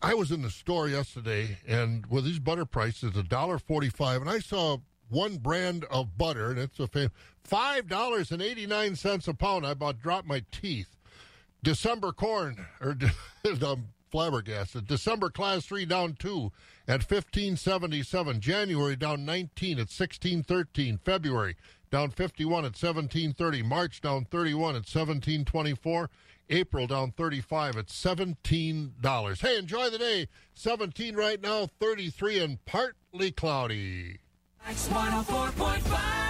I 0.00 0.14
was 0.14 0.32
in 0.32 0.40
the 0.40 0.48
store 0.48 0.88
yesterday, 0.88 1.58
and 1.68 2.06
with 2.06 2.24
these 2.24 2.38
butter 2.38 2.64
prices, 2.64 3.14
a 3.18 3.22
dollar 3.22 3.58
forty-five, 3.58 4.22
and 4.22 4.30
I 4.30 4.38
saw 4.38 4.78
one 5.10 5.36
brand 5.36 5.84
of 5.90 6.16
butter, 6.16 6.52
and 6.52 6.58
it's 6.58 6.80
a 6.80 6.86
fam- 6.86 7.12
five 7.44 7.86
dollars 7.86 8.32
and 8.32 8.40
eighty-nine 8.40 8.96
cents 8.96 9.28
a 9.28 9.34
pound. 9.34 9.66
I 9.66 9.72
about 9.72 10.00
dropped 10.00 10.26
my 10.26 10.44
teeth. 10.50 10.96
December 11.62 12.12
corn 12.12 12.64
or 12.80 12.96
um, 13.66 13.88
flabbergasted. 14.10 14.86
December 14.86 15.30
class 15.30 15.64
three 15.66 15.84
down 15.84 16.14
two 16.18 16.52
at 16.86 17.02
fifteen 17.02 17.56
seventy 17.56 18.02
seven. 18.02 18.40
January 18.40 18.96
down 18.96 19.24
nineteen 19.24 19.78
at 19.78 19.90
sixteen 19.90 20.42
thirteen. 20.42 20.98
February 20.98 21.56
down 21.90 22.10
fifty 22.10 22.44
one 22.44 22.64
at 22.64 22.76
seventeen 22.76 23.32
thirty. 23.32 23.62
March 23.62 24.00
down 24.00 24.24
thirty 24.24 24.54
one 24.54 24.76
at 24.76 24.86
seventeen 24.86 25.44
twenty 25.44 25.74
four. 25.74 26.10
April 26.50 26.86
down 26.86 27.12
thirty 27.12 27.40
five 27.40 27.76
at 27.76 27.90
seventeen 27.90 28.94
dollars. 29.00 29.40
Hey, 29.40 29.58
enjoy 29.58 29.90
the 29.90 29.98
day. 29.98 30.28
Seventeen 30.54 31.14
right 31.14 31.40
now, 31.40 31.68
thirty 31.80 32.10
three 32.10 32.38
and 32.38 32.64
partly 32.64 33.30
cloudy. 33.30 34.18
X 34.66 34.88
104.5. 34.88 36.27